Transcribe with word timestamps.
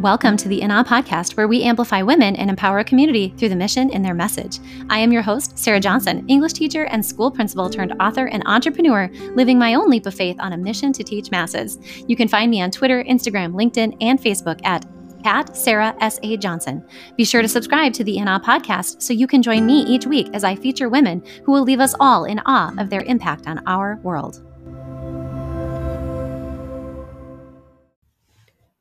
Welcome 0.00 0.36
to 0.36 0.48
the 0.48 0.60
In 0.60 0.70
Awe 0.70 0.84
podcast, 0.84 1.38
where 1.38 1.48
we 1.48 1.62
amplify 1.62 2.02
women 2.02 2.36
and 2.36 2.50
empower 2.50 2.80
a 2.80 2.84
community 2.84 3.32
through 3.38 3.48
the 3.48 3.56
mission 3.56 3.90
and 3.90 4.04
their 4.04 4.12
message. 4.12 4.58
I 4.90 4.98
am 4.98 5.10
your 5.10 5.22
host, 5.22 5.58
Sarah 5.58 5.80
Johnson, 5.80 6.22
English 6.28 6.52
teacher 6.52 6.84
and 6.84 7.04
school 7.04 7.30
principal 7.30 7.70
turned 7.70 7.94
author 7.98 8.26
and 8.26 8.42
entrepreneur, 8.44 9.08
living 9.34 9.58
my 9.58 9.72
own 9.72 9.88
leap 9.88 10.04
of 10.04 10.14
faith 10.14 10.36
on 10.38 10.52
a 10.52 10.58
mission 10.58 10.92
to 10.92 11.02
teach 11.02 11.30
masses. 11.30 11.78
You 12.06 12.14
can 12.14 12.28
find 12.28 12.50
me 12.50 12.60
on 12.60 12.70
Twitter, 12.70 13.02
Instagram, 13.04 13.54
LinkedIn, 13.54 13.96
and 14.02 14.20
Facebook 14.20 14.60
at 14.66 14.84
at 15.24 15.56
Sarah 15.56 15.96
S. 16.02 16.20
A. 16.22 16.36
Johnson. 16.36 16.84
Be 17.16 17.24
sure 17.24 17.40
to 17.40 17.48
subscribe 17.48 17.94
to 17.94 18.04
the 18.04 18.18
In 18.18 18.28
Awe 18.28 18.38
podcast 18.38 19.00
so 19.00 19.14
you 19.14 19.26
can 19.26 19.42
join 19.42 19.64
me 19.64 19.80
each 19.80 20.06
week 20.06 20.28
as 20.34 20.44
I 20.44 20.54
feature 20.56 20.90
women 20.90 21.24
who 21.44 21.52
will 21.52 21.62
leave 21.62 21.80
us 21.80 21.94
all 21.98 22.26
in 22.26 22.38
awe 22.44 22.72
of 22.78 22.90
their 22.90 23.00
impact 23.00 23.46
on 23.48 23.66
our 23.66 23.98
world. 24.02 24.42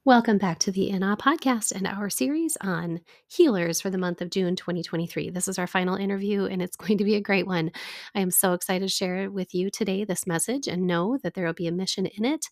Welcome 0.05 0.37
back 0.37 0.59
to 0.59 0.71
the 0.71 0.91
In 0.91 1.01
Awe 1.01 1.15
podcast 1.15 1.71
and 1.71 1.87
our 1.87 2.11
series 2.11 2.59
on 2.61 2.99
healers 3.27 3.81
for 3.81 3.89
the 3.89 3.97
month 3.97 4.21
of 4.21 4.29
June 4.29 4.55
2023. 4.55 5.31
This 5.31 5.47
is 5.47 5.57
our 5.57 5.65
final 5.65 5.95
interview 5.95 6.45
and 6.45 6.61
it's 6.61 6.75
going 6.75 6.99
to 6.99 7.03
be 7.03 7.15
a 7.15 7.21
great 7.21 7.47
one. 7.47 7.71
I 8.13 8.19
am 8.19 8.29
so 8.29 8.53
excited 8.53 8.87
to 8.87 8.93
share 8.93 9.31
with 9.31 9.55
you 9.55 9.71
today 9.71 10.03
this 10.03 10.27
message 10.27 10.67
and 10.67 10.85
know 10.85 11.17
that 11.23 11.33
there 11.33 11.47
will 11.47 11.53
be 11.53 11.65
a 11.65 11.71
mission 11.71 12.05
in 12.05 12.23
it. 12.23 12.45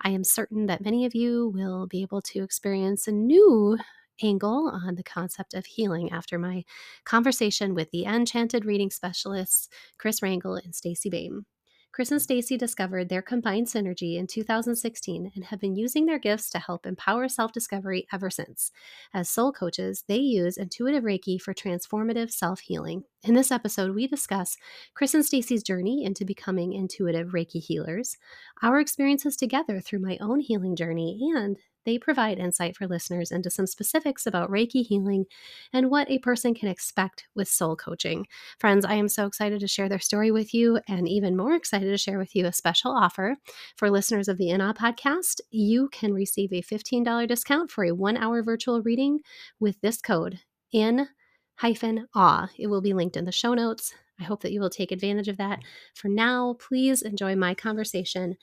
I 0.00 0.10
am 0.10 0.22
certain 0.22 0.66
that 0.66 0.84
many 0.84 1.04
of 1.04 1.16
you 1.16 1.48
will 1.52 1.88
be 1.88 2.02
able 2.02 2.22
to 2.22 2.44
experience 2.44 3.08
a 3.08 3.12
new 3.12 3.76
angle 4.22 4.70
on 4.72 4.94
the 4.94 5.02
concept 5.02 5.52
of 5.52 5.66
healing 5.66 6.12
after 6.12 6.38
my 6.38 6.62
conversation 7.04 7.74
with 7.74 7.90
the 7.90 8.04
enchanted 8.04 8.64
reading 8.64 8.90
specialists 8.90 9.68
Kris 9.98 10.20
Rangel 10.20 10.62
and 10.62 10.76
Stacey 10.76 11.10
Baim. 11.10 11.44
Kris 11.92 12.12
and 12.12 12.22
Stacey 12.22 12.56
discovered 12.56 13.08
their 13.08 13.20
combined 13.20 13.66
synergy 13.66 14.16
in 14.16 14.28
2016 14.28 15.32
and 15.34 15.44
have 15.44 15.58
been 15.58 15.74
using 15.74 16.06
their 16.06 16.20
gifts 16.20 16.48
to 16.50 16.60
help 16.60 16.86
empower 16.86 17.28
self 17.28 17.52
discovery 17.52 18.06
ever 18.12 18.30
since. 18.30 18.70
As 19.12 19.28
soul 19.28 19.52
coaches, 19.52 20.04
they 20.06 20.18
use 20.18 20.56
intuitive 20.56 21.02
Reiki 21.02 21.40
for 21.40 21.52
transformative 21.52 22.30
self 22.30 22.60
healing. 22.60 23.02
In 23.24 23.34
this 23.34 23.50
episode, 23.50 23.94
we 23.94 24.06
discuss 24.06 24.56
Kris 24.94 25.14
and 25.14 25.26
Stacey's 25.26 25.64
journey 25.64 26.04
into 26.04 26.24
becoming 26.24 26.72
intuitive 26.72 27.32
Reiki 27.32 27.60
healers, 27.60 28.16
our 28.62 28.78
experiences 28.78 29.36
together 29.36 29.80
through 29.80 29.98
my 29.98 30.16
own 30.20 30.38
healing 30.38 30.76
journey, 30.76 31.18
and 31.34 31.56
they 31.84 31.98
provide 31.98 32.38
insight 32.38 32.76
for 32.76 32.86
listeners 32.86 33.30
into 33.30 33.50
some 33.50 33.66
specifics 33.66 34.26
about 34.26 34.50
Reiki 34.50 34.84
healing 34.86 35.26
and 35.72 35.90
what 35.90 36.10
a 36.10 36.18
person 36.18 36.54
can 36.54 36.68
expect 36.68 37.24
with 37.34 37.48
soul 37.48 37.76
coaching. 37.76 38.26
Friends, 38.58 38.84
I 38.84 38.94
am 38.94 39.08
so 39.08 39.26
excited 39.26 39.60
to 39.60 39.68
share 39.68 39.88
their 39.88 39.98
story 39.98 40.30
with 40.30 40.52
you 40.52 40.80
and 40.88 41.08
even 41.08 41.36
more 41.36 41.54
excited 41.54 41.90
to 41.90 41.98
share 41.98 42.18
with 42.18 42.34
you 42.34 42.46
a 42.46 42.52
special 42.52 42.92
offer 42.92 43.36
for 43.76 43.90
listeners 43.90 44.28
of 44.28 44.38
the 44.38 44.50
In 44.50 44.60
Awe 44.60 44.72
podcast. 44.72 45.40
You 45.50 45.88
can 45.90 46.12
receive 46.12 46.52
a 46.52 46.62
$15 46.62 47.26
discount 47.26 47.70
for 47.70 47.84
a 47.84 47.94
one 47.94 48.16
hour 48.16 48.42
virtual 48.42 48.82
reading 48.82 49.20
with 49.58 49.80
this 49.80 50.00
code 50.00 50.40
in 50.72 51.08
hyphen 51.56 52.06
awe. 52.14 52.48
It 52.58 52.68
will 52.68 52.80
be 52.80 52.94
linked 52.94 53.16
in 53.16 53.24
the 53.24 53.32
show 53.32 53.54
notes. 53.54 53.94
I 54.18 54.24
hope 54.24 54.42
that 54.42 54.52
you 54.52 54.60
will 54.60 54.70
take 54.70 54.92
advantage 54.92 55.28
of 55.28 55.38
that. 55.38 55.60
For 55.94 56.08
now, 56.08 56.56
please 56.58 57.02
enjoy 57.02 57.36
my 57.36 57.54
conversation 57.54 58.36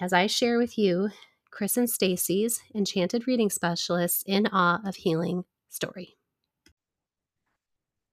as 0.00 0.12
I 0.12 0.26
share 0.26 0.58
with 0.58 0.78
you 0.78 1.10
Kris 1.58 1.76
and 1.76 1.90
Stacey's 1.90 2.62
Enchanted 2.72 3.26
Reading 3.26 3.50
Specialists 3.50 4.22
in 4.28 4.46
Awe 4.52 4.78
of 4.86 4.94
Healing 4.94 5.42
story. 5.68 6.16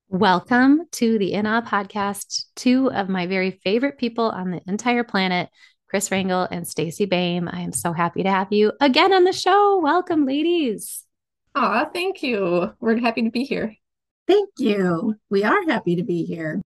Welcome 0.09 0.88
to 0.93 1.19
the 1.19 1.33
In 1.33 1.45
Awe 1.45 1.61
podcast. 1.61 2.45
Two 2.55 2.89
of 2.89 3.07
my 3.07 3.27
very 3.27 3.51
favorite 3.51 3.99
people 3.99 4.25
on 4.31 4.49
the 4.49 4.61
entire 4.66 5.03
planet, 5.03 5.49
Kris 5.88 6.09
Rangel 6.09 6.47
and 6.49 6.67
Stacey 6.67 7.05
Baim. 7.05 7.47
I 7.47 7.59
am 7.59 7.71
so 7.71 7.93
happy 7.93 8.23
to 8.23 8.31
have 8.31 8.51
you 8.51 8.71
again 8.81 9.13
on 9.13 9.25
the 9.25 9.31
show. 9.31 9.79
Welcome, 9.79 10.25
ladies. 10.25 11.03
Aw, 11.53 11.85
thank 11.93 12.23
you. 12.23 12.73
We're 12.79 12.97
happy 12.97 13.21
to 13.21 13.29
be 13.29 13.43
here. 13.43 13.75
Thank 14.25 14.50
you. 14.57 15.17
We 15.29 15.44
are 15.44 15.61
happy 15.67 15.97
to 15.97 16.03
be 16.03 16.25
here. 16.25 16.63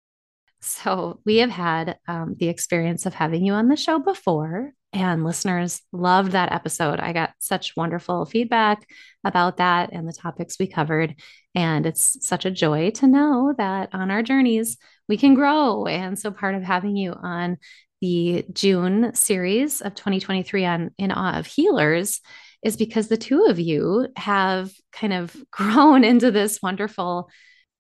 So, 0.62 1.22
we 1.26 1.38
have 1.38 1.50
had 1.50 1.98
um, 2.08 2.36
the 2.38 2.50
experience 2.50 3.08
of 3.08 3.16
having 3.16 3.44
you 3.44 3.54
on 3.54 3.68
the 3.68 3.76
show 3.76 3.98
before, 3.98 4.74
and 4.94 5.24
listeners 5.24 5.82
loved 5.92 6.32
that 6.32 6.52
episode. 6.52 7.00
I 7.00 7.14
got 7.14 7.32
such 7.40 7.76
wonderful 7.76 8.26
feedback 8.26 8.88
about 9.24 9.58
that 9.58 9.90
and 9.92 10.08
the 10.08 10.14
topics 10.14 10.58
we 10.60 10.68
covered. 10.68 11.16
And 11.54 11.86
it's 11.86 12.26
such 12.26 12.46
a 12.46 12.52
joy 12.52 12.92
to 12.92 13.08
know 13.08 13.54
that 13.58 13.90
on 13.94 14.12
our 14.12 14.24
journeys, 14.24 14.78
we 15.08 15.18
can 15.18 15.34
grow. 15.34 15.86
And 15.86 16.18
so, 16.18 16.32
part 16.32 16.56
of 16.56 16.64
having 16.64 16.96
you 16.96 17.14
on 17.14 17.58
the 18.02 18.46
June 18.54 19.14
series 19.16 19.82
of 19.82 19.96
2023 19.96 20.66
on 20.66 20.92
In 20.98 21.12
Awe 21.12 21.40
of 21.40 21.48
Healers 21.48 22.22
is 22.64 22.78
because 22.78 23.08
the 23.08 23.18
two 23.18 23.46
of 23.46 23.60
you 23.60 24.08
have 24.16 24.72
kind 24.92 25.14
of 25.14 25.36
grown 25.52 26.04
into 26.04 26.32
this 26.32 26.62
wonderful 26.62 27.30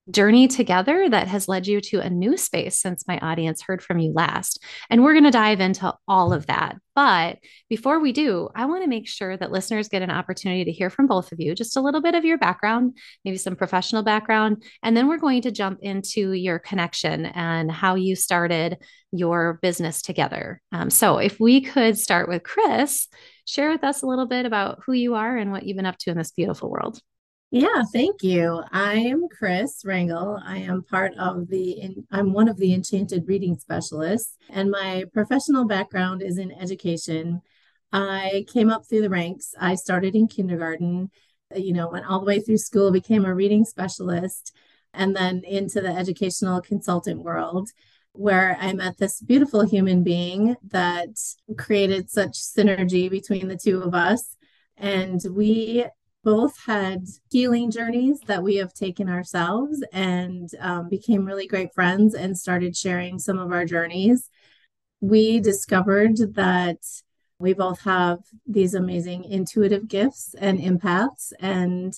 journey 0.09 0.47
together 0.47 1.09
that 1.09 1.27
has 1.27 1.47
led 1.47 1.67
you 1.67 1.81
to 1.81 1.99
a 1.99 2.09
new 2.09 2.37
space 2.37 2.79
since 2.79 3.07
my 3.07 3.17
audience 3.19 3.61
heard 3.61 3.81
from 3.81 3.99
you 3.99 4.13
last. 4.13 4.63
And 4.89 5.03
we're 5.03 5.13
going 5.13 5.23
to 5.25 5.31
dive 5.31 5.59
into 5.59 5.93
all 6.07 6.33
of 6.33 6.47
that. 6.47 6.77
But 6.95 7.37
before 7.69 7.99
we 7.99 8.11
do, 8.11 8.49
I 8.55 8.65
want 8.65 8.83
to 8.83 8.89
make 8.89 9.07
sure 9.07 9.37
that 9.37 9.51
listeners 9.51 9.89
get 9.89 10.01
an 10.01 10.09
opportunity 10.09 10.65
to 10.65 10.71
hear 10.71 10.89
from 10.89 11.05
both 11.05 11.31
of 11.31 11.39
you, 11.39 11.53
just 11.53 11.77
a 11.77 11.81
little 11.81 12.01
bit 12.01 12.15
of 12.15 12.25
your 12.25 12.37
background, 12.37 12.97
maybe 13.23 13.37
some 13.37 13.55
professional 13.55 14.01
background. 14.01 14.63
And 14.81 14.97
then 14.97 15.07
we're 15.07 15.17
going 15.17 15.43
to 15.43 15.51
jump 15.51 15.79
into 15.81 16.31
your 16.31 16.57
connection 16.57 17.25
and 17.27 17.71
how 17.71 17.95
you 17.95 18.15
started 18.15 18.77
your 19.11 19.59
business 19.61 20.01
together. 20.01 20.61
Um, 20.71 20.89
so 20.89 21.17
if 21.17 21.39
we 21.39 21.61
could 21.61 21.97
start 21.97 22.27
with 22.27 22.43
Kris, 22.43 23.07
share 23.45 23.69
with 23.69 23.83
us 23.83 24.01
a 24.01 24.07
little 24.07 24.25
bit 24.25 24.45
about 24.45 24.79
who 24.85 24.93
you 24.93 25.15
are 25.15 25.37
and 25.37 25.51
what 25.51 25.67
you've 25.67 25.77
been 25.77 25.85
up 25.85 25.97
to 25.99 26.11
in 26.11 26.17
this 26.17 26.31
beautiful 26.31 26.69
world. 26.69 26.99
Yeah, 27.49 27.83
thank 27.93 28.23
you. 28.23 28.61
I 28.73 28.95
am 28.95 29.29
Kris 29.29 29.83
Rangel. 29.85 30.41
I 30.45 30.57
am 30.57 30.83
part 30.83 31.13
of 31.17 31.47
the, 31.47 31.95
I'm 32.11 32.33
one 32.33 32.49
of 32.49 32.57
the 32.57 32.73
Enchanted 32.73 33.25
Reading 33.25 33.57
Specialists, 33.57 34.35
and 34.49 34.69
my 34.69 35.05
professional 35.13 35.65
background 35.65 36.21
is 36.21 36.37
in 36.37 36.51
education. 36.51 37.41
I 37.93 38.45
came 38.51 38.69
up 38.69 38.83
through 38.85 39.01
the 39.01 39.09
ranks. 39.09 39.55
I 39.57 39.75
started 39.75 40.13
in 40.13 40.27
kindergarten, 40.27 41.09
you 41.55 41.71
know, 41.71 41.87
went 41.87 42.05
all 42.05 42.19
the 42.19 42.25
way 42.25 42.41
through 42.41 42.57
school, 42.57 42.91
became 42.91 43.23
a 43.23 43.33
reading 43.33 43.63
specialist, 43.63 44.53
and 44.93 45.15
then 45.15 45.43
into 45.45 45.79
the 45.79 45.87
educational 45.87 46.59
consultant 46.59 47.21
world 47.23 47.69
where 48.11 48.57
I 48.59 48.73
met 48.73 48.97
this 48.97 49.21
beautiful 49.21 49.61
human 49.61 50.03
being 50.03 50.57
that 50.69 51.17
created 51.57 52.09
such 52.09 52.33
synergy 52.33 53.09
between 53.09 53.47
the 53.47 53.55
two 53.57 53.81
of 53.83 53.93
us. 53.93 54.35
And 54.75 55.21
we 55.31 55.85
both 56.23 56.57
had 56.65 57.05
healing 57.29 57.71
journeys 57.71 58.19
that 58.27 58.43
we 58.43 58.55
have 58.57 58.73
taken 58.73 59.07
ourselves 59.09 59.83
and 59.93 60.49
um, 60.59 60.89
became 60.89 61.25
really 61.25 61.47
great 61.47 61.73
friends 61.73 62.13
and 62.13 62.37
started 62.37 62.75
sharing 62.75 63.19
some 63.19 63.39
of 63.39 63.51
our 63.51 63.65
journeys. 63.65 64.29
We 64.99 65.39
discovered 65.39 66.17
that 66.35 66.79
we 67.39 67.53
both 67.53 67.81
have 67.81 68.19
these 68.45 68.73
amazing 68.73 69.25
intuitive 69.25 69.87
gifts 69.87 70.33
and 70.39 70.59
empaths, 70.59 71.33
and 71.39 71.93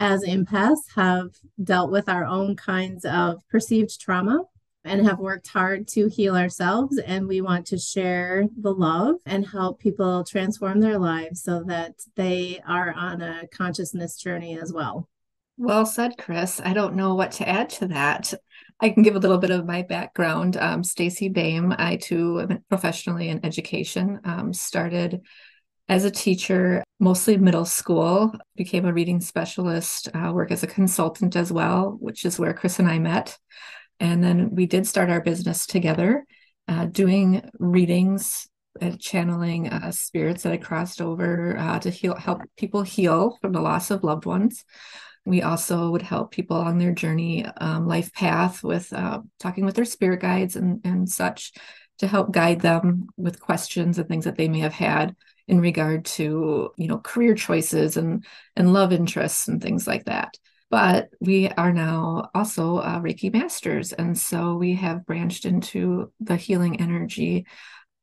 as 0.00 0.22
empaths, 0.22 0.94
have 0.94 1.30
dealt 1.62 1.90
with 1.90 2.08
our 2.08 2.24
own 2.24 2.54
kinds 2.54 3.04
of 3.04 3.42
perceived 3.48 4.00
trauma 4.00 4.44
and 4.88 5.06
have 5.06 5.18
worked 5.18 5.48
hard 5.48 5.86
to 5.88 6.08
heal 6.08 6.36
ourselves. 6.36 6.98
And 6.98 7.28
we 7.28 7.40
want 7.40 7.66
to 7.66 7.78
share 7.78 8.46
the 8.56 8.72
love 8.72 9.16
and 9.26 9.46
help 9.46 9.80
people 9.80 10.24
transform 10.24 10.80
their 10.80 10.98
lives 10.98 11.42
so 11.42 11.62
that 11.64 11.94
they 12.16 12.60
are 12.66 12.92
on 12.92 13.20
a 13.20 13.46
consciousness 13.48 14.16
journey 14.16 14.58
as 14.58 14.72
well. 14.72 15.08
Well 15.56 15.86
said, 15.86 16.16
Kris. 16.18 16.60
I 16.64 16.72
don't 16.72 16.94
know 16.94 17.14
what 17.14 17.32
to 17.32 17.48
add 17.48 17.68
to 17.70 17.88
that. 17.88 18.32
I 18.80 18.90
can 18.90 19.02
give 19.02 19.16
a 19.16 19.18
little 19.18 19.38
bit 19.38 19.50
of 19.50 19.66
my 19.66 19.82
background. 19.82 20.56
Um, 20.56 20.84
Stacey 20.84 21.28
Baim, 21.28 21.74
I 21.76 21.96
too 21.96 22.40
am 22.40 22.64
professionally 22.68 23.28
in 23.28 23.44
education, 23.44 24.20
um, 24.24 24.52
started 24.52 25.20
as 25.88 26.04
a 26.04 26.10
teacher, 26.10 26.84
mostly 27.00 27.36
middle 27.38 27.64
school, 27.64 28.32
became 28.56 28.84
a 28.84 28.92
reading 28.92 29.20
specialist, 29.20 30.08
uh, 30.14 30.30
work 30.32 30.52
as 30.52 30.62
a 30.62 30.66
consultant 30.66 31.34
as 31.34 31.50
well, 31.50 31.96
which 31.98 32.24
is 32.24 32.38
where 32.38 32.52
Kris 32.52 32.78
and 32.78 32.88
I 32.88 32.98
met. 32.98 33.38
And 34.00 34.22
then 34.22 34.54
we 34.54 34.66
did 34.66 34.86
start 34.86 35.10
our 35.10 35.20
business 35.20 35.66
together, 35.66 36.24
uh, 36.68 36.86
doing 36.86 37.48
readings 37.58 38.48
and 38.80 39.00
channeling 39.00 39.68
uh, 39.68 39.90
spirits 39.90 40.42
that 40.42 40.52
had 40.52 40.62
crossed 40.62 41.00
over 41.00 41.56
uh, 41.56 41.78
to 41.80 41.90
heal, 41.90 42.14
help 42.14 42.42
people 42.56 42.82
heal 42.82 43.36
from 43.40 43.52
the 43.52 43.60
loss 43.60 43.90
of 43.90 44.04
loved 44.04 44.24
ones. 44.24 44.64
We 45.24 45.42
also 45.42 45.90
would 45.90 46.02
help 46.02 46.30
people 46.30 46.56
on 46.56 46.78
their 46.78 46.92
journey, 46.92 47.44
um, 47.44 47.86
life 47.86 48.12
path, 48.12 48.62
with 48.62 48.92
uh, 48.92 49.20
talking 49.38 49.64
with 49.64 49.74
their 49.74 49.84
spirit 49.84 50.20
guides 50.20 50.56
and, 50.56 50.80
and 50.84 51.08
such 51.08 51.52
to 51.98 52.06
help 52.06 52.32
guide 52.32 52.60
them 52.60 53.08
with 53.16 53.40
questions 53.40 53.98
and 53.98 54.08
things 54.08 54.24
that 54.24 54.36
they 54.36 54.48
may 54.48 54.60
have 54.60 54.72
had 54.72 55.14
in 55.48 55.60
regard 55.60 56.04
to 56.04 56.70
you 56.76 56.86
know 56.86 56.98
career 56.98 57.34
choices 57.34 57.96
and 57.96 58.24
and 58.54 58.72
love 58.72 58.92
interests 58.92 59.48
and 59.48 59.62
things 59.62 59.86
like 59.86 60.04
that 60.04 60.36
but 60.70 61.08
we 61.20 61.48
are 61.48 61.72
now 61.72 62.30
also 62.34 62.78
uh, 62.78 63.00
Reiki 63.00 63.32
masters. 63.32 63.92
And 63.92 64.18
so 64.18 64.54
we 64.54 64.74
have 64.74 65.06
branched 65.06 65.44
into 65.44 66.12
the 66.20 66.36
healing 66.36 66.80
energy 66.80 67.46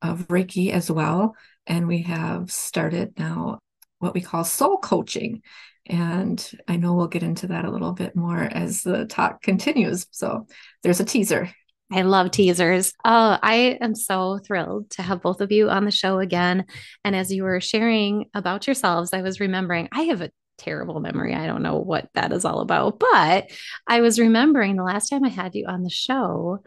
of 0.02 0.28
Reiki 0.28 0.72
as 0.72 0.90
well. 0.90 1.36
And 1.68 1.88
we 1.88 2.04
have 2.04 2.52
started 2.52 3.18
now 3.18 3.60
what 4.00 4.14
we 4.14 4.22
call 4.22 4.44
soul 4.44 4.78
coaching. 4.78 5.42
And 5.86 6.52
I 6.68 6.78
know 6.78 6.94
we'll 6.94 7.08
get 7.08 7.24
into 7.24 7.48
that 7.48 7.66
a 7.66 7.72
little 7.72 7.92
bit 7.92 8.16
more 8.16 8.42
as 8.42 8.82
the 8.82 9.06
talk 9.06 9.42
continues. 9.42 10.08
So 10.12 10.48
there's 10.82 11.00
a 11.00 11.06
teaser. 11.06 11.50
I 11.92 12.02
love 12.02 12.32
teasers. 12.32 12.94
Oh, 13.06 13.38
I 13.44 13.78
am 13.80 13.94
so 13.94 14.40
thrilled 14.40 14.90
to 14.92 15.04
have 15.04 15.22
both 15.22 15.40
of 15.40 15.52
you 15.52 15.70
on 15.70 15.86
the 15.86 15.92
show 15.92 16.18
again. 16.18 16.66
And 17.04 17.16
as 17.16 17.32
you 17.32 17.44
were 17.44 17.62
sharing 17.62 18.26
about 18.34 18.66
yourselves, 18.66 19.14
I 19.14 19.22
was 19.22 19.40
remembering 19.40 19.90
I 19.92 20.04
have 20.04 20.22
a 20.22 20.32
terrible 20.58 21.00
memory. 21.00 21.34
I 21.34 21.48
don't 21.48 21.64
know 21.64 21.78
what 21.78 22.10
that 22.14 22.32
is 22.32 22.46
all 22.46 22.60
about, 22.62 23.00
but 23.00 23.52
I 23.88 24.02
was 24.02 24.20
remembering 24.20 24.76
the 24.76 24.84
last 24.84 25.10
time 25.10 25.24
I 25.24 25.30
had 25.30 25.56
you 25.56 25.66
on 25.68 25.84
the 25.84 25.90
show. 25.90 26.64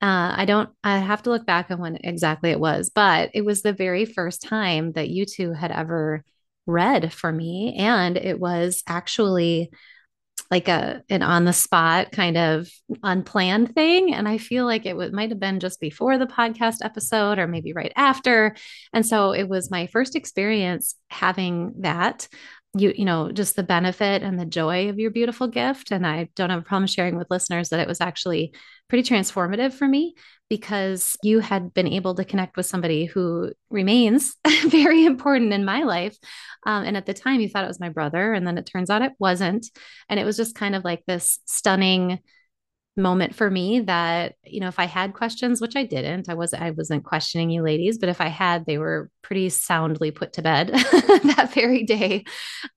Uh, 0.00 0.34
I 0.36 0.44
don't, 0.46 0.70
I 0.82 0.98
have 0.98 1.22
to 1.24 1.30
look 1.30 1.46
back 1.46 1.70
on 1.70 1.78
when 1.78 1.96
exactly 2.02 2.50
it 2.50 2.58
was, 2.58 2.90
but 2.90 3.30
it 3.34 3.44
was 3.44 3.62
the 3.62 3.72
very 3.72 4.04
first 4.04 4.42
time 4.42 4.92
that 4.92 5.08
you 5.08 5.24
two 5.26 5.52
had 5.52 5.70
ever 5.70 6.24
read 6.66 7.12
for 7.12 7.30
me. 7.30 7.76
And 7.78 8.16
it 8.16 8.40
was 8.40 8.82
actually 8.86 9.70
like 10.52 10.68
a 10.68 11.02
an 11.08 11.22
on 11.22 11.44
the 11.46 11.52
spot 11.52 12.12
kind 12.12 12.36
of 12.36 12.68
unplanned 13.02 13.74
thing 13.74 14.14
and 14.14 14.28
i 14.28 14.36
feel 14.36 14.66
like 14.66 14.84
it 14.84 15.12
might 15.12 15.30
have 15.30 15.40
been 15.40 15.60
just 15.60 15.80
before 15.80 16.18
the 16.18 16.26
podcast 16.26 16.84
episode 16.84 17.38
or 17.38 17.46
maybe 17.46 17.72
right 17.72 17.92
after 17.96 18.54
and 18.92 19.06
so 19.06 19.32
it 19.32 19.48
was 19.48 19.70
my 19.70 19.86
first 19.86 20.14
experience 20.14 20.94
having 21.08 21.72
that 21.78 22.28
you 22.76 22.92
you 22.96 23.04
know 23.04 23.30
just 23.30 23.56
the 23.56 23.62
benefit 23.62 24.22
and 24.22 24.38
the 24.38 24.46
joy 24.46 24.88
of 24.88 24.98
your 24.98 25.10
beautiful 25.10 25.46
gift. 25.46 25.90
And 25.90 26.06
i 26.06 26.28
don't 26.34 26.50
have 26.50 26.60
a 26.60 26.64
problem 26.64 26.86
sharing 26.86 27.16
with 27.16 27.30
listeners 27.30 27.68
that 27.68 27.80
it 27.80 27.88
was 27.88 28.00
actually 28.00 28.54
pretty 28.88 29.08
transformative 29.08 29.72
for 29.72 29.88
me 29.88 30.14
because 30.52 31.16
you 31.22 31.40
had 31.40 31.72
been 31.72 31.86
able 31.86 32.14
to 32.14 32.26
connect 32.26 32.58
with 32.58 32.66
somebody 32.66 33.06
who 33.06 33.50
remains 33.70 34.36
very 34.66 35.06
important 35.06 35.50
in 35.50 35.64
my 35.64 35.82
life. 35.82 36.14
Um, 36.66 36.84
and 36.84 36.94
at 36.94 37.06
the 37.06 37.14
time 37.14 37.40
you 37.40 37.48
thought 37.48 37.64
it 37.64 37.68
was 37.68 37.80
my 37.80 37.88
brother. 37.88 38.34
And 38.34 38.46
then 38.46 38.58
it 38.58 38.68
turns 38.70 38.90
out 38.90 39.00
it 39.00 39.12
wasn't. 39.18 39.66
And 40.10 40.20
it 40.20 40.24
was 40.24 40.36
just 40.36 40.54
kind 40.54 40.74
of 40.74 40.84
like 40.84 41.04
this 41.06 41.38
stunning 41.46 42.18
moment 42.96 43.34
for 43.34 43.50
me 43.50 43.80
that 43.80 44.34
you 44.44 44.60
know 44.60 44.68
if 44.68 44.78
i 44.78 44.84
had 44.84 45.14
questions 45.14 45.62
which 45.62 45.76
i 45.76 45.84
didn't 45.84 46.28
i 46.28 46.34
was 46.34 46.52
i 46.52 46.70
wasn't 46.70 47.04
questioning 47.04 47.48
you 47.48 47.62
ladies 47.62 47.96
but 47.96 48.10
if 48.10 48.20
i 48.20 48.28
had 48.28 48.66
they 48.66 48.76
were 48.76 49.10
pretty 49.22 49.48
soundly 49.48 50.10
put 50.10 50.34
to 50.34 50.42
bed 50.42 50.68
that 50.72 51.50
very 51.54 51.84
day. 51.84 52.24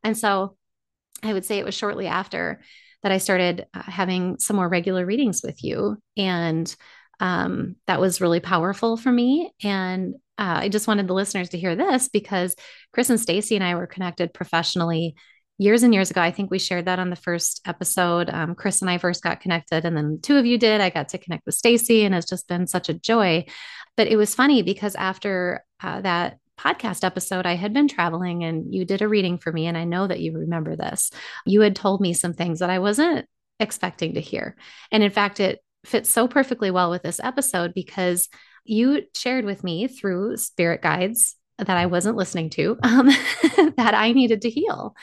And 0.03 0.17
so 0.17 0.56
i 1.21 1.33
would 1.33 1.44
say 1.44 1.59
it 1.59 1.65
was 1.65 1.75
shortly 1.75 2.07
after 2.07 2.62
that 3.03 3.12
i 3.12 3.17
started 3.17 3.65
uh, 3.73 3.81
having 3.83 4.39
some 4.39 4.56
more 4.56 4.69
regular 4.69 5.06
readings 5.06 5.41
with 5.44 5.63
you. 5.63 5.97
And 6.17 6.73
um, 7.19 7.77
that 7.88 8.01
was 8.01 8.19
really 8.19 8.41
powerful 8.41 8.97
for 8.97 9.12
me. 9.12 9.51
And 9.63 10.15
uh, 10.38 10.59
i 10.63 10.69
just 10.69 10.88
wanted 10.88 11.07
the 11.07 11.13
listeners 11.13 11.50
to 11.50 11.57
hear 11.57 11.75
this 11.75 12.07
because 12.09 12.56
kris 12.94 13.09
and 13.09 13.19
stacey 13.19 13.56
and 13.56 13.63
i 13.63 13.75
were 13.75 13.88
connected 13.88 14.33
professionally 14.33 15.15
years 15.57 15.83
and 15.83 15.93
years 15.93 16.11
ago. 16.11 16.21
I 16.21 16.31
think 16.31 16.51
we 16.51 16.59
shared 16.59 16.85
that 16.85 16.99
on 16.99 17.09
the 17.09 17.15
first 17.15 17.61
episode. 17.65 18.29
Um, 18.29 18.55
Kris 18.55 18.81
and 18.81 18.89
I 18.89 18.97
first 18.97 19.23
got 19.23 19.41
connected, 19.41 19.85
and 19.85 19.95
then 19.95 20.19
two 20.21 20.37
of 20.37 20.45
you 20.45 20.57
did. 20.57 20.81
I 20.81 20.89
got 20.89 21.09
to 21.09 21.17
connect 21.17 21.45
with 21.45 21.55
Stacey, 21.55 22.03
and 22.03 22.13
it's 22.13 22.29
just 22.29 22.47
been 22.47 22.67
such 22.67 22.89
a 22.89 22.93
joy. 22.93 23.45
But 23.97 24.07
it 24.07 24.17
was 24.17 24.35
funny 24.35 24.61
because 24.61 24.95
after 24.95 25.63
uh, 25.81 26.01
that 26.01 26.37
podcast 26.57 27.03
episode, 27.03 27.45
I 27.45 27.55
had 27.55 27.73
been 27.73 27.87
traveling 27.87 28.43
and 28.43 28.73
you 28.73 28.85
did 28.85 29.01
a 29.01 29.07
reading 29.07 29.37
for 29.37 29.51
me. 29.51 29.67
And 29.67 29.77
I 29.77 29.83
know 29.83 30.07
that 30.07 30.19
you 30.19 30.33
remember 30.37 30.75
this. 30.75 31.11
You 31.45 31.61
had 31.61 31.75
told 31.75 32.01
me 32.01 32.13
some 32.13 32.33
things 32.33 32.59
that 32.59 32.69
I 32.69 32.79
wasn't 32.79 33.25
expecting 33.59 34.13
to 34.13 34.21
hear. 34.21 34.55
And 34.91 35.03
in 35.03 35.11
fact, 35.11 35.39
it 35.39 35.59
fits 35.85 36.09
so 36.09 36.27
perfectly 36.27 36.71
well 36.71 36.89
with 36.89 37.03
this 37.03 37.19
episode 37.21 37.73
because 37.73 38.27
you 38.63 39.03
shared 39.15 39.45
with 39.45 39.63
me 39.63 39.87
through 39.87 40.37
spirit 40.37 40.81
guides 40.81 41.35
that 41.57 41.69
I 41.69 41.85
wasn't 41.85 42.17
listening 42.17 42.49
to 42.51 42.77
um, 42.83 43.07
that 43.77 43.93
I 43.93 44.11
needed 44.11 44.41
to 44.41 44.49
heal 44.49 44.95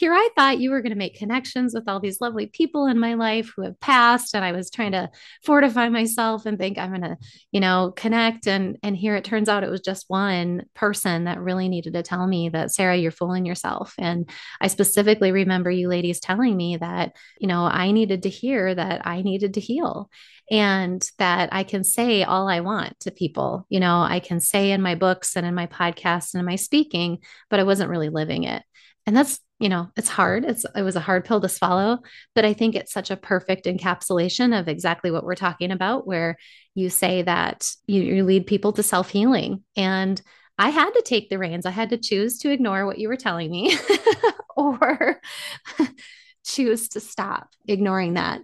here 0.00 0.14
I 0.14 0.30
thought 0.34 0.60
you 0.60 0.70
were 0.70 0.80
going 0.80 0.92
to 0.92 0.98
make 0.98 1.18
connections 1.18 1.74
with 1.74 1.86
all 1.86 2.00
these 2.00 2.22
lovely 2.22 2.46
people 2.46 2.86
in 2.86 2.98
my 2.98 3.14
life 3.14 3.52
who 3.54 3.62
have 3.62 3.78
passed. 3.80 4.34
And 4.34 4.42
I 4.42 4.52
was 4.52 4.70
trying 4.70 4.92
to 4.92 5.10
fortify 5.44 5.90
myself 5.90 6.46
and 6.46 6.58
think 6.58 6.78
I'm 6.78 6.88
going 6.88 7.02
to, 7.02 7.18
you 7.52 7.60
know, 7.60 7.92
connect. 7.94 8.46
And, 8.46 8.78
and 8.82 8.96
here 8.96 9.14
it 9.14 9.24
turns 9.24 9.50
out 9.50 9.62
it 9.62 9.70
was 9.70 9.82
just 9.82 10.06
one 10.08 10.64
person 10.72 11.24
that 11.24 11.38
really 11.38 11.68
needed 11.68 11.92
to 11.92 12.02
tell 12.02 12.26
me 12.26 12.48
that, 12.48 12.72
Sarah, 12.72 12.96
you're 12.96 13.10
fooling 13.10 13.44
yourself. 13.44 13.94
And 13.98 14.30
I 14.58 14.68
specifically 14.68 15.32
remember 15.32 15.70
you 15.70 15.88
ladies 15.88 16.18
telling 16.18 16.56
me 16.56 16.78
that, 16.78 17.14
you 17.38 17.46
know, 17.46 17.64
I 17.64 17.92
needed 17.92 18.22
to 18.22 18.30
hear 18.30 18.74
that 18.74 19.06
I 19.06 19.20
needed 19.20 19.52
to 19.54 19.60
heal 19.60 20.08
and 20.50 21.06
that 21.18 21.50
I 21.52 21.62
can 21.62 21.84
say 21.84 22.24
all 22.24 22.48
I 22.48 22.60
want 22.60 22.98
to 23.00 23.10
people. 23.10 23.66
You 23.68 23.80
know, 23.80 24.00
I 24.00 24.20
can 24.20 24.40
say 24.40 24.72
in 24.72 24.80
my 24.80 24.94
books 24.94 25.36
and 25.36 25.46
in 25.46 25.54
my 25.54 25.66
podcasts 25.66 26.32
and 26.32 26.40
in 26.40 26.46
my 26.46 26.56
speaking, 26.56 27.18
but 27.50 27.60
I 27.60 27.64
wasn't 27.64 27.90
really 27.90 28.08
living 28.08 28.44
it. 28.44 28.62
And 29.10 29.16
that's 29.16 29.40
you 29.58 29.68
know 29.68 29.90
it's 29.96 30.08
hard. 30.08 30.44
It's 30.44 30.64
it 30.76 30.82
was 30.82 30.94
a 30.94 31.00
hard 31.00 31.24
pill 31.24 31.40
to 31.40 31.48
swallow 31.48 31.98
but 32.36 32.44
i 32.44 32.52
think 32.52 32.76
it's 32.76 32.92
such 32.92 33.10
a 33.10 33.16
perfect 33.16 33.66
encapsulation 33.66 34.56
of 34.56 34.68
exactly 34.68 35.10
what 35.10 35.24
we're 35.24 35.34
talking 35.34 35.72
about 35.72 36.06
where 36.06 36.36
you 36.76 36.90
say 36.90 37.22
that 37.22 37.68
you, 37.88 38.02
you 38.02 38.22
lead 38.24 38.46
people 38.46 38.72
to 38.74 38.84
self-healing. 38.84 39.64
And 39.74 40.22
i 40.58 40.68
had 40.68 40.92
to 40.92 41.02
take 41.02 41.28
the 41.28 41.38
reins. 41.38 41.66
I 41.66 41.70
had 41.70 41.90
to 41.90 41.98
choose 41.98 42.38
to 42.38 42.52
ignore 42.52 42.86
what 42.86 42.98
you 42.98 43.08
were 43.08 43.16
telling 43.16 43.50
me 43.50 43.76
or 44.56 45.20
choose 46.44 46.90
to 46.90 47.00
stop 47.00 47.48
ignoring 47.66 48.14
that 48.14 48.42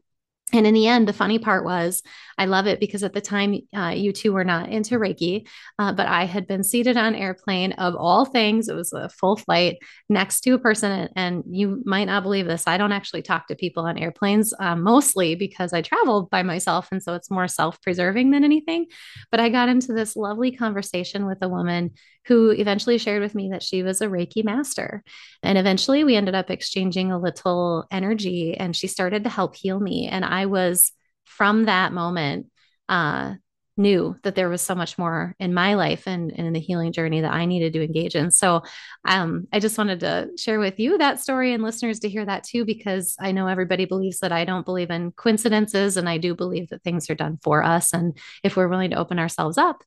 and 0.52 0.64
in 0.64 0.74
the 0.74 0.86
end, 0.86 1.08
the 1.08 1.12
funny 1.12 1.40
part 1.40 1.64
was, 1.64 2.02
I 2.38 2.44
love 2.44 2.68
it 2.68 2.78
because 2.78 3.02
at 3.02 3.12
the 3.12 3.20
time 3.20 3.58
uh, 3.76 3.88
you 3.96 4.12
two 4.12 4.32
were 4.32 4.44
not 4.44 4.68
into 4.68 4.96
Reiki, 4.96 5.48
uh, 5.78 5.92
but 5.92 6.06
I 6.06 6.24
had 6.24 6.46
been 6.46 6.62
seated 6.62 6.96
on 6.96 7.16
airplane 7.16 7.72
of 7.72 7.96
all 7.96 8.24
things. 8.24 8.68
It 8.68 8.76
was 8.76 8.92
a 8.92 9.08
full 9.08 9.36
flight 9.36 9.78
next 10.08 10.42
to 10.42 10.52
a 10.52 10.58
person, 10.58 11.08
and, 11.16 11.42
you 11.48 11.82
might 11.84 12.04
not 12.04 12.22
believe 12.22 12.46
this. 12.46 12.66
I 12.66 12.76
don't 12.76 12.92
actually 12.92 13.22
talk 13.22 13.48
to 13.48 13.56
people 13.56 13.84
on 13.86 13.98
airplanes, 13.98 14.54
uh, 14.60 14.76
mostly 14.76 15.34
because 15.34 15.72
I 15.72 15.82
travel 15.82 16.28
by 16.30 16.42
myself, 16.42 16.88
and 16.92 17.02
so 17.02 17.14
it's 17.14 17.30
more 17.30 17.48
self-preserving 17.48 18.30
than 18.30 18.44
anything. 18.44 18.86
But 19.30 19.40
I 19.40 19.48
got 19.48 19.68
into 19.68 19.92
this 19.94 20.14
lovely 20.14 20.52
conversation 20.52 21.26
with 21.26 21.38
a 21.42 21.48
woman 21.48 21.92
who 22.26 22.50
eventually 22.50 22.98
shared 22.98 23.22
with 23.22 23.34
me 23.34 23.50
that 23.50 23.62
she 23.62 23.82
was 23.82 24.00
a 24.00 24.06
Reiki 24.06 24.44
master. 24.44 25.02
And 25.42 25.56
eventually 25.56 26.04
we 26.04 26.16
ended 26.16 26.34
up 26.34 26.50
exchanging 26.50 27.12
a 27.12 27.18
little 27.18 27.86
energy 27.90 28.56
and 28.56 28.74
she 28.74 28.88
started 28.88 29.24
to 29.24 29.30
help 29.30 29.56
heal 29.56 29.78
me. 29.78 30.08
And 30.08 30.24
I 30.24 30.46
was 30.46 30.92
from 31.24 31.66
that 31.66 31.92
moment, 31.92 32.46
uh, 32.88 33.34
knew 33.78 34.16
that 34.22 34.34
there 34.34 34.48
was 34.48 34.62
so 34.62 34.74
much 34.74 34.96
more 34.96 35.34
in 35.38 35.52
my 35.52 35.74
life 35.74 36.06
and, 36.06 36.32
and 36.34 36.46
in 36.46 36.52
the 36.54 36.60
healing 36.60 36.92
journey 36.92 37.20
that 37.20 37.32
I 37.34 37.44
needed 37.44 37.74
to 37.74 37.84
engage 37.84 38.14
in. 38.14 38.30
So 38.30 38.62
um, 39.06 39.46
I 39.52 39.60
just 39.60 39.76
wanted 39.76 40.00
to 40.00 40.30
share 40.38 40.58
with 40.58 40.80
you 40.80 40.96
that 40.96 41.20
story 41.20 41.52
and 41.52 41.62
listeners 41.62 42.00
to 42.00 42.08
hear 42.08 42.24
that 42.24 42.44
too, 42.44 42.64
because 42.64 43.16
I 43.20 43.32
know 43.32 43.48
everybody 43.48 43.84
believes 43.84 44.20
that 44.20 44.32
I 44.32 44.46
don't 44.46 44.64
believe 44.64 44.90
in 44.90 45.12
coincidences. 45.12 45.98
And 45.98 46.08
I 46.08 46.16
do 46.16 46.34
believe 46.34 46.70
that 46.70 46.82
things 46.82 47.10
are 47.10 47.14
done 47.14 47.38
for 47.42 47.62
us. 47.62 47.92
And 47.92 48.16
if 48.42 48.56
we're 48.56 48.68
willing 48.68 48.90
to 48.90 48.98
open 48.98 49.18
ourselves 49.18 49.58
up, 49.58 49.84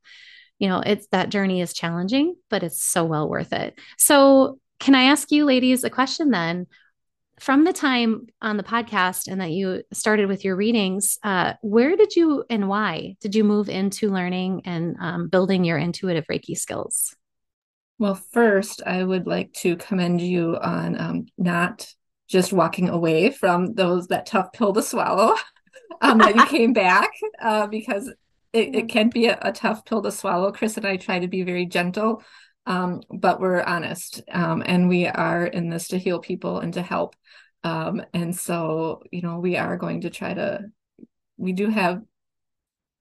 you 0.60 0.68
know, 0.68 0.82
it's 0.86 1.08
that 1.08 1.30
journey 1.30 1.62
is 1.62 1.74
challenging, 1.74 2.36
but 2.50 2.64
it's 2.64 2.84
so 2.84 3.06
well 3.06 3.30
worth 3.30 3.54
it. 3.54 3.80
So, 3.98 4.60
can 4.80 4.96
I 4.96 5.04
ask 5.04 5.32
you, 5.32 5.46
ladies, 5.46 5.84
a 5.84 5.90
question 5.90 6.30
then? 6.30 6.68
From 7.40 7.64
the 7.64 7.74
time 7.74 8.28
on 8.42 8.58
the 8.58 8.64
podcast 8.64 9.30
and 9.30 9.40
that 9.40 9.52
you 9.52 9.84
started 9.94 10.28
with 10.28 10.44
your 10.44 10.58
readings, 10.58 11.18
uh, 11.24 11.54
where 11.62 11.96
did 11.96 12.16
you 12.16 12.44
and 12.50 12.68
why 12.68 13.16
did 13.22 13.34
you 13.34 13.46
move 13.46 13.70
into 13.70 14.10
learning 14.10 14.64
and 14.66 14.98
um, 15.00 15.30
building 15.30 15.64
your 15.64 15.78
intuitive 15.78 16.26
Reiki 16.28 16.58
skills? 16.58 17.16
Well, 17.98 18.16
first, 18.16 18.82
I 18.86 19.04
would 19.04 19.26
like 19.26 19.54
to 19.54 19.78
commend 19.78 20.22
you 20.22 20.58
on 20.62 21.00
um, 21.00 21.26
not 21.38 21.88
just 22.28 22.54
walking 22.54 22.90
away 22.90 23.32
from 23.32 23.74
those 23.74 24.08
that 24.08 24.26
tough 24.26 24.52
pill 24.54 24.74
to 24.74 24.82
swallow. 24.82 25.36
um, 26.02 26.18
that 26.20 26.36
you 26.36 26.46
came 26.48 26.74
back 26.74 27.12
uh, 27.42 27.68
because 27.68 28.12
it, 28.54 28.76
it 28.76 28.90
can 28.90 29.10
be 29.10 29.28
a, 29.28 29.38
a, 29.42 29.52
tough 29.52 29.86
pill 29.86 30.02
to 30.02 30.12
swallow. 30.12 30.52
Kris 30.52 30.78
and 30.78 30.86
I 30.86 30.98
try 30.98 31.20
to 31.20 31.28
be 31.28 31.44
very 31.44 31.66
gentle, 31.66 32.24
um, 32.66 33.02
but 33.10 33.40
we're 33.40 33.62
honest. 33.62 34.22
Um, 34.32 34.64
and 34.66 34.90
we 34.90 35.08
are 35.08 35.46
in 35.46 35.70
this 35.70 35.90
to 35.90 36.00
heal 36.00 36.20
people 36.20 36.60
and 36.60 36.74
to 36.74 36.82
help. 36.82 37.16
Um, 37.64 38.02
and 38.14 38.36
so, 38.36 39.04
you 39.12 39.22
know, 39.22 39.40
we 39.40 39.58
are 39.58 39.78
going 39.78 40.02
to 40.02 40.10
try 40.10 40.34
to, 40.34 40.62
we 41.38 41.54
do 41.54 41.70
have 41.70 42.02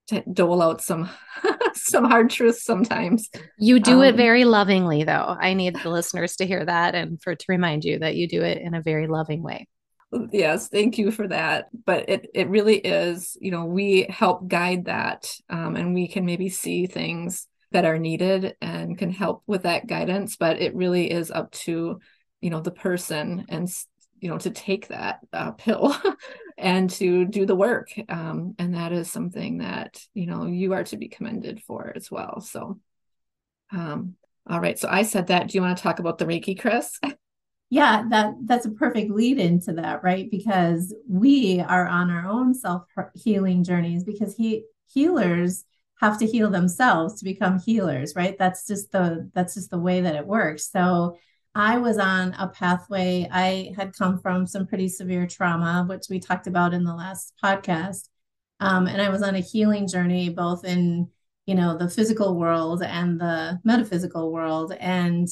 to 0.07 0.23
dole 0.31 0.61
out 0.61 0.81
some 0.81 1.09
some 1.75 2.03
hard 2.03 2.29
truths 2.29 2.63
sometimes. 2.63 3.29
You 3.57 3.79
do 3.79 4.01
it 4.01 4.11
um, 4.11 4.17
very 4.17 4.43
lovingly 4.43 5.03
though. 5.03 5.37
I 5.39 5.53
need 5.53 5.75
the 5.75 5.89
listeners 5.89 6.35
to 6.37 6.47
hear 6.47 6.65
that 6.65 6.95
and 6.95 7.21
for 7.21 7.35
to 7.35 7.45
remind 7.47 7.85
you 7.85 7.99
that 7.99 8.15
you 8.15 8.27
do 8.27 8.41
it 8.41 8.57
in 8.57 8.73
a 8.73 8.81
very 8.81 9.07
loving 9.07 9.43
way 9.43 9.67
yes 10.31 10.69
thank 10.69 10.97
you 10.97 11.11
for 11.11 11.27
that 11.27 11.67
but 11.85 12.09
it 12.09 12.29
it 12.33 12.49
really 12.49 12.77
is 12.77 13.37
you 13.39 13.51
know 13.51 13.65
we 13.65 14.07
help 14.09 14.47
guide 14.47 14.85
that 14.85 15.31
um, 15.49 15.75
and 15.75 15.93
we 15.93 16.07
can 16.07 16.25
maybe 16.25 16.49
see 16.49 16.87
things 16.87 17.47
that 17.71 17.85
are 17.85 17.99
needed 17.99 18.55
and 18.61 18.97
can 18.97 19.11
help 19.11 19.43
with 19.45 19.63
that 19.63 19.85
guidance 19.85 20.35
but 20.35 20.59
it 20.59 20.73
really 20.75 21.11
is 21.11 21.29
up 21.29 21.51
to 21.51 21.99
you 22.41 22.49
know 22.49 22.59
the 22.59 22.71
person 22.71 23.45
and 23.49 23.69
you 24.19 24.29
know 24.29 24.37
to 24.37 24.49
take 24.49 24.87
that 24.87 25.19
uh, 25.31 25.51
pill 25.51 25.95
and 26.57 26.89
to 26.89 27.25
do 27.25 27.45
the 27.45 27.55
work 27.55 27.89
um, 28.09 28.55
and 28.57 28.73
that 28.73 28.91
is 28.91 29.11
something 29.11 29.59
that 29.59 30.01
you 30.15 30.25
know 30.25 30.45
you 30.47 30.73
are 30.73 30.83
to 30.83 30.97
be 30.97 31.07
commended 31.07 31.61
for 31.61 31.93
as 31.95 32.09
well 32.09 32.41
so 32.41 32.79
um, 33.71 34.15
All 34.47 34.59
right. 34.59 34.77
So 34.79 34.87
I 34.89 35.03
said 35.03 35.27
that. 35.27 35.49
Do 35.49 35.57
you 35.57 35.61
want 35.61 35.77
to 35.77 35.83
talk 35.83 35.99
about 35.99 36.17
the 36.17 36.25
Reiki, 36.25 36.59
Kris? 36.59 36.99
Yeah, 37.69 38.05
that 38.09 38.33
that's 38.45 38.65
a 38.65 38.71
perfect 38.71 39.11
lead 39.11 39.37
into 39.37 39.73
that, 39.73 40.03
right? 40.03 40.29
Because 40.29 40.93
we 41.07 41.59
are 41.59 41.87
on 41.87 42.09
our 42.09 42.27
own 42.27 42.53
self-healing 42.55 43.63
journeys 43.63 44.03
because 44.03 44.35
he 44.35 44.65
healers 44.91 45.65
have 46.01 46.17
to 46.19 46.25
heal 46.25 46.49
themselves 46.49 47.19
to 47.19 47.25
become 47.25 47.59
healers, 47.59 48.15
right? 48.15 48.35
That's 48.39 48.65
just 48.65 48.91
the 48.91 49.29
that's 49.35 49.53
just 49.53 49.69
the 49.69 49.77
way 49.79 50.01
that 50.01 50.15
it 50.15 50.25
works. 50.25 50.71
So 50.71 51.17
I 51.53 51.77
was 51.77 51.97
on 51.99 52.33
a 52.33 52.47
pathway. 52.47 53.27
I 53.31 53.73
had 53.75 53.93
come 53.95 54.19
from 54.19 54.47
some 54.47 54.65
pretty 54.65 54.87
severe 54.87 55.27
trauma, 55.27 55.85
which 55.87 56.05
we 56.09 56.19
talked 56.19 56.47
about 56.47 56.73
in 56.73 56.83
the 56.83 56.95
last 56.95 57.33
podcast. 57.43 58.09
Um, 58.59 58.87
and 58.87 59.01
I 59.01 59.09
was 59.09 59.21
on 59.21 59.35
a 59.35 59.39
healing 59.41 59.87
journey, 59.87 60.29
both 60.29 60.65
in 60.65 61.09
you 61.45 61.53
know 61.55 61.77
the 61.77 61.89
physical 61.89 62.35
world 62.35 62.81
and 62.81 63.19
the 63.19 63.59
metaphysical 63.63 64.31
world 64.31 64.73
and 64.79 65.27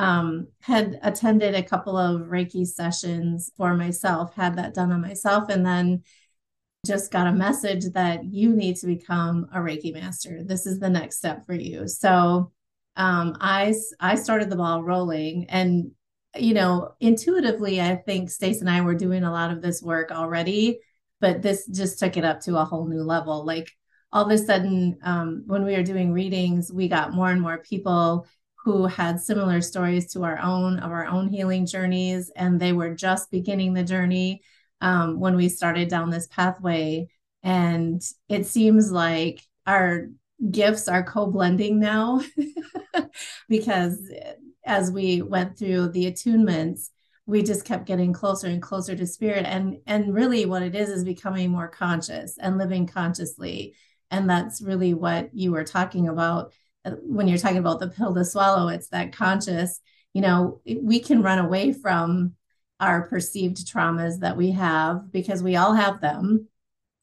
um, 0.00 0.48
had 0.60 0.98
attended 1.02 1.54
a 1.54 1.62
couple 1.62 1.96
of 1.96 2.22
reiki 2.28 2.66
sessions 2.66 3.50
for 3.56 3.74
myself 3.74 4.34
had 4.34 4.56
that 4.56 4.74
done 4.74 4.92
on 4.92 5.00
myself 5.00 5.48
and 5.48 5.64
then 5.64 6.02
just 6.86 7.12
got 7.12 7.26
a 7.26 7.32
message 7.32 7.84
that 7.92 8.24
you 8.24 8.54
need 8.54 8.76
to 8.76 8.86
become 8.86 9.46
a 9.52 9.58
reiki 9.58 9.92
master. 9.92 10.42
This 10.42 10.66
is 10.66 10.78
the 10.78 10.88
next 10.88 11.18
step 11.18 11.44
for 11.44 11.54
you. 11.54 11.86
So 11.86 12.52
um, 12.96 13.36
i 13.40 13.72
i 14.00 14.16
started 14.16 14.50
the 14.50 14.56
ball 14.56 14.82
rolling 14.82 15.46
and 15.48 15.92
you 16.36 16.52
know 16.52 16.92
intuitively 16.98 17.80
i 17.80 17.94
think 17.94 18.28
stace 18.28 18.60
and 18.60 18.68
i 18.68 18.80
were 18.80 18.96
doing 18.96 19.22
a 19.22 19.30
lot 19.30 19.52
of 19.52 19.62
this 19.62 19.80
work 19.80 20.10
already 20.10 20.80
but 21.20 21.42
this 21.42 21.66
just 21.66 21.98
took 21.98 22.16
it 22.16 22.24
up 22.24 22.40
to 22.40 22.58
a 22.58 22.64
whole 22.64 22.86
new 22.86 23.02
level. 23.02 23.44
Like 23.44 23.70
all 24.12 24.24
of 24.24 24.30
a 24.30 24.38
sudden, 24.38 24.98
um, 25.02 25.44
when 25.46 25.64
we 25.64 25.76
were 25.76 25.82
doing 25.82 26.12
readings, 26.12 26.72
we 26.72 26.88
got 26.88 27.12
more 27.12 27.30
and 27.30 27.40
more 27.40 27.58
people 27.58 28.26
who 28.64 28.86
had 28.86 29.20
similar 29.20 29.60
stories 29.60 30.12
to 30.12 30.24
our 30.24 30.38
own 30.38 30.78
of 30.78 30.90
our 30.90 31.06
own 31.06 31.28
healing 31.28 31.66
journeys, 31.66 32.30
and 32.36 32.60
they 32.60 32.72
were 32.72 32.94
just 32.94 33.30
beginning 33.30 33.74
the 33.74 33.84
journey 33.84 34.42
um, 34.80 35.18
when 35.18 35.36
we 35.36 35.48
started 35.48 35.88
down 35.88 36.10
this 36.10 36.26
pathway. 36.26 37.08
And 37.42 38.02
it 38.28 38.46
seems 38.46 38.92
like 38.92 39.42
our 39.66 40.08
gifts 40.50 40.88
are 40.88 41.02
co-blending 41.02 41.80
now 41.80 42.22
because 43.48 44.10
as 44.64 44.90
we 44.90 45.22
went 45.22 45.58
through 45.58 45.88
the 45.88 46.10
attunements 46.10 46.90
we 47.30 47.44
just 47.44 47.64
kept 47.64 47.86
getting 47.86 48.12
closer 48.12 48.48
and 48.48 48.60
closer 48.60 48.96
to 48.96 49.06
spirit. 49.06 49.46
And 49.46 49.78
and 49.86 50.12
really 50.12 50.46
what 50.46 50.62
it 50.62 50.74
is 50.74 50.88
is 50.88 51.04
becoming 51.04 51.50
more 51.50 51.68
conscious 51.68 52.36
and 52.38 52.58
living 52.58 52.86
consciously. 52.86 53.76
And 54.10 54.28
that's 54.28 54.60
really 54.60 54.94
what 54.94 55.32
you 55.32 55.52
were 55.52 55.64
talking 55.64 56.08
about 56.08 56.52
when 56.84 57.28
you're 57.28 57.38
talking 57.38 57.58
about 57.58 57.80
the 57.80 57.88
pill 57.88 58.14
to 58.14 58.24
swallow. 58.24 58.68
It's 58.68 58.88
that 58.88 59.12
conscious, 59.12 59.80
you 60.12 60.22
know, 60.22 60.60
we 60.80 61.00
can 61.00 61.22
run 61.22 61.38
away 61.38 61.72
from 61.72 62.34
our 62.78 63.02
perceived 63.02 63.58
traumas 63.66 64.20
that 64.20 64.36
we 64.36 64.52
have 64.52 65.12
because 65.12 65.42
we 65.42 65.56
all 65.56 65.74
have 65.74 66.00
them, 66.00 66.48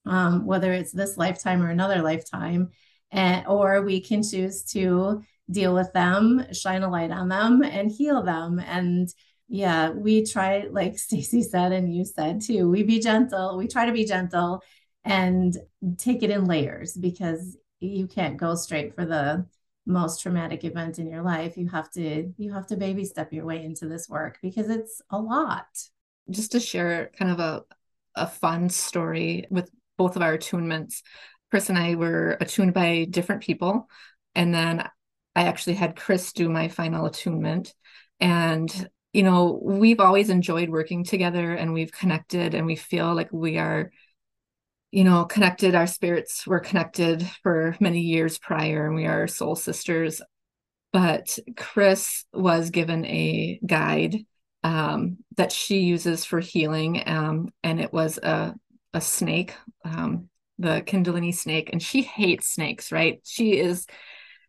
um, 0.05 0.45
whether 0.45 0.73
it's 0.73 0.91
this 0.91 1.17
lifetime 1.17 1.61
or 1.61 1.69
another 1.69 2.01
lifetime. 2.01 2.71
And, 3.11 3.47
or 3.47 3.83
we 3.83 4.01
can 4.01 4.21
choose 4.23 4.63
to 4.71 5.23
deal 5.49 5.73
with 5.73 5.93
them, 5.93 6.45
shine 6.51 6.83
a 6.83 6.89
light 6.89 7.11
on 7.11 7.29
them, 7.29 7.63
and 7.63 7.89
heal 7.89 8.21
them. 8.21 8.59
And 8.59 9.07
yeah, 9.47 9.91
we 9.91 10.25
try, 10.25 10.67
like 10.69 10.97
Stacey 10.97 11.41
said, 11.43 11.71
and 11.71 11.95
you 11.95 12.03
said 12.03 12.41
too, 12.41 12.69
we 12.69 12.83
be 12.83 12.99
gentle. 12.99 13.57
We 13.57 13.67
try 13.67 13.85
to 13.85 13.93
be 13.93 14.05
gentle 14.05 14.61
and 15.05 15.55
take 15.97 16.23
it 16.23 16.31
in 16.31 16.45
layers 16.45 16.93
because 16.93 17.55
you 17.79 18.07
can't 18.07 18.35
go 18.35 18.55
straight 18.55 18.93
for 18.95 19.05
the 19.05 19.45
most 19.87 20.21
traumatic 20.21 20.65
event 20.65 20.99
in 20.99 21.07
your 21.07 21.21
life 21.23 21.57
you 21.57 21.67
have 21.69 21.89
to 21.89 22.31
you 22.37 22.51
have 22.51 22.67
to 22.67 22.75
baby 22.75 23.05
step 23.05 23.31
your 23.31 23.45
way 23.45 23.63
into 23.63 23.87
this 23.87 24.09
work 24.09 24.37
because 24.41 24.69
it's 24.69 25.01
a 25.09 25.17
lot. 25.17 25.65
Just 26.29 26.51
to 26.51 26.59
share 26.59 27.09
kind 27.17 27.31
of 27.31 27.39
a 27.39 27.63
a 28.15 28.27
fun 28.27 28.69
story 28.69 29.45
with 29.49 29.69
both 29.97 30.15
of 30.15 30.21
our 30.21 30.37
attunements. 30.37 31.01
Kris 31.49 31.69
and 31.69 31.77
i 31.77 31.95
were 31.95 32.37
attuned 32.41 32.73
by 32.73 33.07
different 33.09 33.41
people 33.41 33.87
and 34.35 34.53
then 34.53 34.87
i 35.35 35.43
actually 35.43 35.75
had 35.75 35.95
kris 35.95 36.33
do 36.33 36.49
my 36.49 36.67
final 36.67 37.05
attunement. 37.05 37.73
And 38.19 38.89
you 39.13 39.23
know 39.23 39.59
we've 39.63 40.01
always 40.01 40.29
enjoyed 40.29 40.69
working 40.69 41.05
together 41.05 41.53
and 41.53 41.73
we've 41.73 41.91
connected 41.91 42.53
and 42.53 42.65
we 42.65 42.75
feel 42.75 43.15
like 43.15 43.31
we 43.31 43.57
are 43.57 43.91
you 44.91 45.03
know, 45.03 45.25
connected. 45.25 45.75
Our 45.75 45.87
spirits 45.87 46.47
were 46.47 46.59
connected 46.59 47.27
for 47.43 47.75
many 47.79 48.01
years 48.01 48.37
prior, 48.37 48.85
and 48.85 48.95
we 48.95 49.05
are 49.05 49.27
soul 49.27 49.55
sisters. 49.55 50.21
But 50.93 51.37
Kris 51.55 52.25
was 52.33 52.69
given 52.69 53.05
a 53.05 53.59
guide 53.65 54.25
um, 54.63 55.17
that 55.35 55.51
she 55.51 55.79
uses 55.79 56.25
for 56.25 56.39
healing, 56.39 57.03
um, 57.05 57.49
and 57.63 57.79
it 57.79 57.91
was 57.91 58.17
a 58.17 58.55
a 58.93 59.01
snake, 59.01 59.53
um, 59.83 60.29
the 60.57 60.81
Kundalini 60.81 61.35
snake, 61.35 61.69
and 61.71 61.83
she 61.83 62.01
hates 62.01 62.47
snakes. 62.47 62.91
Right? 62.91 63.19
She 63.23 63.59
is 63.59 63.85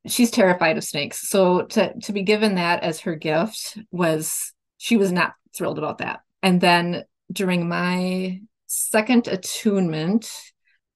she's 0.07 0.30
terrified 0.30 0.78
of 0.78 0.85
snakes. 0.85 1.28
So 1.28 1.62
to 1.62 1.95
to 2.00 2.12
be 2.12 2.23
given 2.23 2.54
that 2.54 2.83
as 2.83 3.00
her 3.00 3.16
gift 3.16 3.78
was 3.90 4.52
she 4.78 4.97
was 4.97 5.12
not 5.12 5.35
thrilled 5.54 5.78
about 5.78 5.99
that. 5.99 6.21
And 6.42 6.61
then 6.61 7.04
during 7.33 7.68
my 7.68 8.40
second 8.69 9.27
attunement, 9.27 10.31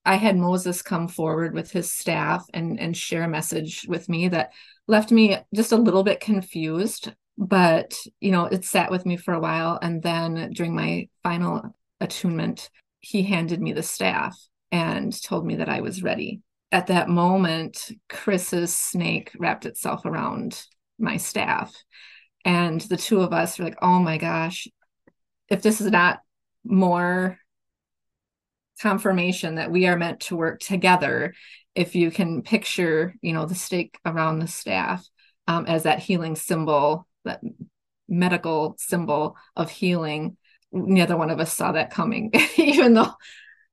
I 0.05 0.17
had 0.17 0.37
Moses 0.37 0.83
come 0.83 1.09
forward 1.09 1.55
with 1.55 1.73
his 1.73 1.91
staff 1.91 2.45
and 2.55 2.79
and 2.79 2.97
share 2.97 3.25
a 3.25 3.29
message 3.29 3.87
with 3.89 4.09
me 4.09 4.29
that 4.29 4.53
left 4.87 5.11
me 5.11 5.39
just 5.55 5.73
a 5.73 5.77
little 5.77 6.05
bit 6.05 6.21
confused, 6.21 7.13
but 7.39 7.95
you 8.21 8.31
know, 8.31 8.45
it 8.45 8.65
sat 8.65 8.91
with 8.91 9.07
me 9.07 9.17
for 9.17 9.35
a 9.35 9.41
while 9.41 9.79
and 9.81 10.03
then 10.03 10.53
during 10.53 10.75
my 10.75 11.09
final 11.23 11.75
attunement, 12.01 12.71
he 13.01 13.23
handed 13.23 13.61
me 13.61 13.73
the 13.73 13.83
staff 13.83 14.37
and 14.71 15.21
told 15.23 15.47
me 15.47 15.57
that 15.57 15.69
I 15.69 15.81
was 15.81 16.03
ready. 16.03 16.41
At 16.73 16.87
that 16.87 17.09
moment, 17.09 17.91
Kris's 18.09 18.75
snake 18.75 19.33
wrapped 19.39 19.67
itself 19.67 20.05
around 20.05 20.65
my 20.99 21.19
staff. 21.19 21.75
And 22.45 22.81
the 22.81 22.97
two 22.97 23.21
of 23.21 23.33
us 23.33 23.59
were 23.59 23.67
like, 23.67 23.79
oh 23.83 23.99
my 23.99 24.19
gosh, 24.19 24.67
if 25.49 25.63
this 25.63 25.81
is 25.81 25.91
not 25.91 26.21
more 26.65 27.39
confirmation 28.83 29.55
that 29.55 29.71
we 29.71 29.87
are 29.87 29.97
meant 29.97 30.19
to 30.19 30.37
work 30.37 30.59
together 30.59 31.35
if 31.75 31.95
you 31.95 32.11
can 32.11 32.43
picture 32.43 33.15
you 33.23 33.33
know 33.33 33.47
the 33.47 33.55
stake 33.55 33.97
around 34.05 34.41
the 34.41 34.49
staff 34.49 35.07
um, 35.47 35.67
as 35.67 35.85
that 35.85 36.01
healing 36.01 36.35
symbol 36.35 37.07
that 37.25 37.41
medical 38.09 38.75
symbol 38.79 39.37
of 39.57 39.71
healing. 39.71 40.37
Neither 40.73 41.17
one 41.17 41.31
of 41.31 41.39
us 41.39 41.53
saw 41.53 41.73
that 41.73 41.91
coming 41.91 42.33
even 42.57 42.95
though 42.95 43.13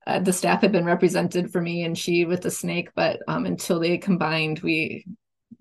uh, 0.05 0.19
the 0.19 0.33
staff 0.33 0.61
had 0.61 0.71
been 0.71 0.85
represented 0.85 1.51
for 1.51 1.59
me 1.59 1.83
and 1.83 1.97
she 1.97 2.25
with 2.25 2.41
the 2.41 2.51
snake 2.51 2.89
but 2.95 3.19
um, 3.27 3.45
until 3.45 3.79
they 3.79 3.97
combined 3.97 4.59
we 4.59 5.05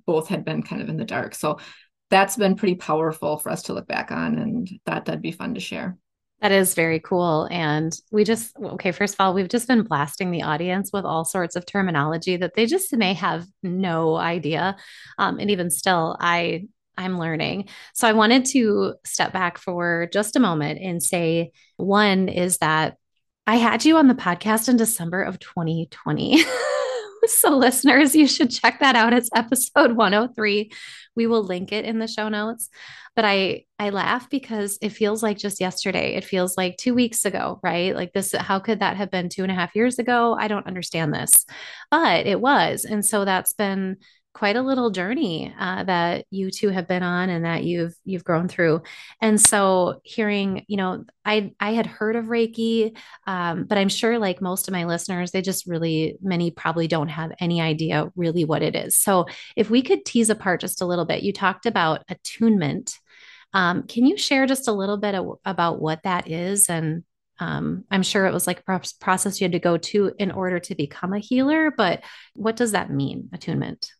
both 0.06 0.28
had 0.28 0.44
been 0.44 0.62
kind 0.62 0.82
of 0.82 0.88
in 0.88 0.96
the 0.96 1.04
dark. 1.04 1.34
So 1.34 1.58
that's 2.10 2.36
been 2.36 2.56
pretty 2.56 2.74
powerful 2.74 3.38
for 3.38 3.50
us 3.50 3.64
to 3.64 3.72
look 3.72 3.86
back 3.86 4.10
on 4.10 4.38
and 4.38 4.68
thought 4.84 5.06
that'd 5.06 5.22
be 5.22 5.32
fun 5.32 5.54
to 5.54 5.60
share 5.60 5.96
that 6.40 6.52
is 6.52 6.74
very 6.74 7.00
cool. 7.00 7.48
And 7.50 7.92
we 8.12 8.24
just, 8.24 8.56
okay, 8.56 8.92
first 8.92 9.14
of 9.14 9.20
all, 9.20 9.34
we've 9.34 9.48
just 9.48 9.66
been 9.66 9.82
blasting 9.82 10.30
the 10.30 10.42
audience 10.42 10.90
with 10.92 11.04
all 11.04 11.24
sorts 11.24 11.56
of 11.56 11.66
terminology 11.66 12.36
that 12.36 12.54
they 12.54 12.66
just 12.66 12.96
may 12.96 13.14
have 13.14 13.46
no 13.62 14.16
idea. 14.16 14.76
Um, 15.18 15.40
and 15.40 15.50
even 15.50 15.70
still, 15.70 16.16
I, 16.20 16.66
I'm 16.96 17.18
learning. 17.18 17.68
So 17.94 18.06
I 18.06 18.12
wanted 18.12 18.44
to 18.46 18.94
step 19.04 19.32
back 19.32 19.58
for 19.58 20.08
just 20.12 20.36
a 20.36 20.40
moment 20.40 20.80
and 20.80 21.02
say 21.02 21.52
one 21.76 22.28
is 22.28 22.58
that 22.58 22.96
I 23.46 23.56
had 23.56 23.84
you 23.84 23.96
on 23.96 24.08
the 24.08 24.14
podcast 24.14 24.68
in 24.68 24.76
December 24.76 25.22
of 25.22 25.38
2020. 25.38 26.44
so 27.26 27.56
listeners, 27.56 28.14
you 28.14 28.26
should 28.26 28.50
check 28.50 28.80
that 28.80 28.96
out. 28.96 29.12
It's 29.12 29.30
episode 29.34 29.92
103. 29.92 30.70
We 31.16 31.26
will 31.26 31.42
link 31.42 31.72
it 31.72 31.84
in 31.84 31.98
the 31.98 32.06
show 32.06 32.28
notes. 32.28 32.68
But 33.16 33.24
I 33.24 33.64
I 33.80 33.90
laugh 33.90 34.30
because 34.30 34.78
it 34.80 34.90
feels 34.90 35.22
like 35.22 35.38
just 35.38 35.60
yesterday. 35.60 36.14
It 36.14 36.24
feels 36.24 36.56
like 36.56 36.76
two 36.76 36.94
weeks 36.94 37.24
ago, 37.24 37.58
right? 37.64 37.94
Like 37.94 38.12
this, 38.12 38.32
how 38.32 38.60
could 38.60 38.80
that 38.80 38.96
have 38.96 39.10
been 39.10 39.28
two 39.28 39.42
and 39.42 39.50
a 39.50 39.56
half 39.56 39.74
years 39.74 39.98
ago? 39.98 40.36
I 40.38 40.46
don't 40.46 40.66
understand 40.68 41.12
this. 41.12 41.44
But 41.90 42.26
it 42.26 42.40
was. 42.40 42.84
And 42.84 43.04
so 43.04 43.24
that's 43.24 43.54
been 43.54 43.96
quite 44.38 44.54
a 44.54 44.62
little 44.62 44.90
journey 44.90 45.52
uh, 45.58 45.82
that 45.82 46.24
you 46.30 46.48
two 46.48 46.68
have 46.68 46.86
been 46.86 47.02
on 47.02 47.28
and 47.28 47.44
that 47.44 47.64
you've 47.64 47.92
you've 48.04 48.22
grown 48.22 48.46
through. 48.46 48.80
And 49.20 49.40
so 49.40 50.00
hearing 50.04 50.64
you 50.68 50.76
know 50.76 51.04
i 51.24 51.52
i 51.58 51.72
had 51.72 51.86
heard 51.86 52.14
of 52.14 52.26
reiki 52.26 52.96
um, 53.26 53.64
but 53.64 53.78
i'm 53.78 53.88
sure 53.88 54.16
like 54.16 54.40
most 54.40 54.68
of 54.68 54.72
my 54.72 54.84
listeners 54.84 55.32
they 55.32 55.42
just 55.42 55.66
really 55.66 56.18
many 56.22 56.52
probably 56.52 56.86
don't 56.86 57.08
have 57.08 57.32
any 57.40 57.60
idea 57.60 58.12
really 58.14 58.44
what 58.44 58.62
it 58.62 58.76
is. 58.76 58.96
So 58.96 59.26
if 59.56 59.70
we 59.70 59.82
could 59.82 60.04
tease 60.04 60.30
apart 60.30 60.60
just 60.60 60.82
a 60.82 60.86
little 60.86 61.04
bit 61.04 61.24
you 61.24 61.32
talked 61.32 61.66
about 61.66 62.04
attunement. 62.08 62.96
Um, 63.54 63.84
can 63.84 64.06
you 64.06 64.18
share 64.18 64.46
just 64.46 64.68
a 64.68 64.72
little 64.72 64.98
bit 64.98 65.14
of, 65.14 65.38
about 65.44 65.80
what 65.80 66.02
that 66.02 66.28
is? 66.28 66.68
And 66.68 67.02
um, 67.40 67.84
I'm 67.90 68.02
sure 68.02 68.26
it 68.26 68.32
was 68.32 68.46
like 68.46 68.62
a 68.68 68.80
process 69.00 69.40
you 69.40 69.46
had 69.46 69.52
to 69.52 69.58
go 69.58 69.78
to 69.78 70.12
in 70.18 70.30
order 70.30 70.60
to 70.60 70.74
become 70.74 71.14
a 71.14 71.18
healer, 71.18 71.72
but 71.74 72.04
what 72.34 72.56
does 72.56 72.72
that 72.72 72.90
mean, 72.90 73.30
attunement? 73.32 73.90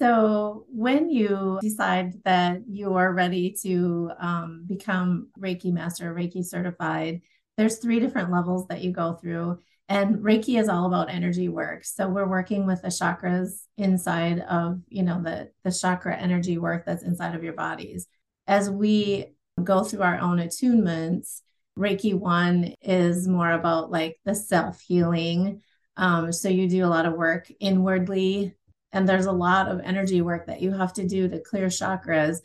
So, 0.00 0.64
when 0.68 1.10
you 1.10 1.58
decide 1.60 2.22
that 2.24 2.60
you 2.68 2.94
are 2.94 3.12
ready 3.12 3.56
to 3.62 4.12
um, 4.20 4.64
become 4.66 5.28
Reiki 5.38 5.72
Master, 5.72 6.14
Reiki 6.14 6.44
certified, 6.44 7.22
there's 7.56 7.78
three 7.78 7.98
different 7.98 8.30
levels 8.30 8.68
that 8.68 8.82
you 8.82 8.92
go 8.92 9.14
through. 9.14 9.58
And 9.88 10.18
Reiki 10.18 10.60
is 10.60 10.68
all 10.68 10.86
about 10.86 11.10
energy 11.10 11.48
work. 11.48 11.84
So 11.84 12.08
we're 12.08 12.28
working 12.28 12.66
with 12.66 12.82
the 12.82 12.88
chakras 12.88 13.62
inside 13.76 14.40
of, 14.40 14.80
you 14.88 15.02
know, 15.02 15.20
the, 15.20 15.50
the 15.64 15.72
chakra 15.72 16.14
energy 16.14 16.58
work 16.58 16.84
that's 16.86 17.02
inside 17.02 17.34
of 17.34 17.42
your 17.42 17.54
bodies. 17.54 18.06
As 18.46 18.70
we 18.70 19.34
go 19.64 19.82
through 19.82 20.02
our 20.02 20.20
own 20.20 20.38
attunements, 20.38 21.40
Reiki 21.76 22.14
one 22.14 22.74
is 22.82 23.26
more 23.26 23.50
about 23.50 23.90
like 23.90 24.18
the 24.24 24.34
self 24.34 24.80
healing. 24.80 25.62
Um, 25.96 26.32
so 26.32 26.48
you 26.48 26.68
do 26.68 26.84
a 26.84 26.86
lot 26.86 27.06
of 27.06 27.14
work 27.14 27.50
inwardly 27.58 28.54
and 28.92 29.08
there's 29.08 29.26
a 29.26 29.32
lot 29.32 29.68
of 29.68 29.80
energy 29.80 30.22
work 30.22 30.46
that 30.46 30.62
you 30.62 30.72
have 30.72 30.92
to 30.94 31.06
do 31.06 31.28
to 31.28 31.40
clear 31.40 31.66
chakras. 31.66 32.38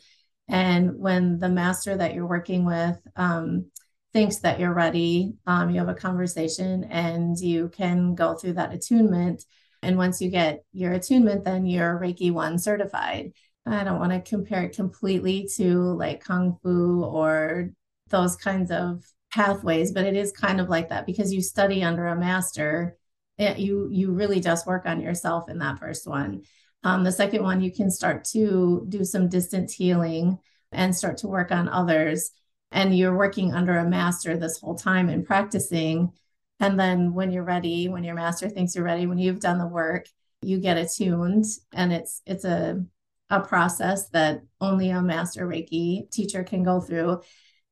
And 0.48 0.98
when 0.98 1.38
the 1.38 1.48
master 1.48 1.96
that 1.96 2.14
you're 2.14 2.26
working 2.26 2.64
with 2.64 2.98
um, 3.16 3.70
thinks 4.12 4.38
that 4.38 4.60
you're 4.60 4.74
ready 4.74 5.34
um, 5.46 5.70
you 5.70 5.78
have 5.78 5.88
a 5.88 5.94
conversation 5.94 6.84
and 6.84 7.38
you 7.38 7.68
can 7.70 8.14
go 8.14 8.34
through 8.34 8.54
that 8.54 8.72
attunement. 8.72 9.44
And 9.82 9.96
once 9.96 10.20
you 10.20 10.30
get 10.30 10.64
your 10.72 10.92
attunement 10.92 11.44
then 11.44 11.66
you're 11.66 11.98
reiki 11.98 12.30
1 12.30 12.58
certified. 12.58 13.32
I 13.66 13.82
don't 13.82 13.98
want 13.98 14.12
to 14.12 14.20
compare 14.20 14.64
it 14.64 14.76
completely 14.76 15.48
to 15.56 15.94
like 15.94 16.22
kung 16.22 16.58
fu 16.62 17.02
or 17.02 17.70
those 18.08 18.36
kinds 18.36 18.70
of 18.70 19.02
pathways 19.32 19.90
but 19.92 20.04
it 20.04 20.14
is 20.14 20.30
kind 20.30 20.60
of 20.60 20.68
like 20.68 20.90
that 20.90 21.06
because 21.06 21.32
you 21.32 21.40
study 21.40 21.82
under 21.82 22.06
a 22.06 22.16
master 22.16 22.96
it, 23.38 23.58
you 23.58 23.88
you 23.90 24.12
really 24.12 24.40
just 24.40 24.66
work 24.66 24.86
on 24.86 25.00
yourself 25.00 25.48
in 25.48 25.58
that 25.58 25.78
first 25.78 26.06
one. 26.06 26.42
Um, 26.84 27.02
the 27.02 27.12
second 27.12 27.42
one, 27.42 27.60
you 27.60 27.72
can 27.72 27.90
start 27.90 28.24
to 28.26 28.84
do 28.88 29.04
some 29.04 29.28
distance 29.28 29.72
healing 29.72 30.38
and 30.70 30.94
start 30.94 31.18
to 31.18 31.28
work 31.28 31.50
on 31.50 31.68
others. 31.68 32.30
And 32.70 32.96
you're 32.96 33.16
working 33.16 33.54
under 33.54 33.78
a 33.78 33.88
master 33.88 34.36
this 34.36 34.60
whole 34.60 34.74
time 34.74 35.08
and 35.08 35.24
practicing. 35.24 36.12
And 36.60 36.78
then 36.78 37.14
when 37.14 37.30
you're 37.30 37.44
ready, 37.44 37.88
when 37.88 38.04
your 38.04 38.14
master 38.14 38.48
thinks 38.48 38.74
you're 38.74 38.84
ready, 38.84 39.06
when 39.06 39.18
you've 39.18 39.40
done 39.40 39.58
the 39.58 39.66
work, 39.66 40.06
you 40.42 40.58
get 40.58 40.76
attuned. 40.76 41.44
And 41.72 41.92
it's 41.92 42.20
it's 42.26 42.44
a 42.44 42.84
a 43.30 43.40
process 43.40 44.08
that 44.10 44.42
only 44.60 44.90
a 44.90 45.00
master 45.00 45.46
Reiki 45.46 46.10
teacher 46.10 46.44
can 46.44 46.62
go 46.62 46.80
through. 46.80 47.22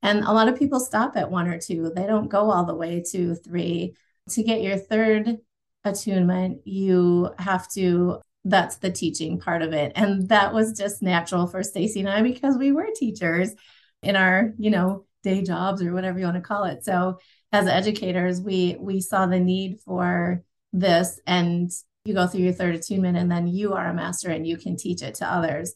And 0.02 0.24
a 0.24 0.32
lot 0.32 0.48
of 0.48 0.58
people 0.58 0.80
stop 0.80 1.16
at 1.16 1.30
one 1.30 1.46
or 1.46 1.58
two. 1.58 1.92
They 1.94 2.06
don't 2.06 2.28
go 2.28 2.50
all 2.50 2.64
the 2.64 2.74
way 2.74 3.02
to 3.10 3.34
three. 3.34 3.94
To 4.30 4.42
get 4.44 4.62
your 4.62 4.76
third 4.76 5.38
attunement, 5.84 6.66
you 6.66 7.30
have 7.38 7.68
to 7.72 8.20
that's 8.44 8.76
the 8.76 8.90
teaching 8.90 9.38
part 9.38 9.62
of 9.62 9.72
it. 9.72 9.92
And 9.94 10.28
that 10.28 10.52
was 10.52 10.76
just 10.76 11.00
natural 11.00 11.46
for 11.46 11.62
Stacey 11.62 12.00
and 12.00 12.08
I 12.08 12.22
because 12.22 12.56
we 12.58 12.72
were 12.72 12.88
teachers 12.94 13.54
in 14.02 14.16
our, 14.16 14.52
you 14.58 14.70
know, 14.70 15.06
day 15.22 15.42
jobs 15.42 15.80
or 15.80 15.92
whatever 15.92 16.18
you 16.18 16.24
want 16.24 16.36
to 16.36 16.40
call 16.42 16.64
it. 16.64 16.84
So 16.84 17.18
as 17.52 17.68
educators, 17.68 18.40
we 18.40 18.76
we 18.80 19.00
saw 19.00 19.26
the 19.26 19.38
need 19.38 19.80
for 19.80 20.42
this 20.72 21.20
and 21.26 21.70
you 22.04 22.14
go 22.14 22.26
through 22.26 22.40
your 22.40 22.52
third 22.52 22.74
attunement 22.74 23.16
and 23.16 23.30
then 23.30 23.46
you 23.46 23.74
are 23.74 23.86
a 23.86 23.94
master 23.94 24.30
and 24.30 24.46
you 24.46 24.56
can 24.56 24.76
teach 24.76 25.02
it 25.02 25.14
to 25.16 25.30
others. 25.32 25.74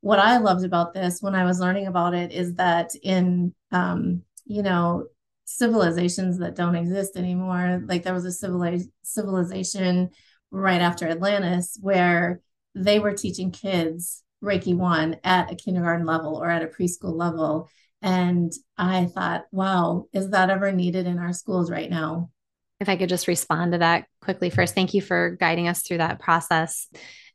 What 0.00 0.18
I 0.18 0.38
loved 0.38 0.64
about 0.64 0.94
this 0.94 1.20
when 1.20 1.34
I 1.34 1.44
was 1.44 1.60
learning 1.60 1.86
about 1.86 2.14
it 2.14 2.32
is 2.32 2.54
that 2.54 2.94
in 3.02 3.54
um, 3.72 4.22
you 4.46 4.62
know, 4.62 5.06
civilizations 5.46 6.38
that 6.38 6.56
don't 6.56 6.74
exist 6.74 7.16
anymore. 7.16 7.80
Like 7.86 8.02
there 8.02 8.12
was 8.12 8.26
a 8.26 8.46
civiliz- 8.46 8.90
civilization 9.02 10.10
right 10.50 10.80
after 10.80 11.08
Atlantis 11.08 11.78
where 11.80 12.40
they 12.74 12.98
were 12.98 13.12
teaching 13.12 13.52
kids 13.52 14.22
Reiki 14.44 14.76
1 14.76 15.18
at 15.24 15.50
a 15.50 15.56
kindergarten 15.56 16.04
level 16.04 16.36
or 16.36 16.50
at 16.50 16.62
a 16.62 16.66
preschool 16.66 17.16
level. 17.16 17.70
And 18.02 18.52
I 18.76 19.06
thought, 19.06 19.44
wow, 19.50 20.06
is 20.12 20.30
that 20.30 20.50
ever 20.50 20.72
needed 20.72 21.06
in 21.06 21.18
our 21.18 21.32
schools 21.32 21.70
right 21.70 21.88
now? 21.88 22.30
If 22.80 22.88
I 22.88 22.96
could 22.96 23.08
just 23.08 23.28
respond 23.28 23.72
to 23.72 23.78
that 23.78 24.06
quickly 24.20 24.50
first, 24.50 24.74
thank 24.74 24.92
you 24.92 25.00
for 25.00 25.36
guiding 25.40 25.68
us 25.68 25.82
through 25.82 25.98
that 25.98 26.18
process. 26.18 26.88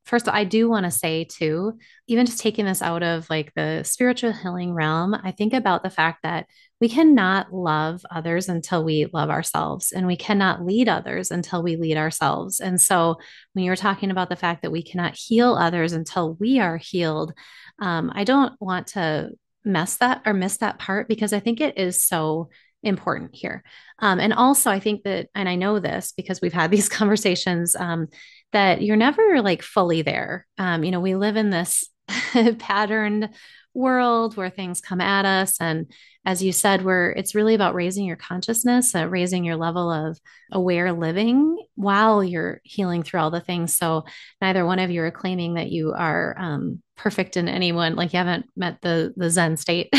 First, 0.03 0.27
I 0.27 0.43
do 0.43 0.69
want 0.69 0.85
to 0.85 0.91
say 0.91 1.23
too, 1.23 1.77
even 2.07 2.25
just 2.25 2.39
taking 2.39 2.65
this 2.65 2.81
out 2.81 3.03
of 3.03 3.29
like 3.29 3.53
the 3.55 3.83
spiritual 3.83 4.33
healing 4.33 4.73
realm, 4.73 5.15
I 5.15 5.31
think 5.31 5.53
about 5.53 5.83
the 5.83 5.89
fact 5.89 6.23
that 6.23 6.47
we 6.81 6.89
cannot 6.89 7.53
love 7.53 8.03
others 8.09 8.49
until 8.49 8.83
we 8.83 9.05
love 9.13 9.29
ourselves, 9.29 9.91
and 9.91 10.07
we 10.07 10.17
cannot 10.17 10.65
lead 10.65 10.89
others 10.89 11.29
until 11.29 11.61
we 11.61 11.75
lead 11.75 11.95
ourselves. 11.95 12.59
And 12.59 12.81
so, 12.81 13.19
when 13.53 13.63
you're 13.63 13.75
talking 13.75 14.09
about 14.09 14.29
the 14.29 14.35
fact 14.35 14.63
that 14.63 14.71
we 14.71 14.81
cannot 14.81 15.15
heal 15.15 15.53
others 15.53 15.93
until 15.93 16.33
we 16.33 16.59
are 16.59 16.77
healed, 16.77 17.33
um, 17.79 18.11
I 18.13 18.23
don't 18.23 18.53
want 18.59 18.87
to 18.87 19.29
mess 19.63 19.97
that 19.97 20.23
or 20.25 20.33
miss 20.33 20.57
that 20.57 20.79
part 20.79 21.07
because 21.07 21.33
I 21.33 21.39
think 21.39 21.61
it 21.61 21.77
is 21.77 22.03
so 22.03 22.49
important 22.83 23.35
here. 23.35 23.63
Um, 23.99 24.19
and 24.19 24.33
also, 24.33 24.71
I 24.71 24.79
think 24.79 25.03
that, 25.03 25.29
and 25.35 25.47
I 25.47 25.55
know 25.55 25.79
this 25.79 26.13
because 26.17 26.41
we've 26.41 26.51
had 26.51 26.71
these 26.71 26.89
conversations, 26.89 27.75
um, 27.75 28.07
that 28.53 28.81
you're 28.81 28.97
never 28.97 29.41
like 29.41 29.61
fully 29.61 30.01
there. 30.01 30.47
Um, 30.57 30.83
you 30.83 30.91
know, 30.91 30.99
we 30.99 31.15
live 31.15 31.37
in 31.37 31.51
this 31.51 31.87
patterned 32.59 33.29
world 33.73 34.35
where 34.35 34.49
things 34.49 34.81
come 34.81 35.01
at 35.01 35.25
us. 35.25 35.59
And 35.59 35.91
as 36.25 36.43
you 36.43 36.51
said 36.51 36.83
where 36.83 37.11
it's 37.11 37.33
really 37.33 37.55
about 37.55 37.73
raising 37.73 38.05
your 38.05 38.15
consciousness 38.15 38.93
uh, 38.93 39.07
raising 39.07 39.43
your 39.43 39.55
level 39.55 39.91
of 39.91 40.19
aware 40.51 40.93
living 40.93 41.57
while 41.75 42.23
you're 42.23 42.61
healing 42.63 43.03
through 43.03 43.19
all 43.19 43.31
the 43.31 43.41
things. 43.41 43.75
So 43.75 44.05
neither 44.41 44.65
one 44.65 44.79
of 44.79 44.91
you 44.91 45.01
are 45.03 45.11
claiming 45.11 45.55
that 45.55 45.71
you 45.71 45.93
are 45.93 46.35
um, 46.37 46.81
perfect 46.95 47.37
in 47.37 47.47
anyone 47.47 47.95
like 47.95 48.13
you 48.13 48.17
haven't 48.17 48.45
met 48.55 48.81
the 48.81 49.13
the 49.15 49.29
zen 49.29 49.57
state. 49.57 49.89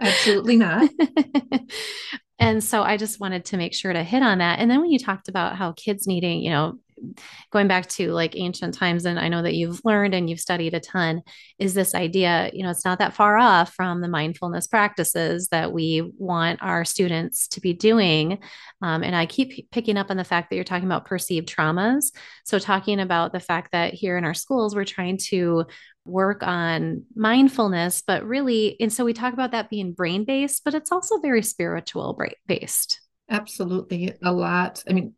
Absolutely 0.00 0.56
not. 0.56 0.90
And 2.36 2.62
so 2.62 2.82
i 2.82 2.96
just 2.96 3.20
wanted 3.20 3.44
to 3.46 3.56
make 3.56 3.74
sure 3.74 3.92
to 3.92 4.02
hit 4.02 4.22
on 4.22 4.38
that. 4.38 4.58
And 4.58 4.70
then 4.70 4.80
when 4.80 4.90
you 4.90 4.98
talked 4.98 5.28
about 5.28 5.56
how 5.56 5.72
kids 5.72 6.06
needing 6.06 6.40
you 6.42 6.50
know 6.50 6.78
going 7.50 7.68
back 7.68 7.88
to 7.88 8.12
like 8.12 8.36
ancient 8.36 8.74
times, 8.74 9.04
and 9.04 9.18
I 9.18 9.28
know 9.28 9.42
that 9.42 9.54
you've 9.54 9.80
learned 9.84 10.14
and 10.14 10.28
you've 10.28 10.40
studied 10.40 10.74
a 10.74 10.80
ton, 10.80 11.22
is 11.58 11.74
this 11.74 11.94
idea, 11.94 12.50
you 12.52 12.62
know, 12.62 12.70
it's 12.70 12.84
not 12.84 12.98
that 12.98 13.14
far 13.14 13.36
off 13.36 13.74
from 13.74 14.00
the 14.00 14.08
mindfulness 14.08 14.66
practices 14.66 15.48
that 15.48 15.72
we 15.72 16.12
want 16.18 16.62
our 16.62 16.84
students 16.84 17.48
to 17.48 17.60
be 17.60 17.72
doing. 17.72 18.38
Um, 18.82 19.02
and 19.02 19.14
I 19.14 19.26
keep 19.26 19.70
picking 19.70 19.96
up 19.96 20.10
on 20.10 20.16
the 20.16 20.24
fact 20.24 20.50
that 20.50 20.56
you're 20.56 20.64
talking 20.64 20.86
about 20.86 21.04
perceived 21.04 21.48
traumas. 21.48 22.12
So, 22.44 22.58
talking 22.58 23.00
about 23.00 23.32
the 23.32 23.40
fact 23.40 23.72
that 23.72 23.94
here 23.94 24.16
in 24.16 24.24
our 24.24 24.34
schools, 24.34 24.74
we're 24.74 24.84
trying 24.84 25.18
to 25.28 25.66
work 26.04 26.42
on 26.42 27.04
mindfulness, 27.14 28.02
but 28.06 28.24
really, 28.24 28.76
and 28.80 28.92
so 28.92 29.04
we 29.04 29.12
talk 29.12 29.32
about 29.32 29.52
that 29.52 29.70
being 29.70 29.92
brain 29.92 30.24
based, 30.24 30.62
but 30.64 30.74
it's 30.74 30.92
also 30.92 31.18
very 31.18 31.42
spiritual 31.42 32.20
based. 32.46 33.00
Absolutely. 33.30 34.14
A 34.22 34.32
lot. 34.32 34.84
I 34.88 34.92
mean, 34.92 35.14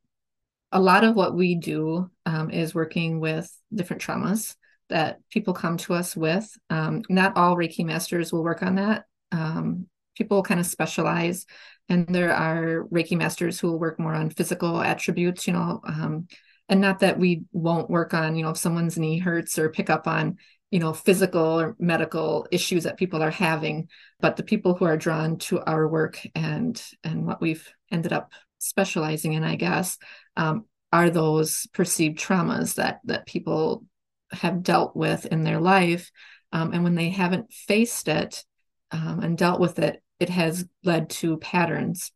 a 0.73 0.81
lot 0.81 1.05
of 1.05 1.15
what 1.15 1.35
we 1.35 1.55
do 1.55 2.11
um, 2.25 2.51
is 2.51 2.75
working 2.75 3.21
with 3.21 3.51
different 3.73 4.03
traumas 4.03 4.57
that 4.89 5.19
people 5.31 5.55
come 5.55 5.77
to 5.79 5.95
us 5.95 6.17
with. 6.17 6.49
Um, 6.71 7.03
not 7.09 7.37
all 7.37 7.57
Reiki 7.57 7.85
masters 7.85 8.33
will 8.33 8.45
work 8.45 8.63
on 8.63 8.77
that. 8.77 9.05
Um, 9.33 9.87
people 10.17 10.43
kind 10.43 10.61
of 10.61 10.67
specialize, 10.67 11.47
and 11.89 12.07
there 12.09 12.35
are 12.35 12.85
Reiki 12.93 13.17
masters 13.17 13.59
who 13.59 13.71
will 13.71 13.79
work 13.79 13.99
more 13.99 14.15
on 14.15 14.31
physical 14.31 14.81
attributes, 14.81 15.47
you 15.47 15.53
know, 15.53 15.81
um, 15.87 16.27
and 16.69 16.81
not 16.81 17.01
that 17.01 17.19
we 17.19 17.45
won't 17.53 17.91
work 17.91 18.15
on, 18.15 18.35
you 18.35 18.43
know, 18.43 18.51
if 18.51 18.57
someone's 18.57 18.99
knee 18.99 19.19
hurts 19.19 19.59
or 19.59 19.71
pick 19.71 19.89
up 19.89 20.09
on, 20.09 20.37
you 20.71 20.81
know, 20.81 20.93
physical 20.93 21.61
or 21.61 21.77
medical 21.79 22.47
issues 22.51 22.85
that 22.85 22.97
people 22.97 23.23
are 23.23 23.31
having, 23.31 23.89
but 24.21 24.37
the 24.37 24.43
people 24.43 24.75
who 24.75 24.85
are 24.85 24.97
drawn 24.97 25.39
to 25.39 25.61
our 25.61 25.87
work 25.87 26.21
and 26.35 26.83
and 27.05 27.25
what 27.25 27.41
we've 27.41 27.73
ended 27.93 28.13
up 28.13 28.33
specializing 28.59 29.35
in, 29.35 29.45
I 29.45 29.57
guess, 29.57 29.99
um, 30.37 30.65
are 30.93 31.11
those 31.11 31.67
perceived 31.73 32.19
traumas 32.19 32.75
that 32.75 33.01
that 33.05 33.27
people 33.27 33.85
have 34.33 34.63
dealt 34.63 34.97
with 34.97 35.27
in 35.27 35.45
their 35.45 35.61
life 35.61 36.11
um, 36.53 36.73
and 36.73 36.83
when 36.85 36.95
they 36.95 37.11
haven't 37.11 37.53
faced 37.53 38.09
it 38.09 38.45
um, 38.91 39.21
and 39.21 39.39
dealt 39.39 39.61
with 39.61 39.79
it 39.79 40.03
it 40.19 40.29
has 40.29 40.67
led 40.85 41.11
to 41.11 41.37
patterns 41.39 42.13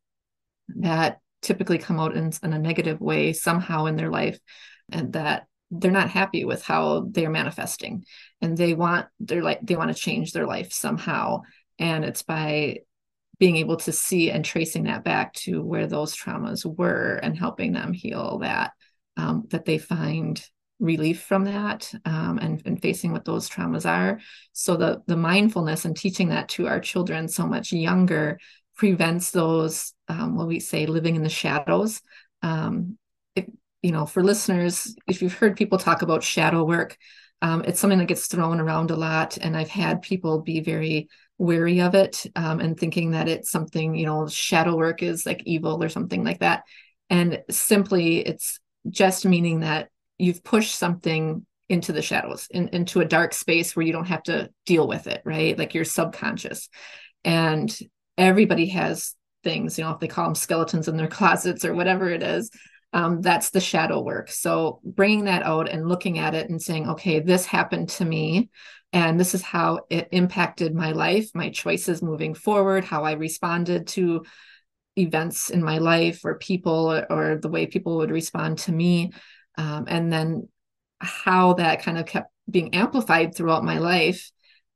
that 0.68 1.18
typically 1.42 1.78
come 1.78 1.98
out 1.98 2.16
in, 2.16 2.32
in 2.42 2.52
a 2.52 2.58
negative 2.58 3.00
way 3.00 3.32
somehow 3.32 3.86
in 3.86 3.96
their 3.96 4.10
life 4.10 4.38
and 4.90 5.12
that 5.12 5.46
they're 5.70 5.90
not 5.90 6.10
happy 6.10 6.44
with 6.44 6.62
how 6.62 7.06
they're 7.10 7.30
manifesting. 7.30 8.04
And 8.40 8.56
they 8.56 8.74
want 8.74 9.06
their 9.20 9.42
like 9.42 9.60
they 9.62 9.76
want 9.76 9.94
to 9.94 10.00
change 10.00 10.32
their 10.32 10.46
life 10.46 10.72
somehow. 10.72 11.42
And 11.78 12.04
it's 12.04 12.22
by 12.22 12.78
being 13.40 13.56
able 13.56 13.76
to 13.78 13.90
see 13.90 14.30
and 14.30 14.44
tracing 14.44 14.84
that 14.84 15.02
back 15.02 15.32
to 15.32 15.62
where 15.62 15.86
those 15.86 16.14
traumas 16.14 16.64
were 16.64 17.18
and 17.22 17.36
helping 17.36 17.72
them 17.72 17.92
heal 17.92 18.38
that 18.38 18.72
um, 19.16 19.46
that 19.50 19.64
they 19.64 19.78
find 19.78 20.44
relief 20.78 21.22
from 21.22 21.44
that 21.44 21.92
um, 22.04 22.38
and, 22.38 22.62
and 22.64 22.80
facing 22.80 23.12
what 23.12 23.24
those 23.24 23.50
traumas 23.50 23.88
are. 23.88 24.20
So 24.52 24.76
the 24.76 25.02
the 25.06 25.16
mindfulness 25.16 25.84
and 25.84 25.96
teaching 25.96 26.28
that 26.28 26.50
to 26.50 26.68
our 26.68 26.80
children 26.80 27.26
so 27.26 27.46
much 27.46 27.72
younger 27.72 28.38
prevents 28.76 29.30
those 29.30 29.94
um, 30.08 30.36
what 30.36 30.46
we 30.46 30.60
say 30.60 30.86
living 30.86 31.16
in 31.16 31.22
the 31.22 31.28
shadows. 31.28 32.00
Um, 32.42 32.98
you 33.82 33.92
know 33.92 34.04
for 34.04 34.22
listeners 34.22 34.94
if 35.06 35.22
you've 35.22 35.32
heard 35.32 35.56
people 35.56 35.78
talk 35.78 36.02
about 36.02 36.22
shadow 36.22 36.62
work 36.64 36.98
um, 37.42 37.64
it's 37.66 37.80
something 37.80 37.98
that 37.98 38.08
gets 38.08 38.26
thrown 38.26 38.60
around 38.60 38.90
a 38.90 38.96
lot, 38.96 39.38
and 39.38 39.56
I've 39.56 39.70
had 39.70 40.02
people 40.02 40.42
be 40.42 40.60
very 40.60 41.08
wary 41.40 41.80
of 41.80 41.94
it 41.94 42.26
um, 42.36 42.60
and 42.60 42.78
thinking 42.78 43.12
that 43.12 43.26
it's 43.26 43.50
something, 43.50 43.94
you 43.94 44.04
know, 44.04 44.28
shadow 44.28 44.76
work 44.76 45.02
is 45.02 45.24
like 45.24 45.42
evil 45.46 45.82
or 45.82 45.88
something 45.88 46.22
like 46.22 46.40
that. 46.40 46.64
And 47.08 47.42
simply, 47.50 48.18
it's 48.18 48.60
just 48.90 49.24
meaning 49.24 49.60
that 49.60 49.88
you've 50.18 50.44
pushed 50.44 50.74
something 50.74 51.46
into 51.70 51.92
the 51.92 52.02
shadows, 52.02 52.46
in, 52.50 52.68
into 52.68 53.00
a 53.00 53.06
dark 53.06 53.32
space 53.32 53.74
where 53.74 53.86
you 53.86 53.92
don't 53.92 54.08
have 54.08 54.22
to 54.24 54.50
deal 54.66 54.86
with 54.86 55.06
it, 55.06 55.22
right? 55.24 55.58
Like 55.58 55.72
your 55.72 55.86
subconscious. 55.86 56.68
And 57.24 57.74
everybody 58.18 58.66
has 58.66 59.14
things, 59.42 59.78
you 59.78 59.84
know, 59.84 59.92
if 59.92 60.00
they 60.00 60.08
call 60.08 60.26
them 60.26 60.34
skeletons 60.34 60.88
in 60.88 60.98
their 60.98 61.08
closets 61.08 61.64
or 61.64 61.72
whatever 61.72 62.10
it 62.10 62.22
is, 62.22 62.50
um, 62.92 63.22
that's 63.22 63.48
the 63.48 63.60
shadow 63.60 64.02
work. 64.02 64.30
So 64.30 64.80
bringing 64.84 65.24
that 65.24 65.44
out 65.44 65.70
and 65.70 65.88
looking 65.88 66.18
at 66.18 66.34
it 66.34 66.50
and 66.50 66.60
saying, 66.60 66.90
okay, 66.90 67.20
this 67.20 67.46
happened 67.46 67.88
to 67.90 68.04
me. 68.04 68.50
And 68.92 69.20
this 69.20 69.34
is 69.34 69.42
how 69.42 69.80
it 69.88 70.08
impacted 70.10 70.74
my 70.74 70.92
life, 70.92 71.30
my 71.34 71.50
choices 71.50 72.02
moving 72.02 72.34
forward, 72.34 72.84
how 72.84 73.04
I 73.04 73.12
responded 73.12 73.86
to 73.88 74.24
events 74.96 75.50
in 75.50 75.62
my 75.62 75.78
life 75.78 76.24
or 76.24 76.38
people 76.38 76.92
or, 76.92 77.06
or 77.10 77.36
the 77.36 77.48
way 77.48 77.66
people 77.66 77.98
would 77.98 78.10
respond 78.10 78.58
to 78.58 78.72
me. 78.72 79.12
Um, 79.56 79.84
and 79.88 80.12
then 80.12 80.48
how 80.98 81.54
that 81.54 81.82
kind 81.82 81.98
of 81.98 82.06
kept 82.06 82.30
being 82.50 82.74
amplified 82.74 83.34
throughout 83.34 83.64
my 83.64 83.78
life 83.78 84.30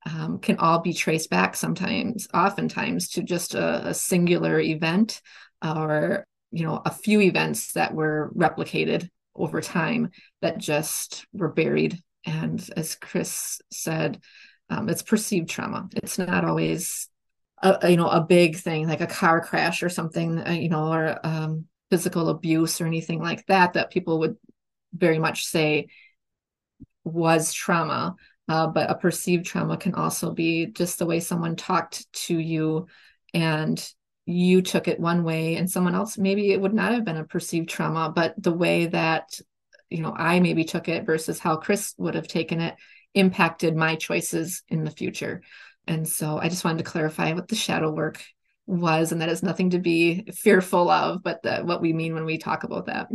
um, 0.07 0.38
can 0.38 0.59
all 0.59 0.81
be 0.81 0.92
traced 0.92 1.31
back 1.31 1.57
sometimes, 1.57 2.29
oftentimes, 2.33 3.09
to 3.11 3.22
just 3.22 3.55
a, 3.55 3.88
a 3.88 3.94
singular 3.94 4.61
event 4.61 5.20
or 5.64 6.27
you 6.50 6.64
know 6.64 6.81
a 6.85 6.90
few 6.90 7.20
events 7.20 7.72
that 7.72 7.94
were 7.94 8.31
replicated 8.37 9.09
over 9.35 9.61
time 9.61 10.11
that 10.40 10.59
just 10.59 11.27
were 11.33 11.48
buried 11.48 12.00
and 12.24 12.68
as 12.76 12.94
kris 12.94 13.60
said 13.70 14.20
um, 14.70 14.88
it's 14.88 15.02
perceived 15.02 15.48
trauma. 15.48 15.88
It's 15.94 16.18
not 16.18 16.44
always 16.44 17.08
a, 17.62 17.90
you 17.90 17.96
know 17.96 18.08
a 18.08 18.20
big 18.20 18.56
thing 18.56 18.88
like 18.88 19.00
a 19.00 19.06
car 19.06 19.40
crash 19.40 19.82
or 19.82 19.88
something 19.88 20.38
uh, 20.46 20.50
you 20.50 20.68
know 20.68 20.92
or 20.92 21.18
um, 21.24 21.66
physical 21.90 22.28
abuse 22.28 22.80
or 22.80 22.87
anything 22.87 23.20
like 23.20 23.46
that 23.46 23.74
that 23.74 23.90
people 23.90 24.20
would 24.20 24.37
very 24.92 25.18
much 25.18 25.46
say 25.46 25.88
was 27.04 27.52
trauma. 27.52 28.14
Uh, 28.46 28.66
but 28.66 28.90
a 28.90 28.94
perceived 28.94 29.46
trauma 29.46 29.76
can 29.76 29.94
also 29.94 30.30
be 30.30 30.66
just 30.66 30.98
the 30.98 31.06
way 31.06 31.18
someone 31.18 31.56
talked 31.56 32.12
to 32.12 32.38
you 32.38 32.87
and 33.32 33.90
you 34.26 34.60
took 34.60 34.87
it 34.87 35.00
one 35.00 35.24
way 35.24 35.56
and 35.56 35.70
someone 35.70 35.94
else 35.94 36.18
maybe 36.18 36.52
it 36.52 36.60
would 36.60 36.74
not 36.74 36.92
have 36.92 37.06
been 37.06 37.16
a 37.16 37.24
perceived 37.24 37.70
trauma 37.70 38.12
but 38.14 38.34
the 38.37 38.52
way 38.52 38.87
that 38.87 39.40
you 39.90 40.01
know 40.01 40.14
i 40.16 40.40
maybe 40.40 40.64
took 40.64 40.88
it 40.88 41.07
versus 41.07 41.38
how 41.38 41.57
chris 41.57 41.94
would 41.99 42.14
have 42.14 42.29
taken 42.29 42.61
it 42.61 42.75
impacted 43.14 43.77
my 43.77 43.94
choices 43.94 44.62
in 44.68 44.85
the 44.85 44.90
future 44.90 45.42
and 45.87 46.09
so 46.09 46.38
i 46.38 46.49
just 46.49 46.64
wanted 46.64 46.79
to 46.79 46.90
clarify 46.90 47.33
what 47.33 47.49
the 47.49 47.57
shadow 47.57 47.90
work 47.90 48.23
was 48.66 49.12
and 49.12 49.20
that 49.20 49.29
is 49.29 49.42
nothing 49.42 49.70
to 49.70 49.79
be 49.79 50.25
fearful 50.33 50.90
of 50.90 51.23
but 51.23 51.42
the, 51.42 51.59
what 51.59 51.83
we 51.83 51.92
mean 51.92 52.14
when 52.14 52.25
we 52.25 52.38
talk 52.38 52.64
about 52.64 52.87
that 52.87 53.09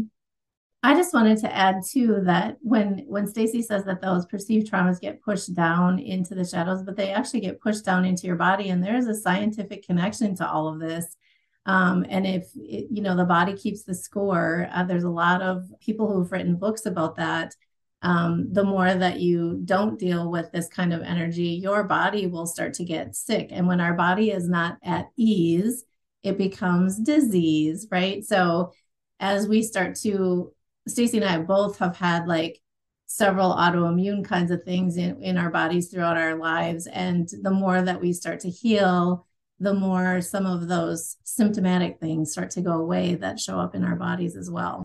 I 0.81 0.95
just 0.95 1.13
wanted 1.13 1.39
to 1.39 1.53
add 1.53 1.81
too 1.85 2.21
that 2.23 2.57
when 2.61 3.03
when 3.05 3.27
Stacey 3.27 3.61
says 3.61 3.83
that 3.83 4.01
those 4.01 4.25
perceived 4.25 4.71
traumas 4.71 5.01
get 5.01 5.21
pushed 5.21 5.53
down 5.53 5.99
into 5.99 6.35
the 6.35 6.45
shadows, 6.45 6.83
but 6.83 6.95
they 6.95 7.11
actually 7.11 7.41
get 7.41 7.59
pushed 7.59 7.83
down 7.83 8.05
into 8.05 8.27
your 8.27 8.37
body, 8.37 8.69
and 8.69 8.81
there 8.81 8.95
is 8.95 9.07
a 9.07 9.13
scientific 9.13 9.85
connection 9.85 10.35
to 10.37 10.49
all 10.49 10.69
of 10.69 10.79
this. 10.79 11.17
Um, 11.65 12.05
and 12.09 12.25
if 12.25 12.49
it, 12.55 12.87
you 12.89 13.01
know 13.01 13.15
the 13.15 13.25
body 13.25 13.55
keeps 13.55 13.83
the 13.83 13.93
score, 13.93 14.67
uh, 14.73 14.83
there's 14.83 15.03
a 15.03 15.09
lot 15.09 15.41
of 15.41 15.65
people 15.79 16.11
who've 16.11 16.31
written 16.31 16.55
books 16.55 16.85
about 16.85 17.15
that. 17.17 17.55
Um, 18.01 18.53
the 18.53 18.63
more 18.63 18.93
that 18.93 19.19
you 19.19 19.59
don't 19.65 19.99
deal 19.99 20.31
with 20.31 20.51
this 20.51 20.69
kind 20.69 20.93
of 20.93 21.01
energy, 21.01 21.49
your 21.61 21.83
body 21.83 22.27
will 22.27 22.45
start 22.45 22.73
to 22.75 22.85
get 22.85 23.15
sick. 23.15 23.49
And 23.51 23.67
when 23.67 23.81
our 23.81 23.93
body 23.93 24.31
is 24.31 24.47
not 24.47 24.77
at 24.83 25.07
ease, 25.17 25.83
it 26.23 26.37
becomes 26.37 26.97
disease, 26.97 27.87
right? 27.91 28.23
So 28.23 28.71
as 29.19 29.47
we 29.47 29.63
start 29.63 29.95
to 30.03 30.53
Stacey 30.87 31.17
and 31.17 31.25
I 31.25 31.39
both 31.39 31.77
have 31.79 31.97
had 31.97 32.27
like 32.27 32.61
several 33.05 33.53
autoimmune 33.53 34.23
kinds 34.23 34.51
of 34.51 34.63
things 34.63 34.97
in, 34.97 35.21
in 35.21 35.37
our 35.37 35.49
bodies 35.49 35.89
throughout 35.89 36.17
our 36.17 36.35
lives. 36.35 36.87
And 36.87 37.29
the 37.41 37.51
more 37.51 37.81
that 37.81 37.99
we 37.99 38.13
start 38.13 38.41
to 38.41 38.49
heal, 38.49 39.27
the 39.59 39.73
more 39.73 40.21
some 40.21 40.45
of 40.45 40.67
those 40.67 41.17
symptomatic 41.23 41.99
things 41.99 42.31
start 42.31 42.51
to 42.51 42.61
go 42.61 42.73
away 42.73 43.15
that 43.15 43.39
show 43.39 43.59
up 43.59 43.75
in 43.75 43.83
our 43.83 43.95
bodies 43.95 44.35
as 44.35 44.49
well. 44.49 44.83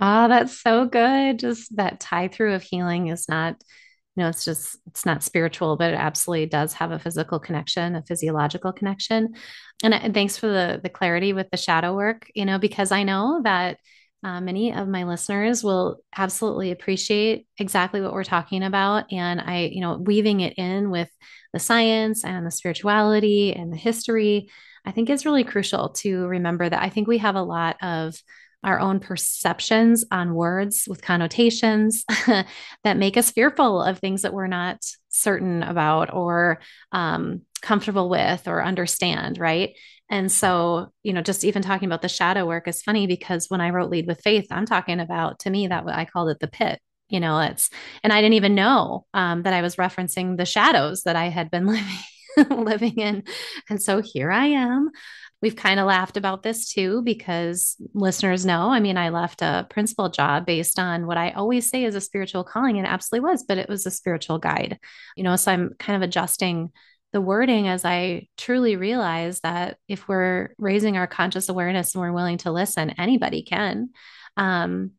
Oh, 0.00 0.28
that's 0.28 0.58
so 0.58 0.86
good. 0.86 1.38
Just 1.38 1.76
that 1.76 2.00
tie 2.00 2.28
through 2.28 2.54
of 2.54 2.62
healing 2.62 3.08
is 3.08 3.28
not, 3.28 3.56
you 4.16 4.22
know, 4.22 4.28
it's 4.30 4.44
just, 4.44 4.78
it's 4.86 5.04
not 5.04 5.22
spiritual, 5.22 5.76
but 5.76 5.92
it 5.92 5.96
absolutely 5.96 6.46
does 6.46 6.72
have 6.74 6.90
a 6.90 6.98
physical 6.98 7.38
connection, 7.38 7.94
a 7.94 8.02
physiological 8.02 8.72
connection. 8.72 9.34
And, 9.84 9.94
and 9.94 10.14
thanks 10.14 10.36
for 10.36 10.48
the 10.48 10.80
the 10.82 10.88
clarity 10.88 11.32
with 11.32 11.50
the 11.50 11.56
shadow 11.56 11.94
work, 11.94 12.30
you 12.34 12.44
know, 12.44 12.58
because 12.58 12.92
I 12.92 13.02
know 13.02 13.42
that 13.44 13.78
uh, 14.22 14.40
many 14.40 14.72
of 14.72 14.86
my 14.86 15.04
listeners 15.04 15.64
will 15.64 16.00
absolutely 16.16 16.70
appreciate 16.72 17.46
exactly 17.58 18.00
what 18.00 18.12
we're 18.12 18.24
talking 18.24 18.62
about. 18.62 19.10
And 19.12 19.40
I, 19.40 19.70
you 19.72 19.80
know, 19.80 19.96
weaving 19.96 20.40
it 20.40 20.54
in 20.58 20.90
with 20.90 21.08
the 21.52 21.58
science 21.58 22.24
and 22.24 22.46
the 22.46 22.50
spirituality 22.50 23.54
and 23.54 23.72
the 23.72 23.78
history, 23.78 24.50
I 24.84 24.92
think 24.92 25.08
is 25.08 25.24
really 25.24 25.44
crucial 25.44 25.90
to 25.90 26.26
remember 26.26 26.68
that 26.68 26.82
I 26.82 26.90
think 26.90 27.08
we 27.08 27.18
have 27.18 27.34
a 27.34 27.42
lot 27.42 27.76
of 27.82 28.14
our 28.62 28.78
own 28.78 29.00
perceptions 29.00 30.04
on 30.10 30.34
words 30.34 30.84
with 30.86 31.00
connotations 31.00 32.04
that 32.84 32.96
make 32.96 33.16
us 33.16 33.30
fearful 33.30 33.82
of 33.82 33.98
things 33.98 34.22
that 34.22 34.34
we're 34.34 34.46
not 34.46 34.84
certain 35.08 35.62
about 35.62 36.12
or 36.12 36.60
um, 36.92 37.40
comfortable 37.60 38.08
with 38.08 38.48
or 38.48 38.62
understand, 38.62 39.38
right? 39.38 39.74
And 40.08 40.30
so, 40.30 40.92
you 41.04 41.12
know, 41.12 41.22
just 41.22 41.44
even 41.44 41.62
talking 41.62 41.86
about 41.86 42.02
the 42.02 42.08
shadow 42.08 42.46
work 42.46 42.66
is 42.66 42.82
funny 42.82 43.06
because 43.06 43.48
when 43.48 43.60
I 43.60 43.70
wrote 43.70 43.90
Lead 43.90 44.08
with 44.08 44.22
Faith, 44.22 44.48
I'm 44.50 44.66
talking 44.66 44.98
about 44.98 45.40
to 45.40 45.50
me 45.50 45.68
that 45.68 45.86
I 45.86 46.04
called 46.04 46.30
it 46.30 46.40
the 46.40 46.48
pit. 46.48 46.80
You 47.08 47.20
know, 47.20 47.40
it's 47.40 47.70
and 48.02 48.12
I 48.12 48.20
didn't 48.20 48.34
even 48.34 48.54
know 48.54 49.06
um, 49.14 49.42
that 49.42 49.52
I 49.52 49.62
was 49.62 49.76
referencing 49.76 50.36
the 50.36 50.46
shadows 50.46 51.02
that 51.02 51.16
I 51.16 51.28
had 51.28 51.50
been 51.50 51.66
living 51.66 51.86
living 52.50 52.96
in. 52.98 53.24
And 53.68 53.82
so 53.82 54.00
here 54.00 54.30
I 54.30 54.46
am. 54.46 54.90
We've 55.42 55.56
kind 55.56 55.80
of 55.80 55.86
laughed 55.86 56.18
about 56.18 56.42
this 56.42 56.70
too 56.72 57.02
because 57.02 57.76
listeners 57.94 58.44
know. 58.44 58.68
I 58.68 58.78
mean, 58.80 58.98
I 58.98 59.08
left 59.08 59.40
a 59.40 59.66
principal 59.70 60.10
job 60.10 60.44
based 60.44 60.78
on 60.78 61.06
what 61.06 61.16
I 61.16 61.30
always 61.30 61.70
say 61.70 61.84
is 61.84 61.94
a 61.94 62.00
spiritual 62.00 62.44
calling, 62.44 62.76
and 62.76 62.86
absolutely 62.86 63.30
was, 63.30 63.44
but 63.44 63.56
it 63.56 63.68
was 63.68 63.86
a 63.86 63.90
spiritual 63.90 64.38
guide. 64.38 64.78
You 65.16 65.24
know, 65.24 65.36
so 65.36 65.50
I'm 65.50 65.74
kind 65.78 65.96
of 65.96 66.06
adjusting 66.06 66.72
the 67.12 67.20
wording 67.20 67.68
as 67.68 67.84
I 67.84 68.28
truly 68.36 68.76
realize 68.76 69.40
that 69.40 69.78
if 69.88 70.06
we're 70.06 70.54
raising 70.58 70.96
our 70.96 71.06
conscious 71.06 71.48
awareness 71.48 71.94
and 71.94 72.02
we're 72.02 72.12
willing 72.12 72.38
to 72.38 72.52
listen, 72.52 72.90
anybody 72.90 73.42
can. 73.42 73.90
Um, 74.36 74.92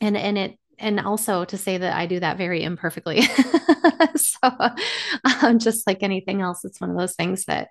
and 0.00 0.16
and 0.16 0.36
it 0.36 0.58
and 0.78 1.00
also 1.00 1.44
to 1.44 1.56
say 1.56 1.78
that 1.78 1.96
I 1.96 2.06
do 2.06 2.20
that 2.20 2.36
very 2.36 2.62
imperfectly. 2.62 3.22
so 4.16 4.38
um, 5.42 5.58
just 5.58 5.86
like 5.86 6.02
anything 6.02 6.42
else, 6.42 6.64
it's 6.64 6.80
one 6.80 6.90
of 6.90 6.98
those 6.98 7.14
things 7.14 7.44
that 7.46 7.68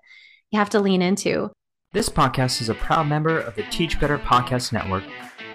you 0.50 0.58
have 0.58 0.70
to 0.70 0.80
lean 0.80 1.02
into. 1.02 1.50
This 1.92 2.08
podcast 2.08 2.60
is 2.60 2.68
a 2.68 2.74
proud 2.74 3.06
member 3.06 3.38
of 3.38 3.54
the 3.54 3.62
Teach 3.64 4.00
Better 4.00 4.18
Podcast 4.18 4.72
Network. 4.72 5.04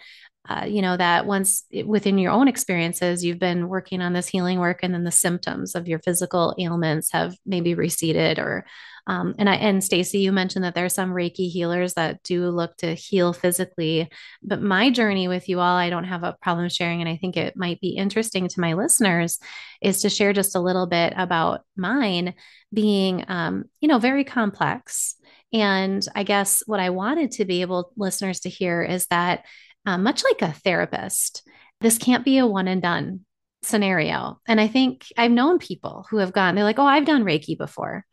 uh, 0.47 0.65
you 0.67 0.81
know, 0.81 0.95
that 0.95 1.25
once 1.25 1.63
within 1.85 2.17
your 2.17 2.31
own 2.31 2.47
experiences, 2.47 3.23
you've 3.23 3.39
been 3.39 3.67
working 3.67 4.01
on 4.01 4.13
this 4.13 4.27
healing 4.27 4.59
work, 4.59 4.79
and 4.83 4.93
then 4.93 5.03
the 5.03 5.11
symptoms 5.11 5.75
of 5.75 5.87
your 5.87 5.99
physical 5.99 6.55
ailments 6.59 7.11
have 7.11 7.35
maybe 7.45 7.73
receded 7.73 8.39
or 8.39 8.65
um, 9.07 9.35
and 9.37 9.47
I 9.47 9.55
and 9.55 9.83
Stacey, 9.83 10.19
you 10.19 10.31
mentioned 10.31 10.65
that 10.65 10.73
there 10.73 10.85
are 10.85 10.89
some 10.89 11.11
Reiki 11.11 11.49
healers 11.49 11.93
that 11.93 12.23
do 12.23 12.49
look 12.49 12.75
to 12.77 12.95
heal 12.95 13.33
physically. 13.33 14.09
But 14.41 14.61
my 14.63 14.89
journey 14.89 15.27
with 15.27 15.47
you 15.47 15.59
all, 15.59 15.77
I 15.77 15.91
don't 15.91 16.05
have 16.05 16.23
a 16.23 16.35
problem 16.41 16.69
sharing, 16.69 17.01
and 17.01 17.09
I 17.09 17.17
think 17.17 17.37
it 17.37 17.55
might 17.55 17.79
be 17.79 17.89
interesting 17.89 18.47
to 18.47 18.59
my 18.59 18.73
listeners, 18.73 19.37
is 19.81 20.01
to 20.01 20.09
share 20.09 20.33
just 20.33 20.55
a 20.55 20.59
little 20.59 20.87
bit 20.87 21.13
about 21.15 21.61
mine 21.77 22.33
being, 22.73 23.23
um, 23.27 23.65
you 23.79 23.87
know, 23.87 23.99
very 23.99 24.23
complex. 24.23 25.15
And 25.53 26.05
I 26.15 26.23
guess 26.23 26.63
what 26.65 26.79
I 26.79 26.89
wanted 26.89 27.31
to 27.33 27.45
be 27.45 27.61
able 27.61 27.91
listeners 27.95 28.39
to 28.41 28.49
hear 28.49 28.81
is 28.81 29.05
that, 29.07 29.45
uh, 29.85 29.97
much 29.97 30.23
like 30.23 30.41
a 30.41 30.53
therapist, 30.53 31.43
this 31.81 31.97
can't 31.97 32.25
be 32.25 32.37
a 32.37 32.47
one 32.47 32.67
and 32.67 32.81
done 32.81 33.21
scenario. 33.63 34.39
And 34.47 34.61
I 34.61 34.67
think 34.67 35.05
I've 35.17 35.31
known 35.31 35.59
people 35.59 36.05
who 36.09 36.17
have 36.17 36.33
gone, 36.33 36.55
they're 36.55 36.63
like, 36.63 36.79
oh, 36.79 36.85
I've 36.85 37.05
done 37.05 37.23
Reiki 37.23 37.57
before. 37.57 38.05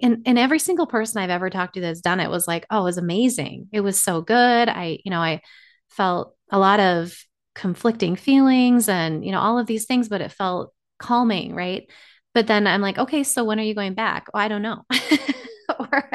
And 0.00 0.22
and 0.26 0.38
every 0.38 0.58
single 0.60 0.86
person 0.86 1.20
I've 1.20 1.30
ever 1.30 1.50
talked 1.50 1.74
to 1.74 1.80
that's 1.80 2.00
done 2.00 2.20
it 2.20 2.30
was 2.30 2.46
like, 2.46 2.66
oh, 2.70 2.82
it 2.82 2.84
was 2.84 2.98
amazing. 2.98 3.68
It 3.72 3.80
was 3.80 4.00
so 4.00 4.20
good. 4.20 4.68
I, 4.68 5.00
you 5.04 5.10
know, 5.10 5.20
I 5.20 5.40
felt 5.88 6.34
a 6.50 6.58
lot 6.58 6.80
of 6.80 7.12
conflicting 7.54 8.14
feelings 8.14 8.88
and, 8.88 9.24
you 9.24 9.32
know, 9.32 9.40
all 9.40 9.58
of 9.58 9.66
these 9.66 9.86
things, 9.86 10.08
but 10.08 10.20
it 10.20 10.30
felt 10.32 10.72
calming, 10.98 11.54
right? 11.54 11.90
But 12.34 12.46
then 12.46 12.66
I'm 12.68 12.80
like, 12.80 12.98
okay, 12.98 13.24
so 13.24 13.42
when 13.44 13.58
are 13.58 13.64
you 13.64 13.74
going 13.74 13.94
back? 13.94 14.28
Oh, 14.32 14.38
I 14.38 14.46
don't 14.48 14.62
know. 14.62 14.84
or 15.80 16.10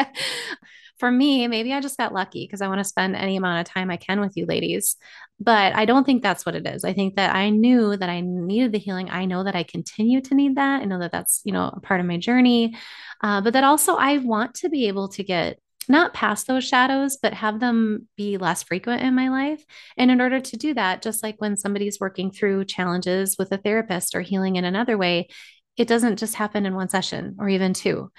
for 1.04 1.12
me, 1.12 1.50
maybe 1.50 1.74
I 1.74 1.82
just 1.82 1.98
got 1.98 2.14
lucky 2.14 2.46
because 2.46 2.62
I 2.62 2.70
want 2.70 2.80
to 2.80 2.86
spend 2.86 3.18
any 3.18 3.36
amount 3.36 3.60
of 3.60 3.74
time 3.74 3.92
I 3.92 3.98
can 3.98 4.22
with 4.22 4.38
you 4.38 4.46
ladies. 4.46 4.96
But 5.38 5.76
I 5.76 5.84
don't 5.84 6.06
think 6.06 6.24
that's 6.24 6.46
what 6.46 6.56
it 6.56 6.66
is. 6.66 6.86
I 6.86 6.94
think 6.94 7.18
that 7.18 7.36
I 7.36 7.50
knew 7.50 7.98
that 7.98 8.10
I 8.10 8.22
needed 8.22 8.72
the 8.72 8.80
healing. 8.80 9.10
I 9.10 9.26
know 9.26 9.44
that 9.44 9.54
I 9.54 9.64
continue 9.64 10.22
to 10.22 10.34
need 10.34 10.56
that. 10.56 10.82
I 10.82 10.86
know 10.86 11.00
that 11.00 11.12
that's, 11.12 11.42
you 11.44 11.52
know, 11.52 11.74
a 11.76 11.82
part 11.82 12.00
of 12.00 12.06
my 12.06 12.16
journey. 12.16 12.78
Uh, 13.22 13.42
but 13.42 13.52
that 13.52 13.66
also 13.66 13.96
I 13.96 14.20
want 14.20 14.54
to 14.56 14.70
be 14.70 14.88
able 14.88 15.10
to 15.10 15.26
get 15.26 15.60
not 15.90 16.14
past 16.14 16.48
those 16.48 16.64
shadows, 16.64 17.18
but 17.22 17.34
have 17.34 17.60
them 17.60 18.08
be 18.16 18.38
less 18.38 18.64
frequent 18.64 19.02
in 19.02 19.14
my 19.14 19.28
life. 19.28 19.62
And 19.98 20.10
in 20.10 20.22
order 20.22 20.40
to 20.40 20.56
do 20.56 20.74
that, 20.76 21.02
just 21.02 21.22
like 21.22 21.36
when 21.40 21.58
somebody's 21.58 22.00
working 22.00 22.32
through 22.32 22.64
challenges 22.64 23.36
with 23.38 23.52
a 23.52 23.58
therapist 23.58 24.16
or 24.16 24.22
healing 24.22 24.56
in 24.56 24.64
another 24.64 24.98
way, 24.98 25.28
it 25.76 25.90
doesn't 25.90 26.16
just 26.16 26.36
happen 26.36 26.66
in 26.66 26.76
one 26.76 26.88
session 26.88 27.36
or 27.40 27.50
even 27.50 27.74
two. 27.74 28.10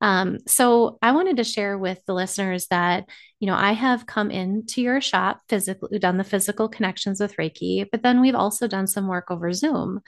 Um, 0.00 0.38
so 0.46 0.98
I 1.02 1.12
wanted 1.12 1.36
to 1.36 1.44
share 1.44 1.76
with 1.76 2.00
the 2.06 2.14
listeners 2.14 2.66
that, 2.68 3.08
you 3.38 3.46
know, 3.46 3.54
I 3.54 3.72
have 3.72 4.06
come 4.06 4.30
into 4.30 4.80
your 4.80 5.00
shop 5.00 5.40
physically, 5.48 5.98
done 5.98 6.16
the 6.16 6.24
physical 6.24 6.68
connections 6.68 7.20
with 7.20 7.36
Reiki, 7.36 7.86
but 7.90 8.02
then 8.02 8.20
we've 8.20 8.34
also 8.34 8.66
done 8.66 8.86
some 8.86 9.08
work 9.08 9.30
over 9.30 9.52
Zoom 9.52 10.00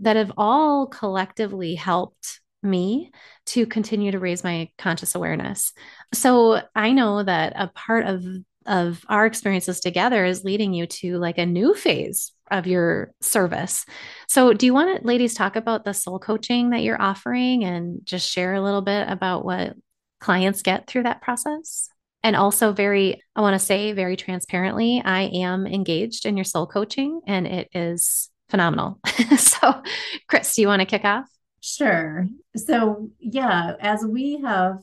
that 0.00 0.16
have 0.16 0.32
all 0.36 0.86
collectively 0.86 1.74
helped 1.74 2.40
me 2.62 3.10
to 3.46 3.66
continue 3.66 4.10
to 4.10 4.18
raise 4.18 4.44
my 4.44 4.68
conscious 4.78 5.14
awareness. 5.14 5.72
So 6.12 6.60
I 6.74 6.92
know 6.92 7.22
that 7.22 7.52
a 7.56 7.68
part 7.68 8.06
of 8.06 8.24
of 8.68 9.04
our 9.08 9.26
experiences 9.26 9.80
together 9.80 10.24
is 10.24 10.44
leading 10.44 10.72
you 10.72 10.86
to 10.86 11.18
like 11.18 11.38
a 11.38 11.46
new 11.46 11.74
phase 11.74 12.32
of 12.50 12.66
your 12.66 13.12
service. 13.20 13.84
So, 14.28 14.52
do 14.52 14.66
you 14.66 14.74
want 14.74 15.00
to, 15.00 15.06
ladies, 15.06 15.34
talk 15.34 15.56
about 15.56 15.84
the 15.84 15.94
soul 15.94 16.18
coaching 16.18 16.70
that 16.70 16.82
you're 16.82 17.00
offering 17.00 17.64
and 17.64 18.00
just 18.04 18.30
share 18.30 18.54
a 18.54 18.62
little 18.62 18.82
bit 18.82 19.08
about 19.08 19.44
what 19.44 19.74
clients 20.20 20.62
get 20.62 20.86
through 20.86 21.04
that 21.04 21.22
process? 21.22 21.88
And 22.22 22.36
also, 22.36 22.72
very, 22.72 23.22
I 23.36 23.40
want 23.40 23.54
to 23.54 23.64
say 23.64 23.92
very 23.92 24.16
transparently, 24.16 25.02
I 25.04 25.22
am 25.22 25.66
engaged 25.66 26.26
in 26.26 26.36
your 26.36 26.44
soul 26.44 26.66
coaching 26.66 27.20
and 27.26 27.46
it 27.46 27.68
is 27.72 28.30
phenomenal. 28.48 29.00
so, 29.36 29.82
Kris, 30.28 30.54
do 30.54 30.62
you 30.62 30.68
want 30.68 30.80
to 30.80 30.86
kick 30.86 31.04
off? 31.04 31.26
Sure. 31.60 32.26
So, 32.56 33.10
yeah, 33.18 33.74
as 33.80 34.04
we 34.04 34.40
have 34.42 34.78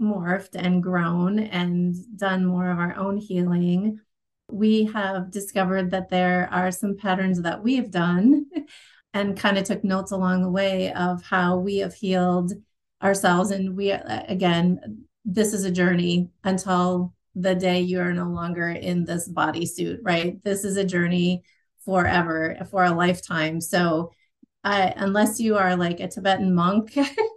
morphed 0.00 0.54
and 0.54 0.82
grown 0.82 1.38
and 1.38 1.94
done 2.16 2.44
more 2.44 2.70
of 2.70 2.78
our 2.78 2.96
own 2.96 3.16
healing, 3.16 4.00
we 4.50 4.84
have 4.84 5.30
discovered 5.30 5.90
that 5.90 6.08
there 6.08 6.48
are 6.52 6.70
some 6.70 6.96
patterns 6.96 7.42
that 7.42 7.62
we've 7.62 7.90
done 7.90 8.46
and 9.14 9.38
kind 9.38 9.58
of 9.58 9.64
took 9.64 9.82
notes 9.82 10.12
along 10.12 10.42
the 10.42 10.50
way 10.50 10.92
of 10.92 11.22
how 11.22 11.56
we 11.56 11.78
have 11.78 11.94
healed 11.94 12.52
ourselves. 13.02 13.50
And 13.50 13.76
we, 13.76 13.90
again, 13.90 15.04
this 15.24 15.52
is 15.52 15.64
a 15.64 15.70
journey 15.70 16.30
until 16.44 17.14
the 17.34 17.54
day 17.54 17.80
you 17.80 18.00
are 18.00 18.12
no 18.12 18.28
longer 18.28 18.68
in 18.68 19.04
this 19.04 19.28
bodysuit, 19.28 19.98
right? 20.02 20.42
This 20.44 20.64
is 20.64 20.76
a 20.76 20.84
journey 20.84 21.42
forever, 21.84 22.56
for 22.70 22.84
a 22.84 22.92
lifetime. 22.92 23.60
So, 23.60 24.12
uh, 24.64 24.92
unless 24.96 25.38
you 25.38 25.56
are 25.56 25.76
like 25.76 26.00
a 26.00 26.08
Tibetan 26.08 26.54
monk, 26.54 26.96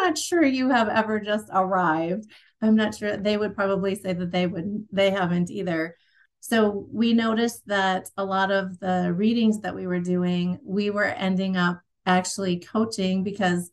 not 0.00 0.18
sure 0.18 0.44
you 0.44 0.70
have 0.70 0.88
ever 0.88 1.20
just 1.20 1.46
arrived. 1.52 2.26
I'm 2.62 2.76
not 2.76 2.94
sure 2.94 3.16
they 3.16 3.36
would 3.36 3.54
probably 3.54 3.94
say 3.94 4.12
that 4.12 4.30
they 4.30 4.46
wouldn't, 4.46 4.94
they 4.94 5.10
haven't 5.10 5.50
either. 5.50 5.96
So 6.40 6.86
we 6.90 7.12
noticed 7.12 7.66
that 7.66 8.08
a 8.16 8.24
lot 8.24 8.50
of 8.50 8.78
the 8.80 9.12
readings 9.14 9.60
that 9.60 9.74
we 9.74 9.86
were 9.86 10.00
doing, 10.00 10.58
we 10.64 10.90
were 10.90 11.04
ending 11.04 11.56
up 11.56 11.80
actually 12.06 12.60
coaching 12.60 13.22
because 13.22 13.70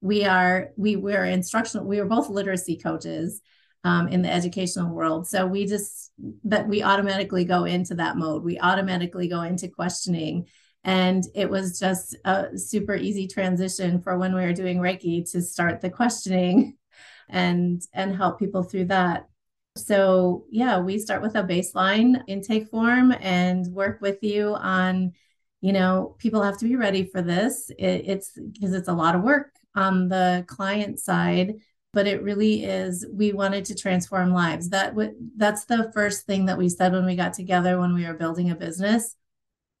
we 0.00 0.24
are 0.26 0.68
we 0.76 0.96
were 0.96 1.24
instructional 1.24 1.86
we 1.86 1.98
were 1.98 2.06
both 2.06 2.28
literacy 2.28 2.76
coaches 2.76 3.40
um, 3.84 4.06
in 4.08 4.20
the 4.20 4.30
educational 4.30 4.94
world 4.94 5.26
so 5.26 5.46
we 5.46 5.66
just 5.66 6.12
that 6.44 6.68
we 6.68 6.82
automatically 6.82 7.44
go 7.44 7.64
into 7.64 7.94
that 7.94 8.16
mode 8.16 8.44
we 8.44 8.60
automatically 8.60 9.28
go 9.28 9.40
into 9.40 9.66
questioning 9.66 10.46
and 10.84 11.24
it 11.34 11.48
was 11.48 11.78
just 11.78 12.16
a 12.24 12.56
super 12.56 12.94
easy 12.94 13.26
transition 13.26 14.00
for 14.00 14.18
when 14.18 14.34
we 14.34 14.42
were 14.42 14.52
doing 14.52 14.78
reiki 14.78 15.28
to 15.32 15.40
start 15.42 15.80
the 15.80 15.90
questioning 15.90 16.76
and 17.28 17.82
and 17.92 18.14
help 18.14 18.38
people 18.38 18.62
through 18.62 18.84
that 18.84 19.28
so, 19.76 20.44
yeah, 20.50 20.78
we 20.78 20.98
start 20.98 21.20
with 21.20 21.34
a 21.34 21.42
baseline 21.42 22.22
intake 22.28 22.68
form 22.68 23.12
and 23.20 23.66
work 23.74 24.00
with 24.00 24.22
you 24.22 24.54
on, 24.54 25.12
you 25.60 25.72
know, 25.72 26.14
people 26.18 26.42
have 26.42 26.58
to 26.58 26.64
be 26.64 26.76
ready 26.76 27.04
for 27.04 27.22
this. 27.22 27.70
It, 27.70 28.04
it's 28.06 28.38
because 28.38 28.72
it's 28.72 28.88
a 28.88 28.92
lot 28.92 29.16
of 29.16 29.22
work 29.22 29.50
on 29.74 30.08
the 30.08 30.44
client 30.46 31.00
side, 31.00 31.54
but 31.92 32.06
it 32.06 32.22
really 32.22 32.62
is. 32.62 33.04
We 33.12 33.32
wanted 33.32 33.64
to 33.66 33.74
transform 33.74 34.32
lives. 34.32 34.68
That 34.68 34.90
w- 34.90 35.16
that's 35.36 35.64
the 35.64 35.90
first 35.92 36.24
thing 36.24 36.46
that 36.46 36.58
we 36.58 36.68
said 36.68 36.92
when 36.92 37.04
we 37.06 37.16
got 37.16 37.34
together 37.34 37.80
when 37.80 37.94
we 37.94 38.06
were 38.06 38.14
building 38.14 38.50
a 38.50 38.54
business. 38.54 39.16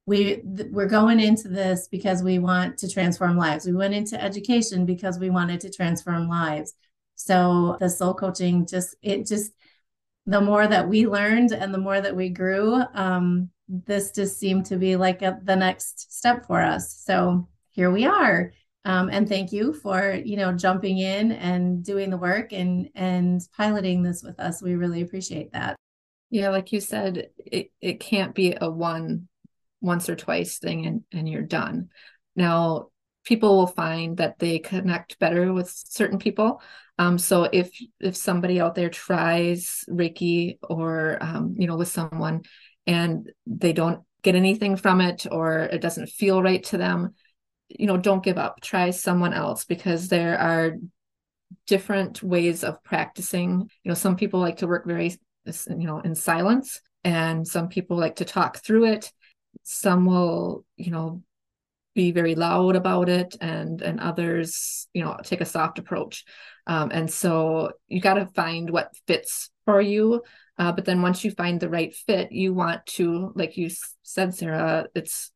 We 0.06 0.36
th- 0.36 0.70
we're 0.70 0.86
going 0.86 1.20
into 1.20 1.48
this 1.48 1.88
because 1.88 2.22
we 2.22 2.38
want 2.38 2.78
to 2.78 2.90
transform 2.90 3.36
lives. 3.36 3.66
We 3.66 3.72
went 3.72 3.94
into 3.94 4.22
education 4.22 4.84
because 4.84 5.18
we 5.18 5.30
wanted 5.30 5.60
to 5.60 5.70
transform 5.70 6.28
lives. 6.28 6.74
So 7.14 7.76
the 7.80 7.88
soul 7.88 8.14
coaching 8.14 8.66
just 8.66 8.94
it 9.02 9.26
just 9.26 9.52
the 10.26 10.40
more 10.40 10.66
that 10.66 10.88
we 10.88 11.06
learned 11.06 11.52
and 11.52 11.72
the 11.72 11.78
more 11.78 12.00
that 12.00 12.16
we 12.16 12.30
grew, 12.30 12.82
um, 12.94 13.50
this 13.68 14.12
just 14.12 14.38
seemed 14.38 14.66
to 14.66 14.76
be 14.76 14.96
like 14.96 15.22
a, 15.22 15.38
the 15.42 15.56
next 15.56 16.12
step 16.12 16.46
for 16.46 16.60
us. 16.60 17.02
So 17.04 17.48
here 17.70 17.90
we 17.90 18.06
are. 18.06 18.52
Um, 18.86 19.08
and 19.10 19.28
thank 19.28 19.52
you 19.52 19.72
for 19.72 20.12
you 20.12 20.36
know 20.36 20.52
jumping 20.52 20.98
in 20.98 21.32
and 21.32 21.82
doing 21.82 22.10
the 22.10 22.18
work 22.18 22.52
and 22.52 22.90
and 22.94 23.40
piloting 23.56 24.02
this 24.02 24.22
with 24.22 24.38
us. 24.38 24.62
We 24.62 24.74
really 24.74 25.00
appreciate 25.00 25.52
that. 25.52 25.76
Yeah, 26.30 26.50
like 26.50 26.72
you 26.72 26.80
said, 26.80 27.30
it, 27.38 27.70
it 27.80 28.00
can't 28.00 28.34
be 28.34 28.56
a 28.60 28.68
one 28.68 29.28
once 29.84 30.08
or 30.08 30.16
twice 30.16 30.58
thing 30.58 30.86
and, 30.86 31.04
and 31.12 31.28
you're 31.28 31.42
done. 31.42 31.90
Now, 32.34 32.88
people 33.24 33.56
will 33.56 33.66
find 33.66 34.16
that 34.16 34.38
they 34.38 34.58
connect 34.58 35.18
better 35.18 35.52
with 35.52 35.70
certain 35.70 36.18
people. 36.18 36.62
Um, 36.98 37.18
so 37.18 37.44
if 37.44 37.70
if 38.00 38.16
somebody 38.16 38.60
out 38.60 38.74
there 38.74 38.88
tries 38.88 39.84
Reiki 39.88 40.58
or 40.62 41.18
um, 41.20 41.54
you 41.58 41.66
know 41.66 41.76
with 41.76 41.88
someone 41.88 42.42
and 42.86 43.30
they 43.46 43.72
don't 43.72 44.02
get 44.22 44.34
anything 44.34 44.76
from 44.76 45.00
it 45.00 45.26
or 45.30 45.60
it 45.60 45.80
doesn't 45.80 46.08
feel 46.08 46.42
right 46.42 46.62
to 46.64 46.78
them, 46.78 47.14
you 47.68 47.86
know, 47.86 47.96
don't 47.96 48.22
give 48.22 48.38
up. 48.38 48.60
Try 48.60 48.90
someone 48.90 49.34
else 49.34 49.64
because 49.64 50.08
there 50.08 50.38
are 50.38 50.76
different 51.66 52.22
ways 52.22 52.64
of 52.64 52.82
practicing. 52.84 53.68
You 53.82 53.88
know, 53.88 53.94
some 53.94 54.16
people 54.16 54.40
like 54.40 54.58
to 54.58 54.66
work 54.66 54.86
very 54.86 55.18
you 55.46 55.86
know 55.86 56.00
in 56.00 56.14
silence 56.14 56.80
and 57.04 57.46
some 57.46 57.68
people 57.68 57.98
like 57.98 58.16
to 58.16 58.24
talk 58.24 58.58
through 58.58 58.86
it. 58.86 59.12
Some 59.62 60.06
will, 60.06 60.64
you 60.76 60.90
know, 60.90 61.22
be 61.94 62.10
very 62.10 62.34
loud 62.34 62.74
about 62.74 63.08
it 63.08 63.36
and 63.40 63.80
and 63.80 64.00
others 64.00 64.88
you 64.92 65.04
know 65.04 65.16
take 65.22 65.40
a 65.40 65.46
soft 65.46 65.78
approach. 65.78 66.24
Um, 66.66 66.90
and 66.92 67.08
so 67.08 67.72
you 67.86 68.00
got 68.00 68.14
to 68.14 68.26
find 68.26 68.70
what 68.70 68.96
fits 69.06 69.50
for 69.64 69.80
you. 69.80 70.22
Uh, 70.58 70.72
but 70.72 70.84
then 70.84 71.02
once 71.02 71.24
you 71.24 71.30
find 71.30 71.60
the 71.60 71.68
right 71.68 71.94
fit 71.94 72.32
you 72.32 72.52
want 72.52 72.84
to 72.86 73.32
like 73.34 73.56
you 73.56 73.70
said 74.02 74.34
sarah 74.34 74.86
it's 74.94 75.32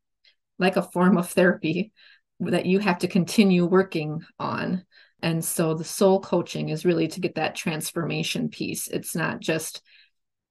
like 0.58 0.76
a 0.76 0.82
form 0.82 1.16
of 1.16 1.30
therapy 1.30 1.92
that 2.40 2.66
you 2.66 2.78
have 2.78 2.98
to 2.98 3.08
continue 3.08 3.64
working 3.64 4.22
on. 4.38 4.84
And 5.22 5.44
so 5.44 5.74
the 5.74 5.84
soul 5.84 6.20
coaching 6.20 6.68
is 6.68 6.84
really 6.84 7.08
to 7.08 7.20
get 7.20 7.34
that 7.34 7.56
transformation 7.56 8.48
piece. 8.48 8.86
It's 8.86 9.16
not 9.16 9.40
just 9.40 9.82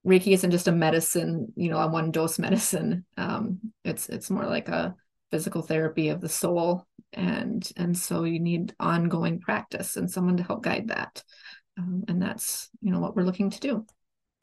reiki 0.08 0.34
isn't 0.34 0.52
just 0.52 0.68
a 0.68 0.72
medicine 0.72 1.52
you 1.56 1.70
know 1.70 1.78
a 1.78 1.88
one 1.88 2.12
dose 2.12 2.40
medicine. 2.40 3.06
Um, 3.18 3.60
it's 3.84 4.10
it's 4.10 4.30
more 4.30 4.46
like 4.46 4.70
a 4.70 4.96
physical 5.32 5.62
therapy 5.62 6.10
of 6.10 6.22
the 6.22 6.30
soul. 6.30 6.86
And 7.14 7.70
and 7.78 7.98
so 7.98 8.24
you 8.24 8.40
need 8.40 8.74
ongoing 8.80 9.40
practice 9.40 9.98
and 9.98 10.10
someone 10.10 10.38
to 10.38 10.44
help 10.44 10.64
guide 10.64 10.90
that. 10.90 11.24
Um, 11.78 12.04
and 12.08 12.22
that's 12.22 12.70
you 12.82 12.92
know 12.92 13.00
what 13.00 13.16
we're 13.16 13.24
looking 13.24 13.50
to 13.52 13.60
do. 13.60 13.86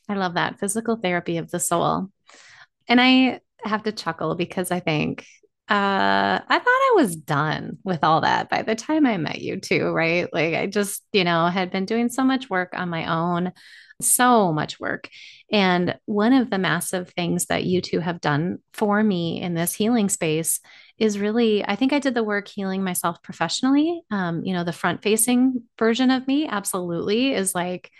I 0.08 0.14
love 0.14 0.34
that. 0.34 0.58
Physical 0.58 0.96
therapy 0.96 1.38
of 1.38 1.50
the 1.50 1.60
soul. 1.60 2.10
And 2.88 3.00
i 3.00 3.40
have 3.64 3.82
to 3.82 3.92
chuckle 3.92 4.34
because 4.34 4.70
i 4.70 4.78
think 4.78 5.24
uh 5.70 6.38
i 6.46 6.58
thought 6.58 6.66
i 6.66 6.92
was 6.96 7.16
done 7.16 7.78
with 7.82 8.04
all 8.04 8.20
that 8.20 8.50
by 8.50 8.60
the 8.60 8.74
time 8.74 9.06
i 9.06 9.16
met 9.16 9.40
you 9.40 9.58
too 9.58 9.90
right? 9.90 10.28
Like 10.34 10.52
i 10.52 10.66
just 10.66 11.02
you 11.14 11.24
know 11.24 11.46
had 11.46 11.70
been 11.70 11.86
doing 11.86 12.10
so 12.10 12.22
much 12.22 12.50
work 12.50 12.74
on 12.74 12.90
my 12.90 13.06
own 13.10 13.52
so 14.00 14.52
much 14.52 14.80
work. 14.80 15.08
And 15.50 15.96
one 16.06 16.32
of 16.32 16.50
the 16.50 16.58
massive 16.58 17.10
things 17.10 17.46
that 17.46 17.64
you 17.64 17.80
two 17.80 18.00
have 18.00 18.20
done 18.20 18.58
for 18.72 19.02
me 19.02 19.40
in 19.40 19.54
this 19.54 19.74
healing 19.74 20.08
space 20.08 20.60
is 20.98 21.18
really, 21.18 21.64
I 21.66 21.76
think 21.76 21.92
I 21.92 21.98
did 21.98 22.14
the 22.14 22.24
work 22.24 22.48
healing 22.48 22.84
myself 22.84 23.22
professionally. 23.22 24.02
Um, 24.10 24.44
you 24.44 24.54
know, 24.54 24.64
the 24.64 24.72
front 24.72 25.02
facing 25.02 25.62
version 25.78 26.10
of 26.10 26.26
me 26.26 26.46
absolutely 26.48 27.34
is 27.34 27.54
like 27.54 27.90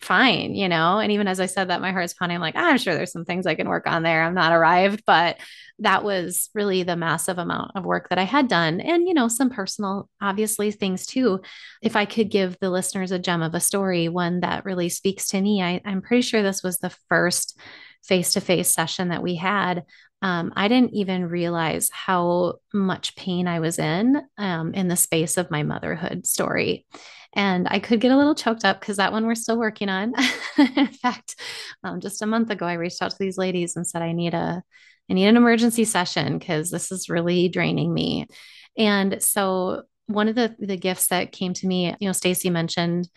fine, 0.00 0.54
you 0.54 0.68
know? 0.68 0.98
And 0.98 1.12
even 1.12 1.26
as 1.26 1.40
I 1.40 1.46
said 1.46 1.68
that, 1.68 1.80
my 1.80 1.92
heart's 1.92 2.14
pounding. 2.14 2.36
I'm 2.36 2.42
like, 2.42 2.56
I'm 2.56 2.78
sure 2.78 2.94
there's 2.94 3.12
some 3.12 3.24
things 3.24 3.46
I 3.46 3.54
can 3.54 3.68
work 3.68 3.86
on 3.86 4.02
there. 4.02 4.22
I'm 4.22 4.34
not 4.34 4.52
arrived, 4.52 5.02
but 5.06 5.38
that 5.80 6.04
was 6.04 6.50
really 6.54 6.82
the 6.82 6.96
massive 6.96 7.38
amount 7.38 7.72
of 7.74 7.84
work 7.84 8.08
that 8.10 8.18
I 8.18 8.24
had 8.24 8.46
done. 8.48 8.80
And, 8.80 9.08
you 9.08 9.14
know, 9.14 9.28
some 9.28 9.50
personal, 9.50 10.08
obviously, 10.20 10.70
things 10.70 11.06
too. 11.06 11.40
If 11.82 11.96
I 11.96 12.04
could 12.04 12.30
give 12.30 12.58
the 12.60 12.70
listeners 12.70 13.12
a 13.12 13.18
gem 13.18 13.42
of 13.42 13.54
a 13.54 13.60
story, 13.60 14.08
one 14.08 14.40
that 14.40 14.64
really 14.64 14.88
speaks 14.88 15.28
to 15.28 15.40
me, 15.40 15.62
I, 15.62 15.80
I'm 15.84 16.02
pretty 16.02 16.22
sure 16.22 16.42
this 16.42 16.62
was 16.62 16.78
the 16.78 16.94
first 17.08 17.58
face 18.04 18.34
to 18.34 18.40
face 18.40 18.70
session 18.70 19.08
that 19.08 19.22
we 19.22 19.36
had. 19.36 19.84
Um, 20.22 20.52
I 20.56 20.68
didn't 20.68 20.94
even 20.94 21.28
realize 21.28 21.90
how 21.92 22.54
much 22.72 23.16
pain 23.16 23.46
I 23.46 23.60
was 23.60 23.78
in 23.78 24.22
um, 24.38 24.72
in 24.72 24.88
the 24.88 24.96
space 24.96 25.36
of 25.36 25.50
my 25.50 25.62
motherhood 25.64 26.26
story. 26.26 26.86
And 27.34 27.66
I 27.68 27.80
could 27.80 28.00
get 28.00 28.12
a 28.12 28.16
little 28.16 28.34
choked 28.34 28.64
up 28.64 28.80
because 28.80 28.96
that 28.96 29.12
one 29.12 29.26
we're 29.26 29.34
still 29.34 29.58
working 29.58 29.88
on. 29.88 30.14
in 30.58 30.86
fact, 30.86 31.36
um, 31.82 32.00
just 32.00 32.22
a 32.22 32.26
month 32.26 32.50
ago, 32.50 32.66
I 32.66 32.74
reached 32.74 33.02
out 33.02 33.10
to 33.10 33.16
these 33.18 33.38
ladies 33.38 33.76
and 33.76 33.86
said, 33.86 34.02
I 34.02 34.12
need 34.12 34.34
a, 34.34 34.62
I 35.10 35.12
need 35.12 35.26
an 35.26 35.36
emergency 35.36 35.84
session 35.84 36.38
because 36.38 36.70
this 36.70 36.92
is 36.92 37.08
really 37.08 37.48
draining 37.48 37.92
me. 37.92 38.26
And 38.78 39.22
so 39.22 39.82
one 40.06 40.28
of 40.28 40.34
the 40.34 40.54
the 40.58 40.76
gifts 40.76 41.08
that 41.08 41.32
came 41.32 41.54
to 41.54 41.66
me, 41.66 41.94
you 41.98 42.08
know, 42.08 42.12
Stacey 42.12 42.50
mentioned 42.50 43.08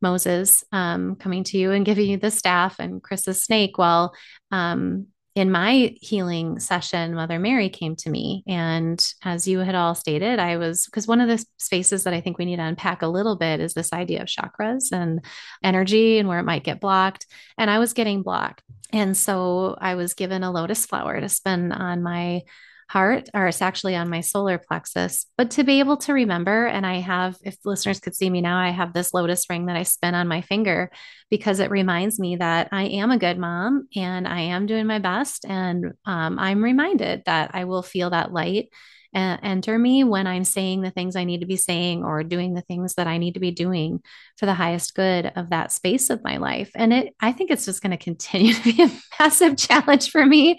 Moses 0.00 0.64
um, 0.72 1.16
coming 1.16 1.44
to 1.44 1.58
you 1.58 1.72
and 1.72 1.84
giving 1.84 2.08
you 2.08 2.16
the 2.16 2.30
staff 2.30 2.78
and 2.78 3.02
Kris's 3.02 3.42
snake. 3.42 3.78
Well, 3.78 4.14
um, 4.50 5.08
in 5.38 5.52
my 5.52 5.94
healing 6.00 6.58
session, 6.58 7.14
Mother 7.14 7.38
Mary 7.38 7.68
came 7.68 7.94
to 7.94 8.10
me. 8.10 8.42
And 8.48 9.00
as 9.22 9.46
you 9.46 9.60
had 9.60 9.76
all 9.76 9.94
stated, 9.94 10.40
I 10.40 10.56
was 10.56 10.86
because 10.86 11.06
one 11.06 11.20
of 11.20 11.28
the 11.28 11.44
spaces 11.58 12.02
that 12.02 12.12
I 12.12 12.20
think 12.20 12.38
we 12.38 12.44
need 12.44 12.56
to 12.56 12.64
unpack 12.64 13.02
a 13.02 13.06
little 13.06 13.36
bit 13.36 13.60
is 13.60 13.72
this 13.72 13.92
idea 13.92 14.22
of 14.22 14.26
chakras 14.26 14.90
and 14.90 15.24
energy 15.62 16.18
and 16.18 16.28
where 16.28 16.40
it 16.40 16.44
might 16.44 16.64
get 16.64 16.80
blocked. 16.80 17.26
And 17.56 17.70
I 17.70 17.78
was 17.78 17.92
getting 17.92 18.22
blocked. 18.22 18.64
And 18.92 19.16
so 19.16 19.76
I 19.80 19.94
was 19.94 20.14
given 20.14 20.42
a 20.42 20.50
lotus 20.50 20.86
flower 20.86 21.20
to 21.20 21.28
spin 21.28 21.70
on 21.70 22.02
my 22.02 22.42
heart, 22.88 23.28
or 23.34 23.46
it's 23.46 23.62
actually 23.62 23.94
on 23.94 24.08
my 24.08 24.20
solar 24.20 24.58
plexus. 24.58 25.26
But 25.36 25.50
to 25.52 25.64
be 25.64 25.80
able 25.80 25.98
to 25.98 26.12
remember, 26.12 26.66
and 26.66 26.86
I 26.86 27.00
have, 27.00 27.36
if 27.42 27.56
listeners 27.64 28.00
could 28.00 28.14
see 28.14 28.30
me 28.30 28.40
now, 28.40 28.58
I 28.58 28.70
have 28.70 28.92
this 28.92 29.12
lotus 29.12 29.44
ring 29.50 29.66
that 29.66 29.76
I 29.76 29.82
spin 29.82 30.14
on 30.14 30.26
my 30.26 30.40
finger 30.40 30.90
because 31.30 31.60
it 31.60 31.70
reminds 31.70 32.18
me 32.18 32.36
that 32.36 32.68
I 32.72 32.84
am 32.84 33.10
a 33.10 33.18
good 33.18 33.38
mom 33.38 33.88
and 33.94 34.26
I 34.26 34.40
am 34.40 34.66
doing 34.66 34.86
my 34.86 34.98
best. 34.98 35.44
And 35.46 35.92
um, 36.06 36.38
I'm 36.38 36.64
reminded 36.64 37.24
that 37.26 37.50
I 37.54 37.64
will 37.64 37.82
feel 37.82 38.10
that 38.10 38.32
light 38.32 38.70
enter 39.14 39.78
me 39.78 40.04
when 40.04 40.26
I'm 40.26 40.44
saying 40.44 40.82
the 40.82 40.90
things 40.90 41.16
I 41.16 41.24
need 41.24 41.40
to 41.40 41.46
be 41.46 41.56
saying 41.56 42.04
or 42.04 42.22
doing 42.22 42.54
the 42.54 42.60
things 42.62 42.94
that 42.94 43.06
I 43.06 43.18
need 43.18 43.34
to 43.34 43.40
be 43.40 43.50
doing 43.50 44.00
for 44.36 44.46
the 44.46 44.54
highest 44.54 44.94
good 44.94 45.32
of 45.34 45.50
that 45.50 45.72
space 45.72 46.10
of 46.10 46.22
my 46.22 46.36
life. 46.36 46.70
And 46.74 46.92
it, 46.92 47.14
I 47.20 47.32
think 47.32 47.50
it's 47.50 47.64
just 47.64 47.82
going 47.82 47.96
to 47.96 48.02
continue 48.02 48.54
to 48.54 48.62
be 48.62 48.82
a 48.82 48.90
massive 49.18 49.56
challenge 49.56 50.10
for 50.10 50.24
me. 50.24 50.58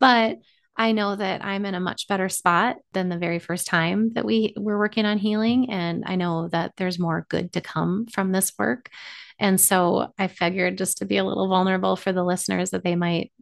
But 0.00 0.38
I 0.76 0.92
know 0.92 1.14
that 1.14 1.44
I'm 1.44 1.66
in 1.66 1.74
a 1.74 1.80
much 1.80 2.08
better 2.08 2.28
spot 2.28 2.76
than 2.92 3.08
the 3.08 3.18
very 3.18 3.38
first 3.38 3.66
time 3.66 4.12
that 4.14 4.24
we 4.24 4.54
were 4.56 4.78
working 4.78 5.04
on 5.04 5.18
healing. 5.18 5.70
And 5.70 6.04
I 6.06 6.16
know 6.16 6.48
that 6.48 6.72
there's 6.76 6.98
more 6.98 7.26
good 7.28 7.52
to 7.52 7.60
come 7.60 8.06
from 8.06 8.32
this 8.32 8.52
work. 8.58 8.88
And 9.38 9.60
so 9.60 10.12
I 10.18 10.28
figured 10.28 10.78
just 10.78 10.98
to 10.98 11.04
be 11.04 11.18
a 11.18 11.24
little 11.24 11.48
vulnerable 11.48 11.96
for 11.96 12.12
the 12.12 12.24
listeners 12.24 12.70
that 12.70 12.84
they 12.84 12.96
might, 12.96 13.32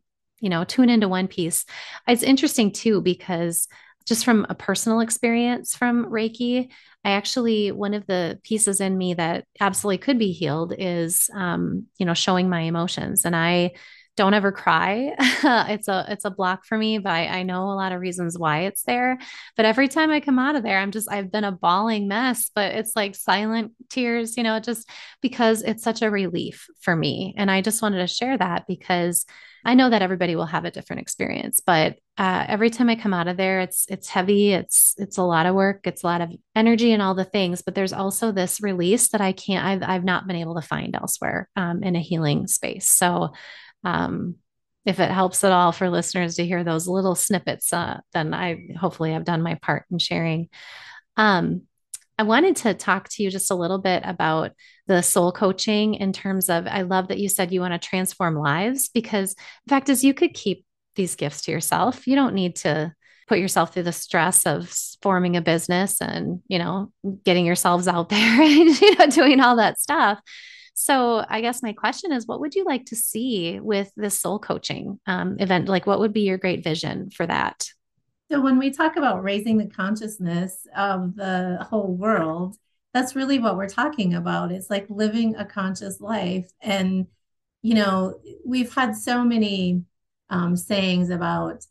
you 0.40 0.48
know, 0.48 0.64
tune 0.64 0.88
into 0.88 1.08
one 1.08 1.28
piece. 1.28 1.64
It's 2.08 2.22
interesting 2.22 2.72
too, 2.72 3.00
because 3.00 3.68
just 4.06 4.24
from 4.24 4.46
a 4.48 4.54
personal 4.54 5.00
experience 5.00 5.76
from 5.76 6.06
Reiki, 6.06 6.70
I 7.04 7.12
actually, 7.12 7.70
one 7.70 7.94
of 7.94 8.06
the 8.06 8.40
pieces 8.42 8.80
in 8.80 8.98
me 8.98 9.14
that 9.14 9.44
absolutely 9.60 9.98
could 9.98 10.18
be 10.18 10.32
healed 10.32 10.74
is, 10.76 11.30
um, 11.34 11.86
you 11.98 12.06
know, 12.06 12.14
showing 12.14 12.48
my 12.48 12.62
emotions. 12.62 13.24
And 13.24 13.36
I, 13.36 13.72
don't 14.16 14.34
ever 14.34 14.52
cry. 14.52 15.14
it's 15.18 15.88
a 15.88 16.06
it's 16.08 16.24
a 16.24 16.30
block 16.30 16.64
for 16.66 16.76
me, 16.76 16.98
but 16.98 17.10
I, 17.10 17.26
I, 17.26 17.42
know 17.42 17.64
a 17.64 17.74
lot 17.74 17.92
of 17.92 18.00
reasons 18.00 18.38
why 18.38 18.60
it's 18.60 18.82
there. 18.82 19.18
But 19.56 19.66
every 19.66 19.88
time 19.88 20.10
I 20.10 20.20
come 20.20 20.38
out 20.38 20.56
of 20.56 20.62
there, 20.62 20.78
I'm 20.78 20.90
just 20.90 21.10
I've 21.10 21.32
been 21.32 21.44
a 21.44 21.52
bawling 21.52 22.08
mess, 22.08 22.50
but 22.54 22.74
it's 22.74 22.94
like 22.94 23.14
silent 23.14 23.72
tears, 23.88 24.36
you 24.36 24.42
know, 24.42 24.60
just 24.60 24.88
because 25.22 25.62
it's 25.62 25.82
such 25.82 26.02
a 26.02 26.10
relief 26.10 26.66
for 26.80 26.94
me. 26.94 27.34
And 27.36 27.50
I 27.50 27.62
just 27.62 27.82
wanted 27.82 27.98
to 27.98 28.06
share 28.06 28.36
that 28.36 28.66
because 28.66 29.24
I 29.64 29.74
know 29.74 29.90
that 29.90 30.02
everybody 30.02 30.36
will 30.36 30.46
have 30.46 30.64
a 30.64 30.70
different 30.70 31.02
experience, 31.02 31.60
but 31.64 31.96
uh, 32.16 32.44
every 32.48 32.68
time 32.68 32.90
I 32.90 32.96
come 32.96 33.14
out 33.14 33.28
of 33.28 33.38
there, 33.38 33.60
it's 33.60 33.86
it's 33.88 34.08
heavy. 34.08 34.52
It's 34.52 34.94
it's 34.98 35.16
a 35.16 35.22
lot 35.22 35.46
of 35.46 35.54
work. 35.54 35.86
It's 35.86 36.02
a 36.02 36.06
lot 36.06 36.20
of 36.20 36.30
energy 36.54 36.92
and 36.92 37.00
all 37.00 37.14
the 37.14 37.24
things. 37.24 37.62
But 37.62 37.74
there's 37.74 37.94
also 37.94 38.30
this 38.32 38.60
release 38.60 39.08
that 39.08 39.22
I 39.22 39.32
can't. 39.32 39.64
I've 39.64 39.82
I've 39.82 40.04
not 40.04 40.26
been 40.26 40.36
able 40.36 40.56
to 40.56 40.66
find 40.66 40.94
elsewhere 40.94 41.48
um, 41.56 41.82
in 41.82 41.96
a 41.96 42.00
healing 42.00 42.46
space. 42.46 42.88
So 42.88 43.30
um, 43.84 44.36
if 44.84 44.98
it 44.98 45.10
helps 45.10 45.44
at 45.44 45.52
all 45.52 45.72
for 45.72 45.90
listeners 45.90 46.36
to 46.36 46.46
hear 46.46 46.64
those 46.64 46.88
little 46.88 47.14
snippets, 47.14 47.72
uh, 47.72 48.00
then 48.12 48.32
I 48.32 48.68
hopefully 48.78 49.12
have 49.12 49.24
done 49.24 49.42
my 49.42 49.56
part 49.56 49.84
in 49.90 49.98
sharing. 49.98 50.48
Um, 51.16 51.62
I 52.18 52.22
wanted 52.22 52.56
to 52.56 52.74
talk 52.74 53.08
to 53.10 53.22
you 53.22 53.30
just 53.30 53.50
a 53.50 53.54
little 53.54 53.78
bit 53.78 54.02
about 54.04 54.52
the 54.86 55.02
soul 55.02 55.32
coaching 55.32 55.94
in 55.94 56.12
terms 56.12 56.50
of 56.50 56.66
I 56.66 56.82
love 56.82 57.08
that 57.08 57.18
you 57.18 57.28
said 57.28 57.52
you 57.52 57.60
want 57.60 57.80
to 57.80 57.88
transform 57.88 58.36
lives 58.36 58.90
because 58.90 59.34
the 59.34 59.70
fact 59.70 59.88
is 59.88 60.04
you 60.04 60.12
could 60.12 60.34
keep 60.34 60.66
these 60.96 61.14
gifts 61.14 61.42
to 61.42 61.50
yourself. 61.52 62.06
You 62.06 62.16
don't 62.16 62.34
need 62.34 62.56
to 62.56 62.92
put 63.26 63.38
yourself 63.38 63.72
through 63.72 63.84
the 63.84 63.92
stress 63.92 64.44
of 64.44 64.70
forming 65.02 65.36
a 65.36 65.40
business 65.40 66.00
and, 66.02 66.42
you 66.48 66.58
know, 66.58 66.92
getting 67.24 67.46
yourselves 67.46 67.88
out 67.88 68.08
there 68.10 68.42
and 68.42 68.80
you 68.80 68.96
know 68.96 69.06
doing 69.06 69.40
all 69.40 69.56
that 69.56 69.78
stuff. 69.78 70.20
So 70.82 71.26
I 71.28 71.42
guess 71.42 71.62
my 71.62 71.74
question 71.74 72.10
is, 72.10 72.26
what 72.26 72.40
would 72.40 72.54
you 72.54 72.64
like 72.64 72.86
to 72.86 72.96
see 72.96 73.60
with 73.60 73.92
this 73.98 74.18
soul 74.18 74.38
coaching 74.38 74.98
um, 75.06 75.36
event? 75.38 75.68
Like, 75.68 75.86
what 75.86 76.00
would 76.00 76.14
be 76.14 76.22
your 76.22 76.38
great 76.38 76.64
vision 76.64 77.10
for 77.10 77.26
that? 77.26 77.68
So 78.30 78.40
when 78.40 78.58
we 78.58 78.70
talk 78.70 78.96
about 78.96 79.22
raising 79.22 79.58
the 79.58 79.66
consciousness 79.66 80.66
of 80.74 81.16
the 81.16 81.66
whole 81.68 81.94
world, 81.94 82.56
that's 82.94 83.14
really 83.14 83.38
what 83.38 83.58
we're 83.58 83.68
talking 83.68 84.14
about. 84.14 84.52
It's 84.52 84.70
like 84.70 84.86
living 84.88 85.36
a 85.36 85.44
conscious 85.44 86.00
life. 86.00 86.50
And, 86.62 87.08
you 87.60 87.74
know, 87.74 88.18
we've 88.46 88.74
had 88.74 88.96
so 88.96 89.22
many 89.22 89.84
um, 90.30 90.56
sayings 90.56 91.10
about, 91.10 91.66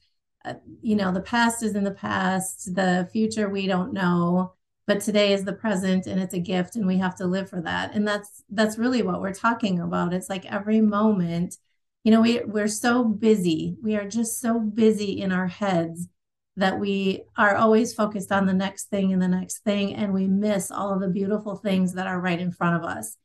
uh, 0.46 0.54
you 0.84 0.96
know, 0.96 1.12
the 1.12 1.20
past 1.20 1.64
is 1.64 1.74
in 1.74 1.84
the 1.84 1.90
past, 1.90 2.76
the 2.76 3.10
future 3.12 3.50
we 3.50 3.66
don't 3.66 3.92
know 3.92 4.54
but 4.90 5.02
today 5.02 5.34
is 5.34 5.44
the 5.44 5.54
present 5.54 6.08
and 6.08 6.20
it's 6.20 6.34
a 6.34 6.40
gift 6.40 6.76
and 6.76 6.88
we 6.88 6.98
have 6.98 7.14
to 7.14 7.28
live 7.28 7.48
for 7.48 7.62
that. 7.62 7.94
And 7.94 8.08
that's 8.08 8.44
that's 8.50 8.80
really 8.80 9.04
what 9.04 9.22
we're 9.22 9.36
talking 9.36 9.80
about. 9.80 10.14
It's 10.14 10.32
like 10.32 10.48
every 10.48 10.82
moment 10.82 11.58
you 12.04 12.12
know 12.12 12.22
we 12.22 12.40
we're 12.40 12.68
so 12.68 13.04
busy. 13.04 13.78
We 13.84 13.96
are 13.98 14.10
just 14.10 14.42
so 14.42 14.60
busy 14.60 15.22
in 15.22 15.32
our 15.32 15.46
heads 15.46 16.08
that 16.56 16.80
we 16.80 17.22
are 17.38 17.56
always 17.56 17.94
focused 17.94 18.32
on 18.32 18.48
the 18.48 18.54
next 18.54 18.86
thing 18.86 19.14
and 19.14 19.22
the 19.22 19.28
next 19.28 19.60
thing 19.60 19.94
and 19.94 20.12
we 20.12 20.26
miss 20.26 20.72
all 20.72 20.92
of 20.92 21.02
the 21.02 21.08
beautiful 21.08 21.56
things 21.56 21.94
that 21.94 22.08
are 22.08 22.20
right 22.20 22.40
in 22.40 22.52
front 22.52 22.84
of 22.84 22.84
us. 22.84 23.16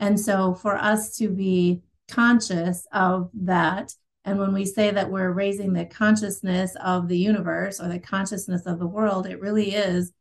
And 0.00 0.18
so 0.18 0.54
for 0.54 0.76
us 0.76 1.16
to 1.18 1.28
be 1.28 1.82
conscious 2.08 2.84
of 2.92 3.30
that 3.32 3.94
and 4.24 4.40
when 4.40 4.52
we 4.52 4.64
say 4.64 4.90
that 4.90 5.08
we're 5.08 5.30
raising 5.30 5.72
the 5.72 5.84
consciousness 5.84 6.74
of 6.82 7.06
the 7.06 7.18
universe 7.18 7.78
or 7.78 7.86
the 7.86 8.00
consciousness 8.00 8.66
of 8.66 8.80
the 8.80 8.88
world 8.88 9.24
it 9.24 9.40
really 9.40 9.72
is 9.76 10.12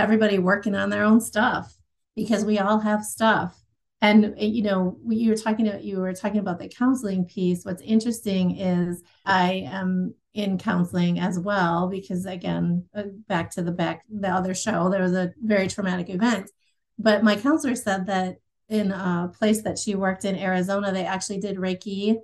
everybody 0.00 0.38
working 0.38 0.74
on 0.74 0.90
their 0.90 1.04
own 1.04 1.20
stuff 1.20 1.76
because 2.16 2.44
we 2.44 2.58
all 2.58 2.80
have 2.80 3.04
stuff. 3.04 3.62
And 4.02 4.34
you 4.38 4.62
know 4.62 4.98
you 5.06 5.30
were 5.30 5.36
talking 5.36 5.68
about 5.68 5.84
you 5.84 5.98
were 5.98 6.14
talking 6.14 6.40
about 6.40 6.58
the 6.58 6.68
counseling 6.68 7.26
piece. 7.26 7.64
What's 7.64 7.82
interesting 7.82 8.56
is 8.56 9.02
i 9.26 9.68
am 9.70 10.14
in 10.32 10.56
counseling 10.58 11.18
as 11.18 11.38
well 11.38 11.88
because 11.88 12.24
again 12.24 12.86
uh, 12.94 13.02
back 13.28 13.50
to 13.50 13.62
the 13.62 13.72
back 13.72 14.04
the 14.08 14.28
other 14.28 14.54
show 14.54 14.88
there 14.88 15.02
was 15.02 15.12
a 15.12 15.32
very 15.42 15.68
traumatic 15.68 16.08
event. 16.08 16.50
But 16.98 17.22
my 17.22 17.36
counselor 17.36 17.74
said 17.74 18.06
that 18.06 18.36
in 18.70 18.92
a 18.92 19.30
place 19.36 19.62
that 19.62 19.78
she 19.78 19.94
worked 19.94 20.24
in 20.24 20.36
arizona 20.36 20.92
they 20.92 21.04
actually 21.04 21.40
did 21.40 21.56
reiki 21.56 22.16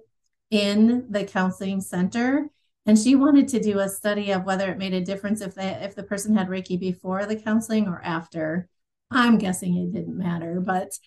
in 0.51 1.07
the 1.11 1.25
counseling 1.25 1.81
center 1.81 2.48
and 2.87 2.99
she 2.99 3.17
wanted 3.17 3.49
to 3.49 3.61
do 3.61 3.81
a 3.81 3.89
study 3.89 4.31
of 4.31 4.45
whether 4.45 4.71
it 4.71 4.79
made 4.79 4.95
a 4.95 5.05
difference 5.05 5.41
if 5.41 5.55
they 5.55 5.69
if 5.69 5.95
the 5.95 6.03
person 6.03 6.37
had 6.37 6.49
reiki 6.49 6.79
before 6.79 7.27
the 7.27 7.37
counseling 7.37 7.89
or 7.89 8.01
after. 8.03 8.69
I'm 9.11 9.39
guessing 9.39 9.77
it 9.77 9.93
didn't 9.93 10.19
matter 10.19 10.61
but 10.61 10.99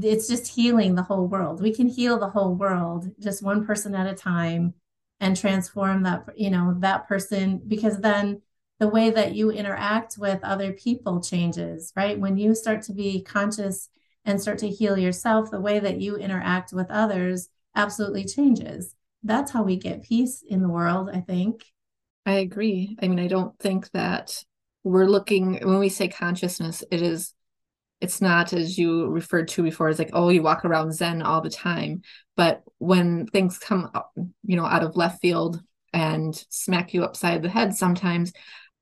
it's 0.00 0.28
just 0.28 0.54
healing 0.54 0.94
the 0.94 1.02
whole 1.02 1.26
world. 1.26 1.60
We 1.60 1.74
can 1.74 1.88
heal 1.88 2.18
the 2.18 2.28
whole 2.28 2.54
world 2.54 3.10
just 3.18 3.42
one 3.42 3.66
person 3.66 3.94
at 3.94 4.06
a 4.06 4.14
time 4.14 4.74
and 5.18 5.36
transform 5.36 6.04
that 6.04 6.24
you 6.36 6.50
know 6.50 6.76
that 6.80 7.08
person 7.08 7.60
because 7.66 7.98
then 8.00 8.42
the 8.78 8.88
way 8.88 9.10
that 9.10 9.34
you 9.34 9.50
interact 9.50 10.16
with 10.18 10.42
other 10.42 10.72
people 10.72 11.20
changes 11.20 11.92
right? 11.96 12.18
When 12.18 12.36
you 12.36 12.54
start 12.54 12.82
to 12.82 12.92
be 12.92 13.22
conscious 13.22 13.88
and 14.24 14.40
start 14.40 14.58
to 14.58 14.68
heal 14.68 14.98
yourself 14.98 15.50
the 15.50 15.60
way 15.60 15.78
that 15.78 16.00
you 16.00 16.16
interact 16.16 16.72
with 16.72 16.90
others 16.90 17.48
absolutely 17.74 18.24
changes 18.24 18.94
that's 19.22 19.50
how 19.50 19.62
we 19.62 19.76
get 19.76 20.02
peace 20.02 20.42
in 20.46 20.62
the 20.62 20.68
world, 20.68 21.10
I 21.12 21.20
think. 21.20 21.64
I 22.26 22.34
agree. 22.34 22.96
I 23.02 23.08
mean, 23.08 23.18
I 23.18 23.28
don't 23.28 23.58
think 23.58 23.90
that 23.92 24.42
we're 24.84 25.06
looking 25.06 25.60
when 25.62 25.78
we 25.78 25.88
say 25.88 26.08
consciousness, 26.08 26.82
it 26.90 27.02
is 27.02 27.34
it's 28.00 28.20
not 28.20 28.52
as 28.52 28.78
you 28.78 29.06
referred 29.08 29.48
to 29.48 29.62
before 29.62 29.88
as 29.88 29.98
like 29.98 30.10
oh 30.12 30.30
you 30.30 30.42
walk 30.42 30.64
around 30.64 30.92
zen 30.92 31.22
all 31.22 31.40
the 31.40 31.50
time 31.50 32.02
but 32.36 32.62
when 32.78 33.26
things 33.26 33.58
come 33.58 33.90
you 34.42 34.56
know 34.56 34.64
out 34.64 34.82
of 34.82 34.96
left 34.96 35.20
field 35.20 35.60
and 35.92 36.44
smack 36.48 36.94
you 36.94 37.04
upside 37.04 37.42
the 37.42 37.48
head 37.48 37.74
sometimes 37.74 38.32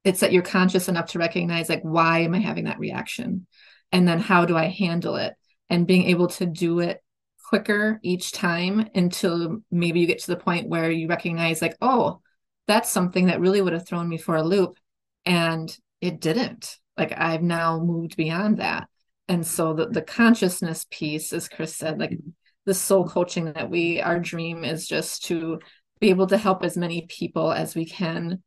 it's 0.05 0.21
that 0.21 0.33
you're 0.33 0.43
conscious 0.43 0.89
enough 0.89 1.07
to 1.07 1.19
recognize 1.19 1.69
like 1.69 1.83
why 1.83 2.21
am 2.21 2.35
i 2.35 2.39
having 2.39 2.65
that 2.65 2.79
reaction 2.79 3.47
and 3.93 4.07
then 4.07 4.21
how 4.21 4.45
do 4.45 4.57
i 4.57 4.67
handle 4.67 5.17
it 5.17 5.35
and 5.69 5.87
being 5.87 6.05
able 6.05 6.29
to 6.29 6.47
do 6.47 6.81
it 6.81 7.03
quicker 7.49 7.99
each 8.03 8.33
time 8.33 8.87
until 8.95 9.59
maybe 9.71 10.01
you 10.01 10.07
get 10.07 10.19
to 10.19 10.27
the 10.27 10.37
point 10.37 10.69
where 10.69 10.91
you 10.91 11.09
recognize 11.09 11.63
like 11.63 11.77
oh 11.81 12.21
that's 12.67 12.91
something 12.91 13.27
that 13.27 13.41
really 13.41 13.63
would 13.63 13.73
have 13.73 13.87
thrown 13.87 14.07
me 14.07 14.19
for 14.19 14.37
a 14.37 14.43
loop 14.43 14.77
and 15.25 15.79
it 16.03 16.21
didn't. 16.21 16.77
Like 16.99 17.15
i've 17.17 17.43
now 17.43 17.81
moved 17.81 18.17
beyond 18.17 18.59
that. 18.59 18.89
And 19.29 19.47
so 19.47 19.73
the, 19.73 19.87
the 19.87 20.03
consciousness 20.03 20.87
piece 20.91 21.33
as 21.33 21.49
kris 21.49 21.75
said 21.75 21.99
like 21.99 22.11
mm-hmm. 22.11 22.31
the 22.67 22.75
soul 22.75 23.09
coaching 23.09 23.53
that 23.53 23.71
we 23.71 24.03
our 24.03 24.21
dream 24.21 24.63
is 24.63 24.87
just 24.87 25.25
to 25.27 25.59
be 26.01 26.11
able 26.11 26.27
to 26.27 26.37
help 26.37 26.63
as 26.63 26.77
many 26.77 27.07
people 27.09 27.51
as 27.51 27.75
we 27.75 27.87
can 27.87 28.43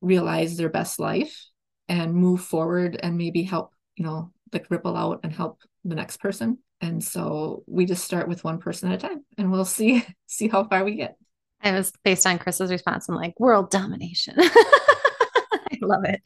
realize 0.00 0.56
their 0.56 0.70
best 0.70 0.98
life 0.98 1.46
and 1.88 2.14
move 2.14 2.40
forward 2.40 2.98
and 3.02 3.18
maybe 3.18 3.42
help 3.42 3.74
you 3.96 4.04
know 4.04 4.32
like 4.50 4.70
ripple 4.70 4.96
out 4.96 5.20
and 5.24 5.32
help 5.32 5.60
the 5.84 5.94
next 5.94 6.20
person 6.20 6.58
and 6.80 7.02
so 7.02 7.62
we 7.66 7.84
just 7.84 8.04
start 8.04 8.28
with 8.28 8.44
one 8.44 8.58
person 8.58 8.90
at 8.90 9.02
a 9.02 9.08
time 9.08 9.24
and 9.38 9.50
we'll 9.50 9.64
see 9.64 10.04
see 10.26 10.48
how 10.48 10.64
far 10.64 10.84
we 10.84 10.94
get 10.94 11.16
i 11.62 11.72
was 11.72 11.92
based 12.04 12.26
on 12.26 12.38
kris's 12.38 12.70
response 12.70 13.08
i'm 13.08 13.14
like 13.14 13.38
world 13.38 13.70
domination 13.70 14.34
i 14.38 15.78
love 15.82 16.04
it 16.04 16.20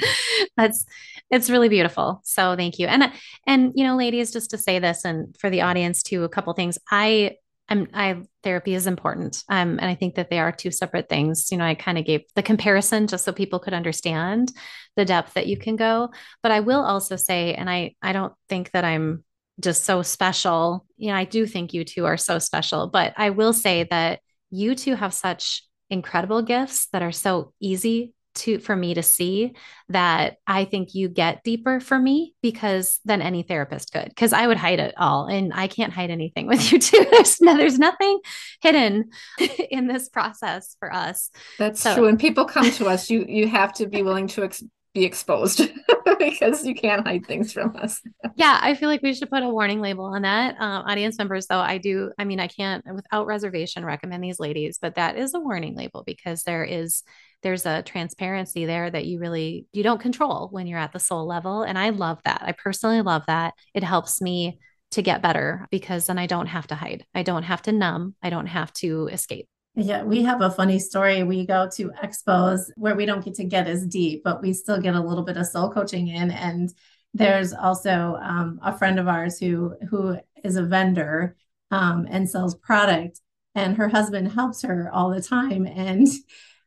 that's 0.56 0.86
it's 1.30 1.50
really 1.50 1.68
beautiful 1.68 2.20
so 2.24 2.56
thank 2.56 2.78
you 2.78 2.86
and 2.86 3.12
and 3.46 3.72
you 3.74 3.84
know 3.84 3.96
ladies 3.96 4.32
just 4.32 4.50
to 4.50 4.58
say 4.58 4.78
this 4.78 5.04
and 5.04 5.36
for 5.38 5.50
the 5.50 5.62
audience 5.62 6.02
too 6.02 6.24
a 6.24 6.28
couple 6.28 6.52
things 6.52 6.78
i 6.90 7.32
I'm 7.68 7.88
I 7.94 8.22
therapy 8.42 8.74
is 8.74 8.86
important. 8.86 9.42
Um, 9.48 9.78
and 9.78 9.86
I 9.86 9.94
think 9.94 10.16
that 10.16 10.28
they 10.28 10.38
are 10.38 10.52
two 10.52 10.70
separate 10.70 11.08
things. 11.08 11.50
You 11.50 11.58
know, 11.58 11.64
I 11.64 11.74
kind 11.74 11.96
of 11.96 12.04
gave 12.04 12.22
the 12.34 12.42
comparison 12.42 13.06
just 13.06 13.24
so 13.24 13.32
people 13.32 13.58
could 13.58 13.72
understand 13.72 14.52
the 14.96 15.04
depth 15.04 15.34
that 15.34 15.46
you 15.46 15.56
can 15.56 15.76
go. 15.76 16.10
But 16.42 16.52
I 16.52 16.60
will 16.60 16.84
also 16.84 17.16
say, 17.16 17.54
and 17.54 17.70
I 17.70 17.94
I 18.02 18.12
don't 18.12 18.34
think 18.48 18.70
that 18.72 18.84
I'm 18.84 19.24
just 19.60 19.84
so 19.84 20.02
special. 20.02 20.84
You 20.96 21.08
know, 21.10 21.16
I 21.16 21.24
do 21.24 21.46
think 21.46 21.74
you 21.74 21.84
two 21.84 22.06
are 22.06 22.16
so 22.16 22.38
special, 22.38 22.88
but 22.88 23.14
I 23.16 23.30
will 23.30 23.52
say 23.52 23.84
that 23.90 24.20
you 24.50 24.74
two 24.74 24.94
have 24.94 25.14
such 25.14 25.64
incredible 25.90 26.42
gifts 26.42 26.88
that 26.92 27.02
are 27.02 27.12
so 27.12 27.52
easy 27.60 28.14
to 28.34 28.58
for 28.58 28.74
me 28.74 28.94
to 28.94 29.02
see 29.02 29.54
that 29.88 30.38
I 30.46 30.64
think 30.64 30.94
you 30.94 31.08
get 31.08 31.44
deeper 31.44 31.80
for 31.80 31.98
me 31.98 32.34
because 32.42 32.98
than 33.04 33.22
any 33.22 33.42
therapist 33.42 33.92
could 33.92 34.08
because 34.08 34.32
I 34.32 34.46
would 34.46 34.56
hide 34.56 34.80
it 34.80 34.94
all 34.96 35.26
and 35.26 35.52
I 35.54 35.68
can't 35.68 35.92
hide 35.92 36.10
anything 36.10 36.46
with 36.46 36.72
you 36.72 36.78
two. 36.78 37.06
there's 37.10 37.40
no, 37.40 37.56
there's 37.56 37.78
nothing 37.78 38.20
hidden 38.60 39.10
in 39.70 39.86
this 39.86 40.08
process 40.08 40.76
for 40.78 40.92
us 40.92 41.30
that's 41.58 41.80
so, 41.80 41.94
true 41.94 42.04
when 42.06 42.18
people 42.18 42.44
come 42.44 42.70
to 42.72 42.86
us 42.86 43.08
you 43.08 43.24
you 43.28 43.46
have 43.46 43.72
to 43.74 43.86
be 43.86 44.02
willing 44.02 44.26
to 44.28 44.44
ex- 44.44 44.64
be 44.94 45.04
exposed 45.04 45.60
because 46.18 46.66
you 46.66 46.74
can't 46.74 47.06
hide 47.06 47.26
things 47.26 47.52
from 47.52 47.76
us. 47.76 48.00
yeah, 48.36 48.58
I 48.60 48.74
feel 48.74 48.88
like 48.88 49.02
we 49.02 49.14
should 49.14 49.30
put 49.30 49.42
a 49.42 49.48
warning 49.48 49.80
label 49.80 50.04
on 50.04 50.22
that. 50.22 50.56
Um, 50.60 50.84
audience 50.86 51.18
members, 51.18 51.46
though, 51.46 51.58
I 51.58 51.78
do, 51.78 52.12
I 52.18 52.24
mean, 52.24 52.40
I 52.40 52.48
can't 52.48 52.84
without 52.94 53.26
reservation 53.26 53.84
recommend 53.84 54.22
these 54.22 54.40
ladies, 54.40 54.78
but 54.80 54.96
that 54.96 55.16
is 55.16 55.34
a 55.34 55.40
warning 55.40 55.76
label 55.76 56.02
because 56.04 56.42
there 56.42 56.64
is 56.64 57.02
there's 57.42 57.66
a 57.66 57.82
transparency 57.82 58.64
there 58.64 58.90
that 58.90 59.04
you 59.04 59.20
really 59.20 59.66
you 59.72 59.82
don't 59.82 60.00
control 60.00 60.48
when 60.50 60.66
you're 60.66 60.78
at 60.78 60.92
the 60.92 60.98
soul 60.98 61.26
level 61.26 61.62
and 61.62 61.78
i 61.78 61.90
love 61.90 62.18
that. 62.24 62.42
I 62.42 62.52
personally 62.52 63.02
love 63.02 63.22
that. 63.26 63.52
It 63.74 63.84
helps 63.84 64.22
me 64.22 64.58
to 64.92 65.02
get 65.02 65.22
better 65.22 65.66
because 65.70 66.06
then 66.06 66.18
i 66.18 66.26
don't 66.26 66.46
have 66.46 66.66
to 66.68 66.74
hide. 66.74 67.04
I 67.14 67.22
don't 67.22 67.42
have 67.42 67.62
to 67.62 67.72
numb. 67.72 68.14
I 68.22 68.30
don't 68.30 68.46
have 68.46 68.72
to 68.74 69.08
escape 69.08 69.46
yeah, 69.76 70.04
we 70.04 70.22
have 70.22 70.40
a 70.40 70.50
funny 70.50 70.78
story. 70.78 71.22
We 71.24 71.46
go 71.46 71.68
to 71.74 71.90
expos 72.02 72.70
where 72.76 72.94
we 72.94 73.06
don't 73.06 73.24
get 73.24 73.34
to 73.36 73.44
get 73.44 73.66
as 73.66 73.84
deep, 73.86 74.22
but 74.22 74.40
we 74.40 74.52
still 74.52 74.80
get 74.80 74.94
a 74.94 75.00
little 75.00 75.24
bit 75.24 75.36
of 75.36 75.46
soul 75.46 75.70
coaching 75.70 76.08
in. 76.08 76.30
And 76.30 76.72
there's 77.12 77.52
also 77.52 78.18
um, 78.22 78.60
a 78.62 78.76
friend 78.76 79.00
of 79.00 79.08
ours 79.08 79.38
who 79.38 79.74
who 79.88 80.16
is 80.44 80.56
a 80.56 80.62
vendor 80.62 81.36
um, 81.72 82.06
and 82.08 82.28
sells 82.30 82.54
product, 82.54 83.20
and 83.54 83.76
her 83.76 83.88
husband 83.88 84.30
helps 84.32 84.62
her 84.62 84.90
all 84.92 85.10
the 85.10 85.22
time. 85.22 85.66
And 85.66 86.06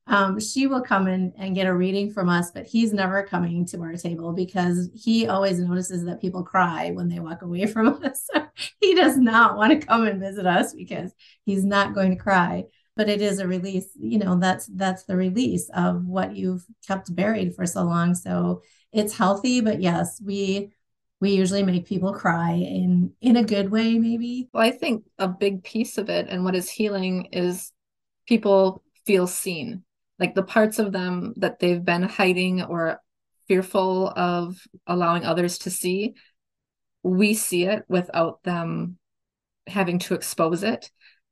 um, 0.07 0.39
she 0.39 0.67
will 0.67 0.81
come 0.81 1.07
in 1.07 1.33
and 1.37 1.55
get 1.55 1.67
a 1.67 1.73
reading 1.73 2.11
from 2.11 2.29
us, 2.29 2.51
but 2.51 2.65
he's 2.65 2.93
never 2.93 3.23
coming 3.23 3.65
to 3.67 3.81
our 3.81 3.95
table 3.95 4.33
because 4.33 4.89
he 4.93 5.27
always 5.27 5.59
notices 5.59 6.05
that 6.05 6.21
people 6.21 6.43
cry 6.43 6.91
when 6.91 7.09
they 7.09 7.19
walk 7.19 7.41
away 7.41 7.65
from 7.67 8.01
us. 8.03 8.29
he 8.81 8.95
does 8.95 9.17
not 9.17 9.57
want 9.57 9.79
to 9.79 9.85
come 9.85 10.07
and 10.07 10.19
visit 10.19 10.45
us 10.45 10.73
because 10.73 11.13
he's 11.45 11.63
not 11.63 11.93
going 11.93 12.11
to 12.11 12.21
cry. 12.21 12.65
But 12.97 13.09
it 13.09 13.21
is 13.21 13.39
a 13.39 13.47
release, 13.47 13.87
you 13.99 14.17
know, 14.17 14.37
that's 14.39 14.65
that's 14.67 15.03
the 15.03 15.15
release 15.15 15.69
of 15.73 16.05
what 16.05 16.35
you've 16.35 16.65
kept 16.87 17.15
buried 17.15 17.55
for 17.55 17.65
so 17.65 17.83
long. 17.83 18.15
So 18.15 18.63
it's 18.91 19.17
healthy, 19.17 19.61
but 19.61 19.81
yes, 19.81 20.19
we 20.23 20.71
we 21.19 21.31
usually 21.31 21.63
make 21.63 21.87
people 21.87 22.13
cry 22.13 22.51
in 22.51 23.13
in 23.21 23.37
a 23.37 23.43
good 23.43 23.71
way 23.71 23.97
maybe 23.97 24.47
well 24.53 24.63
i 24.63 24.71
think 24.71 25.03
a 25.17 25.27
big 25.27 25.63
piece 25.63 25.97
of 25.97 26.09
it 26.09 26.27
and 26.29 26.43
what 26.43 26.55
is 26.55 26.69
healing 26.69 27.25
is 27.31 27.71
people 28.27 28.83
feel 29.05 29.27
seen 29.27 29.83
like 30.19 30.35
the 30.35 30.43
parts 30.43 30.79
of 30.79 30.91
them 30.91 31.33
that 31.37 31.59
they've 31.59 31.83
been 31.83 32.03
hiding 32.03 32.61
or 32.61 33.01
fearful 33.47 34.09
of 34.09 34.57
allowing 34.85 35.25
others 35.25 35.57
to 35.59 35.69
see 35.69 36.13
we 37.03 37.33
see 37.33 37.63
it 37.63 37.83
without 37.87 38.43
them 38.43 38.97
having 39.65 39.99
to 39.99 40.13
expose 40.13 40.63
it 40.63 40.91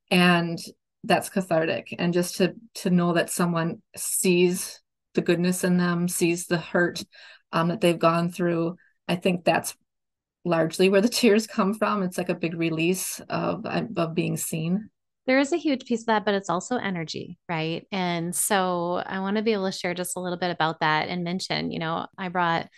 and 0.09 0.59
that's 1.05 1.29
cathartic 1.29 1.93
and 1.97 2.13
just 2.13 2.37
to 2.37 2.53
to 2.73 2.89
know 2.89 3.13
that 3.13 3.29
someone 3.29 3.81
sees 3.95 4.81
the 5.13 5.21
goodness 5.21 5.63
in 5.63 5.77
them 5.77 6.07
sees 6.07 6.47
the 6.47 6.57
hurt 6.57 7.03
um, 7.51 7.69
that 7.69 7.81
they've 7.81 7.99
gone 7.99 8.29
through 8.29 8.75
i 9.07 9.15
think 9.15 9.43
that's 9.43 9.75
largely 10.43 10.89
where 10.89 11.01
the 11.01 11.09
tears 11.09 11.47
come 11.47 11.73
from 11.73 12.03
it's 12.03 12.17
like 12.17 12.29
a 12.29 12.35
big 12.35 12.55
release 12.55 13.21
of 13.29 13.65
of 13.65 14.13
being 14.13 14.37
seen 14.37 14.89
there 15.25 15.39
is 15.39 15.51
a 15.51 15.57
huge 15.57 15.85
piece 15.85 16.01
of 16.01 16.05
that, 16.07 16.23
but 16.23 16.35
it's 16.35 16.49
also 16.51 16.77
energy, 16.77 17.39
right? 17.49 17.87
And 17.91 18.35
so 18.35 19.01
I 19.05 19.19
want 19.19 19.37
to 19.37 19.43
be 19.43 19.53
able 19.53 19.65
to 19.65 19.71
share 19.71 19.95
just 19.95 20.15
a 20.15 20.19
little 20.19 20.37
bit 20.37 20.51
about 20.51 20.81
that 20.81 21.09
and 21.09 21.23
mention, 21.23 21.71
you 21.71 21.79
know, 21.79 22.05
I 22.17 22.29
brought 22.29 22.69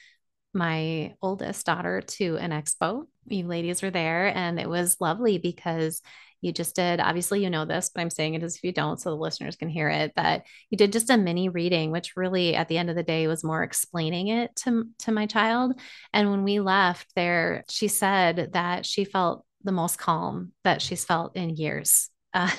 my 0.53 1.13
oldest 1.21 1.65
daughter 1.65 2.01
to 2.01 2.38
an 2.38 2.51
expo. 2.51 3.03
You 3.25 3.47
ladies 3.47 3.82
were 3.82 3.91
there, 3.91 4.28
and 4.36 4.59
it 4.59 4.69
was 4.69 5.01
lovely 5.01 5.38
because 5.38 6.01
you 6.42 6.52
just 6.52 6.76
did. 6.76 7.00
Obviously 7.00 7.44
you 7.44 7.50
know 7.50 7.66
this 7.66 7.90
but 7.94 8.02
i'm 8.02 8.10
saying 8.10 8.34
it 8.34 8.44
as 8.44 8.56
if 8.56 8.64
you 8.64 8.72
don't 8.72 9.00
so 9.00 9.10
the 9.10 9.16
listeners 9.16 9.56
can 9.56 9.70
hear 9.70 9.90
it 9.90 10.14
that 10.16 10.46
you 10.70 10.78
did 10.78 10.92
just 10.92 11.10
a 11.10 11.18
mini 11.18 11.50
reading 11.50 11.92
which 11.92 12.16
really 12.16 12.56
at 12.56 12.68
the 12.68 12.78
end 12.78 12.90
of 12.90 12.96
the 12.96 13.04
day 13.04 13.28
was 13.28 13.44
more 13.44 13.64
explaining 13.64 14.28
it 14.28 14.56
to 14.56 14.88
to 15.00 15.12
my 15.12 15.26
child. 15.26 15.80
And 16.14 16.32
when 16.32 16.44
we 16.44 16.60
left 16.60 17.08
there 17.16 17.64
she 17.70 17.88
said 17.88 18.52
that 18.54 18.86
she 18.86 19.04
felt 19.04 19.46
the 19.64 19.72
most 19.72 19.98
calm 19.98 20.54
that 20.64 20.82
she's 20.82 21.06
felt 21.06 21.36
in 21.36 21.50
years. 21.56 22.10
Uh, 22.34 22.52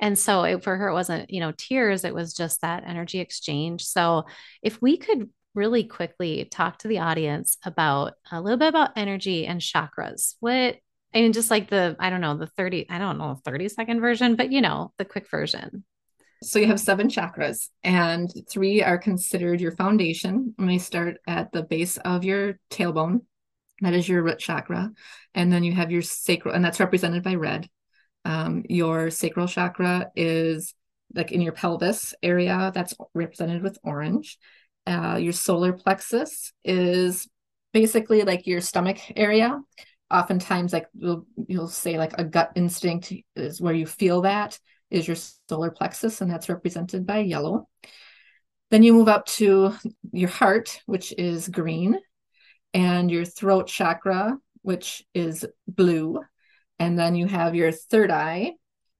and 0.00 0.18
so 0.18 0.42
it, 0.42 0.64
for 0.64 0.76
her, 0.76 0.88
it 0.88 0.94
wasn't, 0.94 1.30
you 1.30 1.38
know, 1.38 1.52
tears, 1.56 2.02
it 2.02 2.14
was 2.14 2.34
just 2.34 2.62
that 2.62 2.82
energy 2.84 3.20
exchange. 3.20 3.84
So 3.84 4.24
if 4.62 4.82
we 4.82 4.96
could 4.96 5.28
really 5.54 5.84
quickly 5.84 6.46
talk 6.50 6.78
to 6.78 6.88
the 6.88 6.98
audience 6.98 7.56
about 7.64 8.14
a 8.32 8.40
little 8.40 8.58
bit 8.58 8.68
about 8.68 8.96
energy 8.96 9.46
and 9.46 9.60
chakras, 9.60 10.34
what, 10.40 10.78
Mean, 11.14 11.32
just 11.32 11.50
like 11.50 11.70
the, 11.70 11.96
I 11.98 12.10
don't 12.10 12.20
know, 12.20 12.36
the 12.36 12.46
30, 12.46 12.90
I 12.90 12.98
don't 12.98 13.18
know, 13.18 13.40
30 13.44 13.68
second 13.68 14.00
version, 14.00 14.36
but 14.36 14.52
you 14.52 14.60
know, 14.60 14.92
the 14.98 15.04
quick 15.04 15.30
version. 15.30 15.84
So 16.42 16.58
you 16.58 16.66
have 16.66 16.80
seven 16.80 17.08
chakras, 17.08 17.70
and 17.82 18.30
three 18.50 18.82
are 18.82 18.98
considered 18.98 19.60
your 19.60 19.72
foundation. 19.72 20.54
And 20.58 20.66
we 20.66 20.78
start 20.78 21.16
at 21.26 21.50
the 21.52 21.62
base 21.62 21.96
of 21.96 22.24
your 22.24 22.58
tailbone. 22.70 23.22
That 23.80 23.94
is 23.94 24.08
your 24.08 24.22
root 24.22 24.38
chakra. 24.38 24.92
And 25.34 25.50
then 25.50 25.64
you 25.64 25.72
have 25.72 25.90
your 25.90 26.02
sacral, 26.02 26.54
and 26.54 26.64
that's 26.64 26.80
represented 26.80 27.22
by 27.22 27.36
red. 27.36 27.68
Um, 28.26 28.64
your 28.68 29.10
sacral 29.10 29.46
chakra 29.46 30.10
is 30.14 30.74
like 31.14 31.32
in 31.32 31.40
your 31.40 31.52
pelvis 31.52 32.14
area, 32.22 32.70
that's 32.74 32.94
represented 33.14 33.62
with 33.62 33.78
orange. 33.82 34.38
Uh, 34.86 35.18
your 35.20 35.32
solar 35.32 35.72
plexus 35.72 36.52
is 36.64 37.28
basically 37.72 38.22
like 38.22 38.46
your 38.46 38.60
stomach 38.60 38.98
area. 39.16 39.58
Oftentimes, 40.10 40.72
like 40.72 40.86
you'll, 40.94 41.26
you'll 41.48 41.68
say, 41.68 41.98
like 41.98 42.12
a 42.18 42.24
gut 42.24 42.52
instinct 42.54 43.12
is 43.34 43.60
where 43.60 43.74
you 43.74 43.86
feel 43.86 44.22
that 44.22 44.58
is 44.90 45.06
your 45.06 45.16
solar 45.48 45.70
plexus, 45.70 46.20
and 46.20 46.30
that's 46.30 46.48
represented 46.48 47.06
by 47.06 47.18
yellow. 47.18 47.68
Then 48.70 48.82
you 48.82 48.92
move 48.92 49.08
up 49.08 49.26
to 49.26 49.74
your 50.12 50.28
heart, 50.28 50.80
which 50.86 51.12
is 51.16 51.48
green, 51.48 51.98
and 52.72 53.10
your 53.10 53.24
throat 53.24 53.66
chakra, 53.66 54.38
which 54.62 55.04
is 55.14 55.44
blue. 55.66 56.20
And 56.78 56.98
then 56.98 57.14
you 57.14 57.26
have 57.26 57.54
your 57.54 57.72
third 57.72 58.10
eye, 58.10 58.52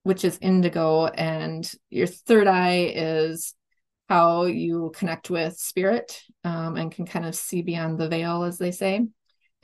which 0.02 0.24
is 0.24 0.38
indigo. 0.40 1.06
And 1.06 1.70
your 1.90 2.06
third 2.06 2.46
eye 2.46 2.92
is 2.94 3.54
how 4.08 4.44
you 4.44 4.92
connect 4.94 5.30
with 5.30 5.58
spirit 5.58 6.22
um, 6.44 6.76
and 6.76 6.92
can 6.92 7.06
kind 7.06 7.26
of 7.26 7.34
see 7.34 7.62
beyond 7.62 7.98
the 7.98 8.08
veil, 8.08 8.44
as 8.44 8.56
they 8.58 8.70
say. 8.70 9.06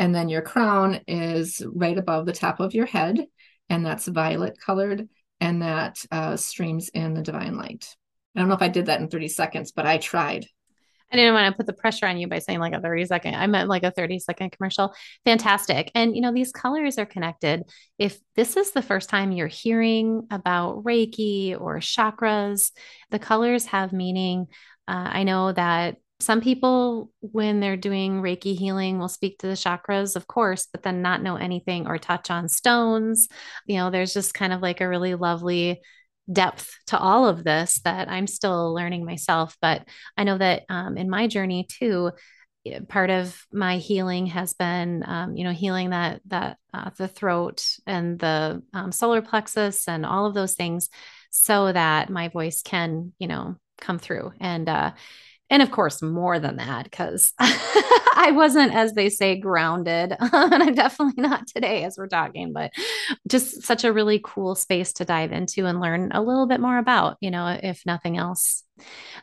And 0.03 0.13
then 0.13 0.29
your 0.29 0.43
crown 0.43 0.99
is 1.07 1.63
right 1.65 1.97
above 1.97 2.27
the 2.27 2.33
top 2.33 2.59
of 2.59 2.75
your 2.75 2.87
head, 2.87 3.25
and 3.69 3.87
that's 3.87 4.09
violet 4.09 4.59
colored, 4.59 5.09
and 5.41 5.63
that 5.63 6.05
uh, 6.11 6.37
streams 6.37 6.89
in 6.89 7.15
the 7.15 7.23
divine 7.23 7.57
light. 7.57 7.87
I 8.35 8.41
don't 8.41 8.49
know 8.49 8.57
if 8.57 8.63
I 8.63 8.69
did 8.69 8.87
that 8.87 9.01
in 9.01 9.07
30 9.07 9.29
seconds, 9.29 9.71
but 9.71 9.87
I 9.87 9.99
tried. 9.99 10.45
I 11.13 11.17
didn't 11.17 11.35
want 11.35 11.53
to 11.53 11.57
put 11.57 11.67
the 11.67 11.73
pressure 11.73 12.07
on 12.07 12.19
you 12.19 12.27
by 12.27 12.41
saying 12.41 12.59
like 12.59 12.73
a 12.73 12.81
30 12.81 13.07
second. 13.07 13.37
I 13.37 13.47
meant 13.47 13.69
like 13.69 13.85
a 13.85 13.93
30 13.93 14.19
second 14.19 14.51
commercial. 14.51 14.93
Fantastic. 15.25 15.93
And, 15.95 16.17
you 16.17 16.21
know, 16.21 16.33
these 16.33 16.51
colors 16.51 16.99
are 16.99 17.07
connected. 17.07 17.63
If 17.97 18.19
this 18.35 18.57
is 18.57 18.73
the 18.73 18.83
first 18.83 19.09
time 19.09 19.31
you're 19.31 19.47
hearing 19.47 20.27
about 20.33 20.83
Reiki 20.83 21.53
or 21.61 21.79
chakras, 21.79 22.73
the 23.13 23.21
colors 23.21 23.67
have 23.67 23.93
meaning. 23.93 24.49
Uh, 24.89 25.11
I 25.13 25.23
know 25.23 25.53
that 25.53 25.99
some 26.23 26.41
people, 26.41 27.11
when 27.21 27.61
they're 27.61 27.77
doing 27.77 28.23
Reiki 28.23 28.57
healing, 28.57 28.99
will 28.99 29.09
speak 29.09 29.39
to 29.39 29.47
the 29.47 29.55
chakras, 29.55 30.17
of 30.17 30.27
course, 30.27 30.69
but 30.71 30.83
then 30.83 31.03
not 31.03 31.23
know 31.23 31.37
anything 31.37 31.87
or 31.87 31.99
touch 31.99 32.31
on 32.31 32.49
stones. 32.49 33.29
You 33.67 33.77
know, 33.77 33.91
there's 33.91 34.15
just 34.15 34.33
kind 34.33 34.53
of 34.53 34.63
like 34.63 34.81
a 34.81 34.89
really 34.89 35.15
lovely 35.15 35.81
depth 36.33 36.73
to 36.87 36.99
all 36.99 37.27
of 37.27 37.45
this 37.45 37.81
that 37.85 38.09
I'm 38.09 38.27
still 38.27 38.73
learning 38.73 39.05
myself. 39.05 39.57
But 39.61 39.87
I 40.17 40.25
know 40.25 40.39
that 40.39 40.63
um, 40.69 40.97
in 40.97 41.11
my 41.11 41.27
journey 41.27 41.67
too, 41.69 42.13
part 42.89 43.11
of 43.11 43.37
my 43.53 43.79
healing 43.79 44.27
has 44.27 44.55
been, 44.55 45.03
um, 45.07 45.37
you 45.37 45.45
know, 45.45 45.53
healing 45.53 45.91
that 45.91 46.21
that 46.27 46.59
uh, 46.73 46.91
the 46.97 47.09
throat 47.09 47.67
and 47.87 48.19
the 48.19 48.63
um, 48.73 48.93
solar 48.93 49.21
plexus 49.21 49.89
and 49.89 50.07
all 50.07 50.27
of 50.27 50.35
those 50.35 50.55
things, 50.55 50.89
so 51.31 51.73
that 51.73 52.09
my 52.09 52.29
voice 52.29 52.63
can, 52.63 53.13
you 53.19 53.27
know, 53.27 53.57
come 53.79 53.99
through 53.99 54.33
and. 54.41 54.69
Uh, 54.69 54.93
and 55.53 55.63
of 55.63 55.71
course 55.71 56.03
more 56.03 56.41
than 56.41 56.57
that 56.57 56.85
because 56.85 57.33
i 57.39 58.33
wasn't 58.35 58.75
as 58.75 58.95
they 58.95 59.09
say 59.09 59.37
grounded 59.37 60.17
and 60.21 60.63
i'm 60.63 60.75
definitely 60.75 61.23
not 61.23 61.47
today 61.47 61.85
as 61.85 61.97
we're 61.97 62.09
talking 62.09 62.53
but 62.53 62.73
just 63.29 63.63
such 63.63 63.85
a 63.85 63.93
really 63.93 64.21
cool 64.25 64.55
space 64.55 64.93
to 64.95 65.05
dive 65.05 65.31
into 65.31 65.67
and 65.67 65.81
learn 65.81 66.11
a 66.13 66.23
little 66.23 66.47
bit 66.47 66.61
more 66.61 66.79
about 66.79 67.17
you 67.21 67.31
know 67.31 67.59
if 67.63 67.85
nothing 67.87 68.17
else. 68.17 68.65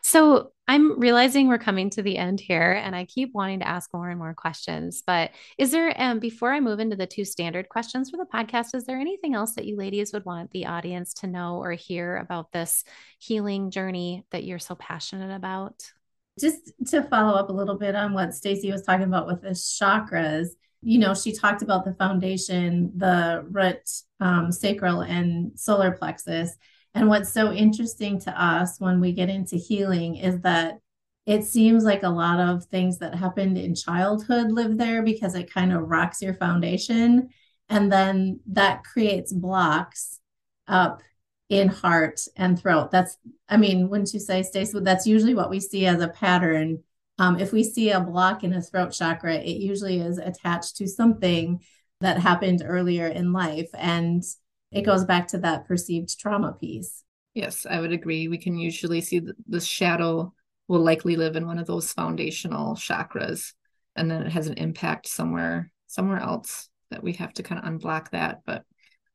So 0.02 0.52
i'm 0.68 1.00
realizing 1.00 1.48
we're 1.48 1.58
coming 1.58 1.90
to 1.90 2.02
the 2.04 2.18
end 2.18 2.40
here 2.40 2.72
and 2.72 2.96
i 2.96 3.04
keep 3.04 3.32
wanting 3.34 3.60
to 3.60 3.68
ask 3.68 3.90
more 3.94 4.10
and 4.10 4.20
more 4.20 4.34
questions 4.36 5.04
but 5.06 5.32
is 5.58 5.72
there 5.72 5.92
um, 5.98 6.20
before 6.20 6.54
i 6.54 6.60
move 6.62 6.80
into 6.80 6.96
the 6.96 7.08
two 7.08 7.26
standard 7.26 7.68
questions 7.68 8.10
for 8.10 8.18
the 8.18 8.28
podcast 8.32 8.76
is 8.76 8.86
there 8.86 9.00
anything 9.00 9.34
else 9.34 9.56
that 9.56 9.66
you 9.66 9.76
ladies 9.76 10.14
would 10.14 10.24
want 10.26 10.52
the 10.52 10.68
audience 10.68 11.14
to 11.16 11.28
know 11.28 11.58
or 11.58 11.72
hear 11.72 12.18
about 12.18 12.52
this 12.54 12.86
healing 13.18 13.72
journey 13.72 14.24
that 14.32 14.44
you're 14.44 14.60
so 14.60 14.76
passionate 14.76 15.36
about 15.36 15.92
just 16.40 16.72
to 16.88 17.04
follow 17.04 17.38
up 17.38 17.50
a 17.50 17.54
little 17.54 17.78
bit 17.78 17.96
on 17.96 18.14
what 18.14 18.34
Stacey 18.34 18.72
was 18.72 18.82
talking 18.82 19.06
about 19.06 19.28
with 19.28 19.42
the 19.42 19.50
chakras, 19.50 20.50
you 20.82 20.98
know, 20.98 21.14
she 21.14 21.34
talked 21.34 21.62
about 21.62 21.86
the 21.86 21.94
foundation, 21.94 22.92
the 22.96 23.46
root, 23.50 23.90
um, 24.20 24.52
sacral, 24.52 25.02
and 25.02 25.52
solar 25.60 25.92
plexus. 25.92 26.56
And 26.94 27.08
what's 27.08 27.32
so 27.32 27.52
interesting 27.52 28.20
to 28.22 28.42
us 28.42 28.80
when 28.80 29.00
we 29.00 29.12
get 29.12 29.30
into 29.30 29.58
healing 29.58 30.16
is 30.16 30.42
that 30.42 30.80
it 31.26 31.44
seems 31.44 31.84
like 31.84 32.04
a 32.04 32.10
lot 32.10 32.40
of 32.40 32.66
things 32.66 32.98
that 33.00 33.14
happened 33.14 33.58
in 33.58 33.76
childhood 33.76 34.52
live 34.52 34.78
there 34.78 35.04
because 35.04 35.36
it 35.36 35.54
kind 35.54 35.72
of 35.72 35.88
rocks 35.88 36.22
your 36.22 36.34
foundation. 36.34 37.30
And 37.68 37.92
then 37.92 38.40
that 38.48 38.84
creates 38.84 39.32
blocks 39.32 40.20
up 40.68 41.04
in 41.50 41.68
heart 41.68 42.22
and 42.36 42.60
throat. 42.60 42.92
That's, 42.92 43.18
I 43.50 43.58
mean, 43.58 43.90
wouldn't 43.90 44.14
you 44.14 44.20
say, 44.20 44.44
Stacey? 44.44 44.80
That's 44.80 45.08
usually 45.08 45.34
what 45.34 45.50
we 45.50 45.60
see 45.60 45.86
as 45.88 46.02
a 46.02 46.08
pattern. 46.08 46.84
Um, 47.18 47.40
if 47.40 47.52
we 47.52 47.64
see 47.64 47.90
a 47.90 48.00
block 48.00 48.44
in 48.44 48.54
a 48.54 48.62
throat 48.62 48.92
chakra, 48.92 49.36
it 49.36 49.58
usually 49.58 50.00
is 50.00 50.20
attached 50.20 50.78
to 50.78 50.88
something 50.88 51.62
that 52.02 52.20
happened 52.20 52.64
earlier 52.64 53.08
in 53.08 53.34
life. 53.34 53.70
And 53.74 54.24
it 54.72 54.84
goes 54.84 55.04
back 55.04 55.28
to 55.30 55.40
that 55.40 55.68
perceived 55.68 56.18
trauma 56.20 56.54
piece. 56.54 57.04
Yes, 57.34 57.66
I 57.70 57.80
would 57.80 57.92
agree. 57.92 58.28
We 58.28 58.38
can 58.38 58.58
usually 58.58 59.02
see 59.02 59.20
the, 59.20 59.34
the 59.48 59.60
shadow 59.60 60.34
will 60.68 60.82
likely 60.82 61.16
live 61.16 61.36
in 61.36 61.48
one 61.48 61.58
of 61.58 61.68
those 61.68 61.92
foundational 61.92 62.76
chakras. 62.76 63.54
And 63.96 64.10
then 64.10 64.22
it 64.22 64.32
has 64.32 64.48
an 64.48 64.58
impact 64.58 65.08
somewhere, 65.08 65.72
somewhere 65.88 66.20
else 66.20 66.70
that 66.92 67.04
we 67.04 67.14
have 67.14 67.34
to 67.34 67.44
kind 67.44 67.60
of 67.60 67.68
unblock 67.70 68.12
that. 68.12 68.42
But 68.46 68.64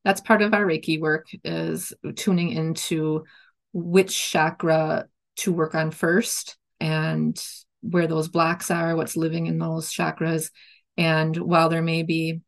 that's 0.05 0.21
part 0.21 0.43
of 0.43 0.53
our 0.55 0.65
Reiki 0.65 1.01
work 1.01 1.29
is 1.45 1.93
tuning 2.17 2.51
into 2.51 3.25
which 3.73 4.31
chakra 4.31 5.07
to 5.37 5.53
work 5.53 5.75
on 5.75 5.91
first 5.91 6.57
and 6.81 7.43
where 7.81 8.07
those 8.07 8.29
blocks 8.29 8.71
are, 8.71 8.97
what's 8.97 9.17
living 9.17 9.47
in 9.47 9.59
those 9.59 9.91
chakras. 9.91 10.51
And 10.97 11.37
while 11.37 11.69
there 11.69 11.83
may 11.83 12.03
be, 12.03 12.41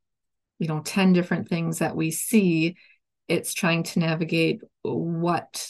you 0.59 0.69
know, 0.69 0.81
10 0.81 1.13
different 1.13 1.49
things 1.49 1.79
that 1.79 1.97
we 1.97 2.11
see, 2.11 2.77
it's 3.29 3.55
trying 3.55 3.83
to 3.83 3.99
navigate 3.99 4.61
what 4.83 5.69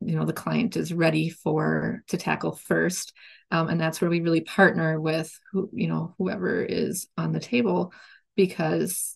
you 0.00 0.14
know 0.14 0.24
the 0.24 0.32
client 0.32 0.76
is 0.76 0.92
ready 0.92 1.30
for 1.30 2.02
to 2.08 2.16
tackle 2.16 2.52
first 2.52 3.12
um, 3.50 3.68
and 3.68 3.80
that's 3.80 4.00
where 4.00 4.10
we 4.10 4.20
really 4.20 4.42
partner 4.42 5.00
with 5.00 5.38
who 5.50 5.70
you 5.72 5.88
know 5.88 6.14
whoever 6.18 6.62
is 6.62 7.08
on 7.16 7.32
the 7.32 7.40
table 7.40 7.92
because 8.36 9.15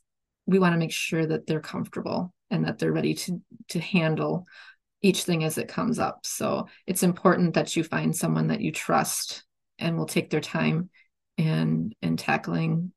we 0.51 0.59
want 0.59 0.75
to 0.75 0.79
make 0.79 0.93
sure 0.93 1.25
that 1.25 1.47
they're 1.47 1.61
comfortable 1.61 2.33
and 2.51 2.65
that 2.67 2.79
they're 2.79 2.93
ready 2.93 3.15
to 3.15 3.41
to 3.69 3.81
handle 3.81 4.47
each 5.03 5.23
thing 5.23 5.45
as 5.45 5.57
it 5.57 5.69
comes 5.69 5.99
up. 5.99 6.21
So 6.27 6.67
it's 6.87 7.03
important 7.03 7.55
that 7.55 7.75
you 7.75 7.85
find 7.85 8.15
someone 8.15 8.49
that 8.49 8.61
you 8.61 8.71
trust 8.73 9.45
and 9.79 9.97
will 9.97 10.07
take 10.07 10.31
their 10.31 10.41
time 10.41 10.91
and 11.39 11.95
and 12.03 12.19
tackling 12.19 12.93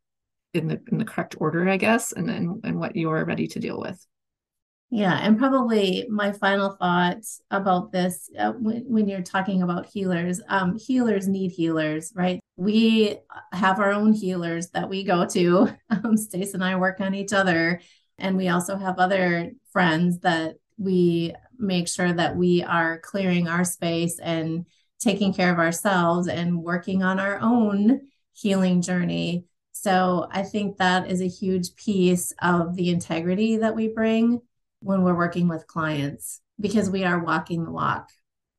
in 0.54 0.68
the 0.68 0.82
in 0.92 0.98
the 0.98 1.06
correct 1.06 1.36
order 1.40 1.68
i 1.70 1.78
guess 1.78 2.12
and 2.12 2.28
then 2.28 2.62
and 2.64 2.80
what 2.80 2.96
you're 2.96 3.26
ready 3.26 3.48
to 3.48 3.60
deal 3.60 3.80
with 3.80 4.06
yeah, 4.96 5.18
and 5.24 5.40
probably 5.40 6.06
my 6.08 6.32
final 6.32 6.70
thoughts 6.70 7.42
about 7.50 7.92
this 7.92 8.30
uh, 8.38 8.52
when, 8.52 8.84
when, 8.88 9.08
you're 9.08 9.24
talking 9.24 9.64
about 9.64 9.88
healers, 9.88 10.40
um, 10.50 10.78
healers 10.78 11.28
need 11.28 11.52
healers, 11.52 12.14
right? 12.16 12.40
We 12.58 13.18
have 13.54 13.80
our 13.80 13.92
own 13.92 14.14
healers 14.14 14.70
that 14.70 14.88
we 14.88 15.04
go 15.04 15.26
to. 15.30 15.76
Um, 15.90 16.16
Stace 16.16 16.54
and 16.54 16.64
I 16.64 16.76
work 16.76 17.02
on 17.02 17.16
each 17.16 17.34
other, 17.34 17.82
and 18.20 18.38
we 18.38 18.50
also 18.50 18.78
have 18.78 19.00
other 19.00 19.54
friends 19.72 20.20
that 20.20 20.58
we 20.78 21.34
make 21.58 21.88
sure 21.88 22.14
that 22.14 22.36
we 22.36 22.62
are 22.62 23.00
clearing 23.00 23.48
our 23.48 23.64
space 23.64 24.20
and 24.20 24.68
taking 25.00 25.34
care 25.34 25.52
of 25.52 25.58
ourselves 25.58 26.28
and 26.28 26.62
working 26.62 27.02
on 27.02 27.20
our 27.20 27.40
own 27.40 28.02
healing 28.34 28.84
journey. 28.84 29.46
So 29.72 30.28
I 30.30 30.44
think 30.44 30.78
that 30.78 31.10
is 31.10 31.22
a 31.22 31.28
huge 31.28 31.76
piece 31.78 32.32
of 32.44 32.76
the 32.76 32.90
integrity 32.90 33.58
that 33.58 33.76
we 33.76 33.88
bring 33.88 34.42
when 34.84 35.04
we're 35.04 35.16
working 35.16 35.48
with 35.48 35.68
clients 35.68 36.42
because 36.60 36.90
we 36.90 37.04
are 37.04 37.24
walking 37.24 37.64
the 37.64 37.72
walk. 37.72 38.10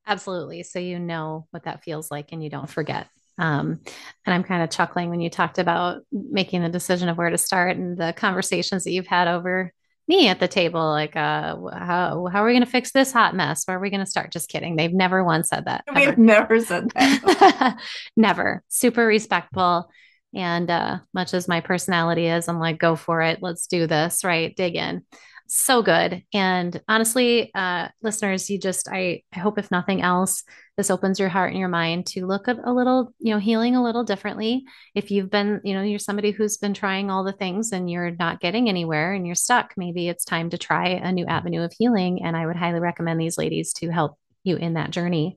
Absolutely. 0.07 0.63
So 0.63 0.79
you 0.79 0.99
know 0.99 1.47
what 1.51 1.65
that 1.65 1.83
feels 1.83 2.11
like 2.11 2.31
and 2.33 2.43
you 2.43 2.51
don't 2.51 2.69
forget. 2.69 3.09
Um, 3.39 3.81
and 4.27 4.35
I'm 4.35 4.45
kind 4.45 4.63
of 4.63 4.71
chuckling 4.71 5.11
when 5.11 5.21
you 5.21 5.31
talked 5.31 5.59
about 5.59 6.03
making 6.13 6.63
the 6.63 6.69
decision 6.69 7.09
of 7.09 7.19
where 7.19 7.31
to 7.31 7.39
start 7.39 7.77
and 7.77 7.97
the 7.97 8.13
conversations 8.13 8.85
that 8.85 8.93
you've 8.93 9.07
had 9.07 9.29
over 9.29 9.73
me 10.07 10.29
at 10.29 10.39
the 10.39 10.49
table. 10.49 10.89
Like, 10.89 11.17
uh, 11.17 11.57
how, 11.73 12.29
how 12.31 12.43
are 12.43 12.47
we 12.47 12.53
going 12.53 12.65
to 12.65 12.71
fix 12.71 12.93
this 12.93 13.13
hot 13.13 13.35
mess? 13.35 13.65
Where 13.65 13.79
are 13.79 13.81
we 13.81 13.91
going 13.91 14.05
to 14.05 14.11
start? 14.11 14.31
Just 14.31 14.51
kidding. 14.51 14.77
They've 14.77 14.93
never 14.93 15.25
once 15.25 15.49
said 15.49 15.65
that. 15.65 15.85
We've 15.95 16.19
never 16.19 16.61
said 16.61 16.91
that. 16.91 17.79
never. 18.17 18.63
Super 18.69 19.07
respectful. 19.07 19.91
And 20.35 20.71
uh, 20.71 20.99
much 21.15 21.33
as 21.33 21.49
my 21.49 21.61
personality 21.61 22.27
is, 22.27 22.49
I'm 22.49 22.59
like, 22.59 22.79
go 22.79 22.97
for 22.97 23.23
it. 23.23 23.39
Let's 23.41 23.67
do 23.67 23.87
this, 23.87 24.23
right? 24.25 24.55
Dig 24.55 24.77
in 24.77 25.03
so 25.47 25.83
good. 25.83 26.23
And 26.33 26.81
honestly, 26.89 27.51
uh, 27.55 27.89
listeners, 28.03 28.49
you 28.49 28.59
just, 28.59 28.89
I, 28.89 29.23
I 29.35 29.39
hope 29.39 29.59
if 29.59 29.71
nothing 29.71 30.03
else, 30.03 30.43
this 30.77 30.91
opens 30.91 31.21
your 31.21 31.29
heart 31.29 31.51
and 31.51 31.59
your 31.59 31.69
mind 31.69 32.07
to 32.07 32.27
look 32.27 32.49
at 32.49 32.59
a 32.65 32.73
little, 32.73 33.15
you 33.19 33.33
know, 33.33 33.39
healing 33.39 33.77
a 33.77 33.83
little 33.83 34.05
differently. 34.05 34.65
If 34.95 35.11
you've 35.11 35.31
been, 35.31 35.61
you 35.63 35.75
know, 35.75 35.83
you're 35.83 35.99
somebody 35.99 36.31
who's 36.31 36.57
been 36.57 36.75
trying 36.75 37.11
all 37.11 37.25
the 37.25 37.33
things 37.33 37.73
and 37.73 37.91
you're 37.91 38.11
not 38.13 38.41
getting 38.41 38.69
anywhere 38.69 39.13
and 39.13 39.27
you're 39.27 39.35
stuck, 39.35 39.75
maybe 39.77 40.09
it's 40.09 40.25
time 40.25 40.51
to 40.51 40.59
try 40.59 40.89
a 40.89 41.13
new 41.13 41.27
avenue 41.27 41.63
of 41.63 41.73
healing. 41.79 42.25
And 42.25 42.37
I 42.37 42.47
would 42.47 42.57
highly 42.57 42.81
recommend 42.81 43.21
these 43.21 43.39
ladies 43.39 43.73
to 43.75 43.91
help 43.91 44.19
you 44.43 44.57
in 44.57 44.75
that 44.75 44.91
journey. 44.91 45.37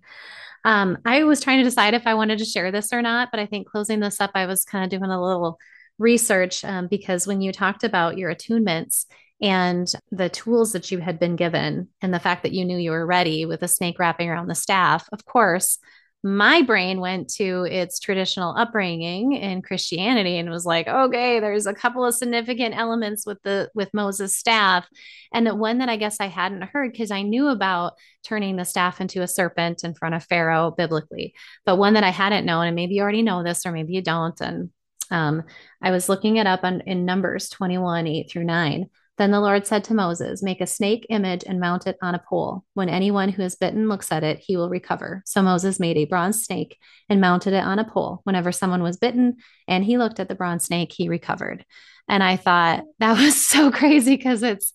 Um, 0.65 0.97
I 1.05 1.23
was 1.23 1.39
trying 1.39 1.59
to 1.59 1.63
decide 1.63 1.93
if 1.93 2.07
I 2.07 2.15
wanted 2.15 2.39
to 2.39 2.45
share 2.45 2.71
this 2.71 2.91
or 2.91 3.01
not, 3.01 3.29
but 3.31 3.39
I 3.39 3.45
think 3.45 3.69
closing 3.69 3.99
this 3.99 4.19
up, 4.19 4.31
I 4.35 4.47
was 4.47 4.65
kind 4.65 4.83
of 4.83 4.89
doing 4.89 5.11
a 5.11 5.21
little 5.21 5.59
research 5.99 6.63
um, 6.63 6.87
because 6.87 7.27
when 7.27 7.41
you 7.41 7.51
talked 7.51 7.83
about 7.83 8.17
your 8.17 8.33
attunements, 8.33 9.05
and 9.41 9.91
the 10.11 10.29
tools 10.29 10.73
that 10.73 10.91
you 10.91 10.99
had 10.99 11.19
been 11.19 11.35
given 11.35 11.87
and 12.01 12.13
the 12.13 12.19
fact 12.19 12.43
that 12.43 12.53
you 12.53 12.65
knew 12.65 12.77
you 12.77 12.91
were 12.91 13.05
ready 13.05 13.45
with 13.45 13.61
a 13.61 13.67
snake 13.67 13.99
wrapping 13.99 14.29
around 14.29 14.47
the 14.47 14.55
staff 14.55 15.07
of 15.11 15.25
course 15.25 15.77
my 16.23 16.63
brain 16.63 16.99
went 16.99 17.29
to 17.29 17.63
its 17.65 17.99
traditional 17.99 18.55
upbringing 18.57 19.33
in 19.33 19.61
christianity 19.61 20.37
and 20.37 20.49
was 20.49 20.65
like 20.65 20.87
okay 20.87 21.39
there's 21.39 21.67
a 21.67 21.73
couple 21.73 22.03
of 22.03 22.15
significant 22.15 22.75
elements 22.75 23.25
with 23.25 23.37
the 23.43 23.69
with 23.75 23.93
moses 23.93 24.35
staff 24.35 24.87
and 25.31 25.47
one 25.59 25.77
that 25.77 25.89
i 25.89 25.95
guess 25.95 26.19
i 26.19 26.25
hadn't 26.25 26.63
heard 26.63 26.91
because 26.91 27.11
i 27.11 27.21
knew 27.21 27.47
about 27.47 27.93
turning 28.23 28.55
the 28.55 28.65
staff 28.65 28.99
into 28.99 29.21
a 29.21 29.27
serpent 29.27 29.83
in 29.83 29.93
front 29.93 30.15
of 30.15 30.23
pharaoh 30.23 30.71
biblically 30.71 31.35
but 31.65 31.77
one 31.77 31.93
that 31.93 32.03
i 32.03 32.09
hadn't 32.09 32.45
known 32.45 32.65
and 32.65 32.75
maybe 32.75 32.95
you 32.95 33.03
already 33.03 33.21
know 33.21 33.43
this 33.43 33.65
or 33.65 33.71
maybe 33.71 33.93
you 33.93 34.01
don't 34.01 34.41
and 34.41 34.71
Um, 35.11 35.43
I 35.81 35.91
was 35.91 36.09
looking 36.09 36.37
it 36.37 36.47
up 36.47 36.63
on, 36.63 36.81
in 36.81 37.05
Numbers 37.05 37.49
21, 37.49 38.07
8 38.07 38.29
through 38.29 38.43
9. 38.43 38.89
Then 39.17 39.31
the 39.31 39.41
Lord 39.41 39.65
said 39.65 39.83
to 39.85 39.93
Moses, 39.93 40.43
Make 40.43 40.61
a 40.61 40.67
snake 40.67 41.07
image 41.09 41.43
and 41.45 41.59
mount 41.59 41.87
it 41.87 41.97
on 42.01 42.15
a 42.15 42.19
pole. 42.19 42.63
When 42.73 42.89
anyone 42.89 43.29
who 43.29 43.41
is 43.41 43.55
bitten 43.55 43.89
looks 43.89 44.11
at 44.11 44.23
it, 44.23 44.39
he 44.39 44.57
will 44.57 44.69
recover. 44.69 45.23
So 45.25 45.41
Moses 45.41 45.79
made 45.79 45.97
a 45.97 46.05
bronze 46.05 46.43
snake 46.43 46.77
and 47.09 47.19
mounted 47.19 47.53
it 47.53 47.63
on 47.63 47.79
a 47.79 47.89
pole. 47.89 48.21
Whenever 48.23 48.51
someone 48.51 48.83
was 48.83 48.97
bitten 48.97 49.37
and 49.67 49.83
he 49.83 49.97
looked 49.97 50.19
at 50.19 50.29
the 50.29 50.35
bronze 50.35 50.65
snake, 50.65 50.93
he 50.93 51.09
recovered. 51.09 51.65
And 52.07 52.23
I 52.23 52.37
thought 52.37 52.83
that 52.99 53.17
was 53.17 53.35
so 53.47 53.71
crazy 53.71 54.15
because 54.15 54.43
it's 54.43 54.73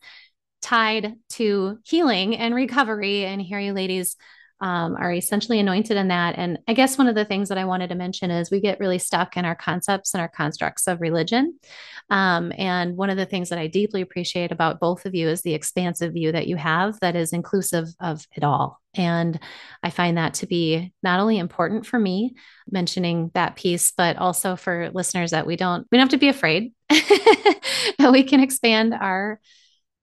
tied 0.61 1.15
to 1.31 1.79
healing 1.85 2.37
and 2.37 2.55
recovery. 2.55 3.25
And 3.25 3.41
here 3.41 3.61
you 3.61 3.73
ladies 3.73 4.17
um, 4.63 4.97
are 4.97 5.13
essentially 5.13 5.59
anointed 5.59 5.97
in 5.97 6.09
that. 6.09 6.39
And 6.39 6.59
I 6.69 6.73
guess 6.73 6.97
one 6.97 7.09
of 7.09 7.17
the 7.17 7.25
things 7.25 7.49
that 7.49 7.59
I 7.59 7.65
wanted 7.65 7.89
to 7.89 7.97
mention 7.97 8.31
is 8.31 8.51
we 8.51 8.61
get 8.61 8.79
really 8.79 9.01
stuck 9.01 9.37
in 9.37 9.45
our 9.45 9.57
concepts 9.57 10.15
and 10.15 10.21
our 10.21 10.29
constructs 10.29 10.87
of 10.87 11.01
religion. 11.01 11.59
Um, 12.11 12.53
and 12.57 12.97
one 12.97 13.11
of 13.11 13.17
the 13.17 13.27
things 13.27 13.49
that 13.49 13.59
I 13.59 13.67
deeply 13.67 14.03
appreciate 14.03 14.53
about 14.53 14.79
both 14.79 15.05
of 15.05 15.17
you 15.17 15.29
is 15.29 15.43
the 15.43 15.55
expansive 15.55 16.13
view 16.13 16.31
that 16.31 16.47
you 16.47 16.57
have 16.57 16.99
that 17.01 17.17
is 17.17 17.33
inclusive 17.33 17.89
of 18.01 18.25
it 18.37 18.45
all. 18.45 18.81
And 18.95 19.41
I 19.83 19.91
find 19.91 20.17
that 20.17 20.35
to 20.35 20.47
be 20.47 20.93
not 21.03 21.19
only 21.19 21.39
important 21.39 21.85
for 21.85 21.99
me 21.99 22.37
mentioning 22.71 23.33
that 23.35 23.57
piece, 23.57 23.91
but 23.91 24.17
also 24.17 24.55
for 24.55 24.91
listeners 24.91 25.33
that 25.33 25.47
we 25.47 25.57
don't, 25.57 25.89
we 25.91 25.99
don't 25.99 26.05
have 26.05 26.11
to 26.11 26.19
be 26.19 26.29
afraid. 26.29 26.73
That 27.99 28.13
we 28.13 28.23
can 28.23 28.41
expand 28.41 28.95
our 28.95 29.41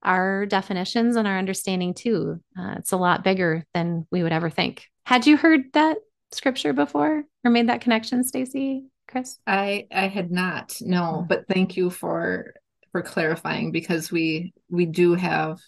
our 0.04 0.45
definitions 0.45 1.16
and 1.16 1.28
our 1.28 1.38
understanding 1.38 1.93
too. 1.93 2.39
Uh, 2.58 2.76
it's 2.78 2.91
a 2.91 2.97
lot 2.97 3.24
bigger 3.24 3.66
than 3.74 4.08
we 4.12 4.24
would 4.24 4.32
ever 4.32 4.50
think. 4.50 4.86
Had 5.06 5.28
you 5.28 5.38
heard 5.38 5.74
that 5.74 5.97
scripture 6.32 6.74
before 6.74 7.24
or 7.43 7.52
made 7.52 7.70
that 7.70 7.82
connection, 7.82 8.24
Stacey, 8.24 8.86
Kris? 9.08 9.39
I 9.47 9.88
I 9.91 10.08
had 10.08 10.32
not. 10.32 10.78
No, 10.82 11.26
but 11.28 11.47
thank 11.47 11.76
you 11.76 11.89
for 11.89 12.54
for 12.91 13.02
clarifying 13.02 13.72
because 13.72 14.12
we 14.12 14.54
we 14.70 14.86
do 14.86 15.16
have 15.16 15.60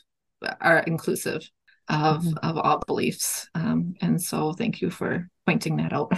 are 0.60 0.80
inclusive 0.80 1.48
of 1.90 2.24
mm-hmm. 2.24 2.38
of 2.42 2.58
all 2.58 2.82
beliefs, 2.88 3.50
um, 3.56 3.96
and 4.02 4.22
so 4.22 4.54
thank 4.54 4.82
you 4.82 4.90
for 4.90 5.28
pointing 5.46 5.78
that 5.78 5.94
out. 5.94 6.12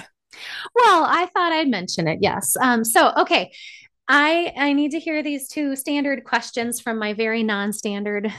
Well, 0.75 1.05
I 1.05 1.27
thought 1.33 1.53
I'd 1.53 1.69
mention 1.69 2.07
it. 2.07 2.19
Yes. 2.21 2.55
Um, 2.59 2.83
so 2.83 3.13
okay, 3.17 3.51
I 4.07 4.53
I 4.57 4.73
need 4.73 4.91
to 4.91 4.99
hear 4.99 5.23
these 5.23 5.47
two 5.47 5.75
standard 5.75 6.23
questions 6.23 6.79
from 6.79 6.99
my 6.99 7.13
very 7.13 7.43
non-standard 7.43 8.31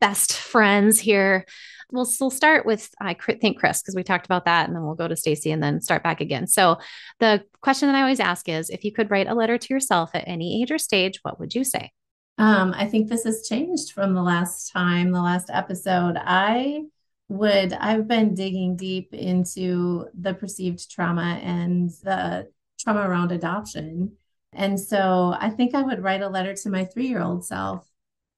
best 0.00 0.32
friends 0.32 0.98
here. 0.98 1.44
We'll, 1.92 2.08
we'll 2.20 2.30
start 2.30 2.64
with 2.64 2.88
I 3.00 3.14
think 3.14 3.58
Kris 3.58 3.82
because 3.82 3.96
we 3.96 4.04
talked 4.04 4.26
about 4.26 4.44
that, 4.44 4.66
and 4.66 4.76
then 4.76 4.84
we'll 4.84 4.94
go 4.94 5.08
to 5.08 5.16
Stacey 5.16 5.50
and 5.50 5.62
then 5.62 5.80
start 5.80 6.02
back 6.04 6.20
again. 6.20 6.46
So 6.46 6.78
the 7.18 7.42
question 7.60 7.88
that 7.88 7.96
I 7.96 8.02
always 8.02 8.20
ask 8.20 8.48
is, 8.48 8.70
if 8.70 8.84
you 8.84 8.92
could 8.92 9.10
write 9.10 9.26
a 9.26 9.34
letter 9.34 9.58
to 9.58 9.74
yourself 9.74 10.10
at 10.14 10.24
any 10.26 10.62
age 10.62 10.70
or 10.70 10.78
stage, 10.78 11.18
what 11.22 11.40
would 11.40 11.54
you 11.54 11.64
say? 11.64 11.90
Um, 12.38 12.72
I 12.76 12.86
think 12.86 13.08
this 13.08 13.24
has 13.24 13.46
changed 13.46 13.92
from 13.92 14.14
the 14.14 14.22
last 14.22 14.72
time, 14.72 15.10
the 15.10 15.20
last 15.20 15.50
episode. 15.52 16.16
I 16.18 16.84
would 17.28 17.72
I've 17.72 18.08
been 18.08 18.34
digging 18.34 18.76
deep 18.76 19.12
into 19.12 20.06
the 20.14 20.34
perceived 20.34 20.90
trauma 20.90 21.40
and 21.42 21.90
the 22.02 22.48
trauma 22.78 23.08
around 23.08 23.32
adoption 23.32 24.16
and 24.52 24.78
so 24.78 25.36
I 25.38 25.50
think 25.50 25.74
I 25.74 25.82
would 25.82 26.02
write 26.02 26.22
a 26.22 26.28
letter 26.28 26.54
to 26.54 26.70
my 26.70 26.84
three 26.84 27.06
year 27.06 27.22
old 27.22 27.44
self. 27.44 27.86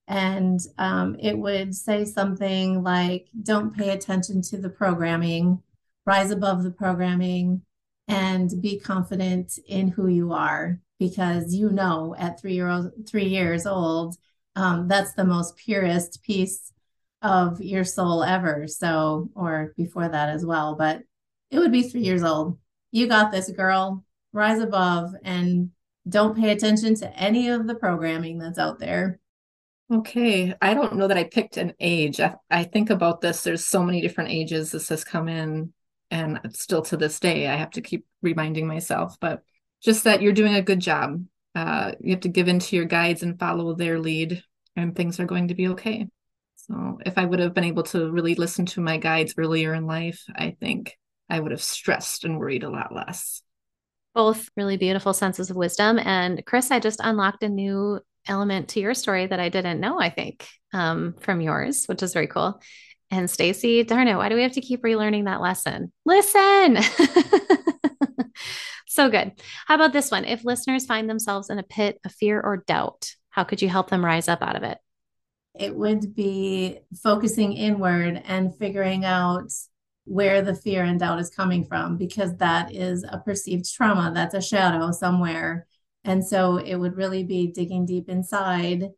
And 0.09 0.61
um, 0.79 1.17
it 1.21 1.39
would 1.39 1.75
say 1.75 2.05
something 2.05 2.83
like, 2.83 3.29
don't 3.43 3.75
pay 3.75 3.91
attention 3.91 4.43
to 4.43 4.59
the 4.59 4.69
programming, 4.69 5.63
rise 6.05 6.31
above 6.31 6.65
the 6.65 6.71
programming, 6.71 7.63
and 8.09 8.51
be 8.61 8.79
confident 8.79 9.59
in 9.67 9.89
who 9.89 10.09
you 10.09 10.33
are. 10.33 10.81
Because 10.99 11.55
you 11.55 11.71
know, 11.71 12.15
at 12.19 12.41
three 12.41 12.55
year 12.55 12.69
old, 12.69 12.93
three 13.09 13.29
years 13.29 13.67
old, 13.67 14.17
um, 14.55 14.87
that's 14.89 15.15
the 15.15 15.25
most 15.25 15.57
purest 15.57 16.23
piece 16.23 16.73
of 17.23 17.61
your 17.61 17.85
soul 17.85 18.23
ever. 18.23 18.67
So, 18.69 19.31
or 19.35 19.73
before 19.77 20.09
that 20.09 20.29
as 20.29 20.45
well, 20.45 20.75
but 20.77 21.03
it 21.51 21.59
would 21.59 21.73
be 21.73 21.83
three 21.83 22.03
years 22.03 22.23
old. 22.23 22.59
You 22.91 23.09
got 23.09 23.33
this, 23.33 23.51
girl. 23.51 24.05
Rise 24.33 24.61
above 24.61 25.15
and 25.25 25.71
don't 26.09 26.37
pay 26.37 26.51
attention 26.51 26.95
to 26.97 27.19
any 27.19 27.49
of 27.49 27.67
the 27.67 27.75
programming 27.75 28.39
that's 28.39 28.59
out 28.59 28.79
there. 28.79 29.21
Okay. 29.93 30.55
I 30.61 30.75
don't 30.75 30.97
know 30.97 31.09
that 31.09 31.19
I 31.19 31.25
picked 31.25 31.57
an 31.57 31.75
age. 31.79 32.19
I, 32.19 32.37
I 32.51 32.65
think 32.65 32.91
about 32.91 33.21
this. 33.21 33.43
There's 33.43 33.67
so 33.67 33.83
many 33.83 34.01
different 34.01 34.31
ages 34.31 34.73
this 34.73 34.89
has 34.89 35.05
come 35.05 35.29
in. 35.29 35.73
And 36.11 36.41
still 36.51 36.83
to 36.83 36.97
this 36.97 37.21
day, 37.21 37.47
I 37.47 37.57
have 37.57 37.71
to 37.73 37.81
keep 37.81 38.07
reminding 38.21 38.67
myself, 38.67 39.17
but 39.21 39.43
just 39.83 40.05
that 40.05 40.23
you're 40.23 40.33
doing 40.33 40.55
a 40.55 40.63
good 40.63 40.81
job. 40.81 41.25
Uh, 41.55 41.93
you 42.01 42.11
have 42.13 42.21
to 42.21 42.29
give 42.29 42.49
in 42.49 42.59
to 42.59 42.77
your 42.77 42.85
guides 42.85 43.23
and 43.23 43.39
follow 43.39 43.75
their 43.75 43.99
lead, 43.99 44.43
and 44.77 44.95
things 44.95 45.21
are 45.21 45.27
going 45.27 45.49
to 45.49 45.55
be 45.55 45.69
okay. 45.69 46.07
So, 46.57 46.99
if 47.05 47.19
I 47.19 47.25
would 47.25 47.41
have 47.41 47.55
been 47.55 47.65
able 47.65 47.83
to 47.85 48.11
really 48.11 48.35
listen 48.35 48.67
to 48.67 48.81
my 48.81 48.97
guides 48.97 49.35
earlier 49.37 49.75
in 49.75 49.87
life, 49.87 50.23
I 50.35 50.57
think 50.61 50.97
I 51.29 51.41
would 51.41 51.51
have 51.51 51.63
stressed 51.63 52.25
and 52.25 52.39
worried 52.39 52.63
a 52.63 52.71
lot 52.71 52.95
less 52.95 53.43
both 54.15 54.49
really 54.57 54.77
beautiful 54.77 55.13
senses 55.13 55.51
of 55.51 55.57
wisdom. 55.57 55.99
And 55.99 56.45
Kris, 56.45 56.71
I 56.71 56.79
just 56.79 57.01
unlocked 57.03 57.43
a 57.43 57.49
new 57.49 58.01
element 58.27 58.69
to 58.69 58.81
your 58.81 58.95
story 58.95 59.27
that 59.27 59.41
I 59.41 59.49
didn't 59.49 59.81
know, 59.81 60.01
I 60.01 60.11
think, 60.11 60.47
um, 60.73 61.15
from 61.21 61.41
yours, 61.41 61.87
which 61.87 62.03
is 62.03 62.13
very 62.13 62.27
cool. 62.27 62.61
And 63.11 63.29
Stacey, 63.29 63.85
darn 63.85 64.09
it, 64.09 64.17
why 64.17 64.29
do 64.29 64.35
we 64.35 64.43
have 64.43 64.53
to 64.53 64.61
keep 64.61 64.83
relearning 64.83 65.27
that 65.27 65.41
lesson? 65.41 65.93
Listen. 66.05 66.79
so 68.87 69.11
good. 69.11 69.33
How 69.67 69.75
about 69.75 69.93
this 69.93 70.11
one? 70.11 70.25
If 70.25 70.45
listeners 70.45 70.87
find 70.87 71.11
themselves 71.11 71.51
in 71.51 71.59
a 71.59 71.63
pit 71.63 72.01
of 72.05 72.13
fear 72.13 72.41
or 72.41 72.65
doubt, 72.67 73.15
how 73.29 73.45
could 73.45 73.61
you 73.61 73.69
help 73.69 73.91
them 73.91 74.05
rise 74.05 74.29
up 74.29 74.43
out 74.43 74.57
of 74.57 74.63
it? 74.63 74.79
It 75.59 75.75
would 75.77 76.15
be 76.15 76.79
focusing 77.03 77.53
inward 77.53 78.23
and 78.25 78.57
figuring 78.57 79.05
out 79.05 79.53
where 80.05 80.43
the 80.43 80.55
fear 80.55 80.83
and 80.85 80.99
doubt 80.99 81.21
is 81.21 81.31
coming 81.31 81.65
from 81.65 81.97
because 81.97 82.37
that 82.37 82.75
is 82.75 83.05
a 83.05 83.19
perceived 83.19 83.73
trauma 83.73 84.11
that's 84.15 84.35
a 84.35 84.41
shadow 84.41 84.91
somewhere. 84.91 85.67
And 86.05 86.25
so 86.25 86.57
it 86.57 86.75
would 86.75 86.97
really 86.97 87.23
be 87.23 87.47
digging 87.47 87.87
deep 87.87 88.09
inside 88.09 88.91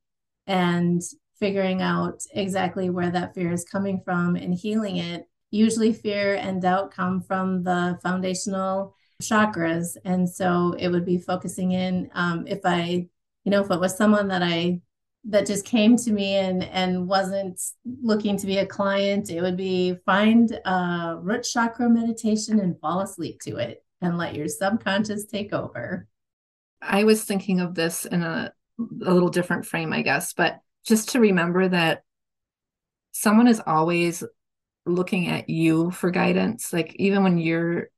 and 0.46 1.02
figuring 1.38 1.82
out 1.82 2.22
exactly 2.32 2.88
where 2.88 3.10
that 3.10 3.34
fear 3.34 3.52
is 3.52 3.64
coming 3.64 4.00
from 4.04 4.36
and 4.36 4.54
healing 4.54 4.96
it. 4.96 5.28
Usually 5.50 5.92
fear 5.92 6.34
and 6.34 6.62
doubt 6.62 6.90
come 6.90 7.20
from 7.20 7.62
the 7.62 7.98
foundational 8.02 8.94
chakras. 9.22 9.96
And 10.04 10.28
so 10.28 10.74
it 10.78 10.88
would 10.88 11.04
be 11.04 11.18
focusing 11.18 11.72
in 11.72 12.10
um, 12.14 12.46
if 12.46 12.60
i 12.64 13.06
you 13.44 13.50
know 13.50 13.62
if 13.62 13.70
it 13.70 13.80
was 13.80 13.96
someone 13.96 14.28
that 14.28 14.42
i 14.42 14.80
that 15.26 15.46
just 15.46 15.64
came 15.64 15.96
to 15.96 16.12
me 16.12 16.34
and 16.34 16.64
and 16.64 17.06
wasn't 17.08 17.60
looking 18.02 18.36
to 18.36 18.46
be 18.46 18.58
a 18.58 18.66
client 18.66 19.30
it 19.30 19.40
would 19.40 19.56
be 19.56 19.96
find 20.04 20.52
a 20.64 21.16
root 21.20 21.42
chakra 21.42 21.88
meditation 21.88 22.60
and 22.60 22.78
fall 22.80 23.00
asleep 23.00 23.40
to 23.40 23.56
it 23.56 23.82
and 24.00 24.18
let 24.18 24.34
your 24.34 24.48
subconscious 24.48 25.24
take 25.24 25.54
over. 25.54 26.06
I 26.82 27.04
was 27.04 27.24
thinking 27.24 27.60
of 27.60 27.74
this 27.74 28.04
in 28.04 28.22
a, 28.22 28.52
a 28.78 29.14
little 29.14 29.30
different 29.30 29.64
frame 29.64 29.92
i 29.92 30.02
guess 30.02 30.34
but 30.34 30.60
just 30.84 31.10
to 31.10 31.20
remember 31.20 31.68
that 31.68 32.02
someone 33.12 33.48
is 33.48 33.62
always 33.66 34.22
looking 34.86 35.28
at 35.28 35.48
you 35.48 35.90
for 35.90 36.10
guidance. 36.10 36.72
Like 36.72 36.94
even 36.96 37.22
when 37.22 37.38
you're 37.38 37.88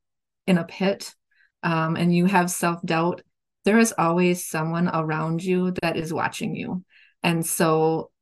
in 0.47 0.59
a 0.59 0.64
pit 0.64 1.14
um, 1.62 1.97
and 1.97 2.14
you 2.14 2.27
have 2.27 2.51
self-doubt 2.51 3.22
there 3.64 3.79
is 3.81 3.93
always 3.99 4.45
someone 4.49 4.89
around 4.89 5.43
you 5.43 5.72
that 5.83 5.97
is 5.97 6.14
watching 6.14 6.55
you 6.55 6.85
and 7.27 7.45
so 7.45 8.12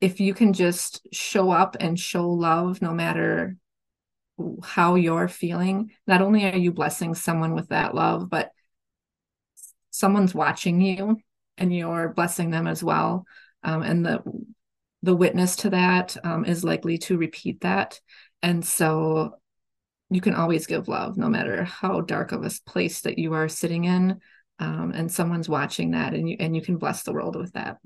if 0.00 0.20
you 0.20 0.32
can 0.32 0.52
just 0.52 1.04
show 1.12 1.50
up 1.50 1.76
and 1.80 1.98
show 1.98 2.30
love 2.30 2.80
no 2.80 2.94
matter 2.94 3.56
how 4.62 4.94
you're 4.94 5.26
feeling, 5.26 5.90
not 6.06 6.22
only 6.22 6.44
are 6.44 6.56
you 6.56 6.70
blessing 6.70 7.16
someone 7.16 7.56
with 7.56 7.70
that 7.70 7.92
love, 7.92 8.30
but 8.30 8.52
someone's 9.90 10.32
watching 10.32 10.80
you 10.80 11.16
and 11.58 11.74
you're 11.74 12.10
blessing 12.10 12.50
them 12.50 12.68
as 12.68 12.84
well. 12.84 13.26
Um, 13.64 13.82
and 13.82 14.06
the 14.06 14.22
the 15.02 15.16
witness 15.16 15.56
to 15.56 15.70
that 15.70 16.16
um, 16.22 16.44
is 16.44 16.62
likely 16.62 16.98
to 16.98 17.18
repeat 17.18 17.62
that. 17.62 18.00
And 18.42 18.64
so 18.64 19.34
you 20.08 20.20
can 20.20 20.34
always 20.34 20.68
give 20.68 20.86
love 20.86 21.16
no 21.16 21.28
matter 21.28 21.64
how 21.64 22.00
dark 22.00 22.30
of 22.30 22.46
a 22.46 22.50
place 22.64 23.00
that 23.00 23.18
you 23.18 23.32
are 23.32 23.48
sitting 23.48 23.84
in. 23.86 24.20
Um, 24.60 24.92
and 24.94 25.10
someone's 25.10 25.48
watching 25.48 25.90
that 25.90 26.14
and 26.14 26.30
you 26.30 26.36
and 26.38 26.54
you 26.54 26.62
can 26.62 26.76
bless 26.76 27.02
the 27.02 27.12
world 27.12 27.34
with 27.34 27.52
that. 27.54 27.78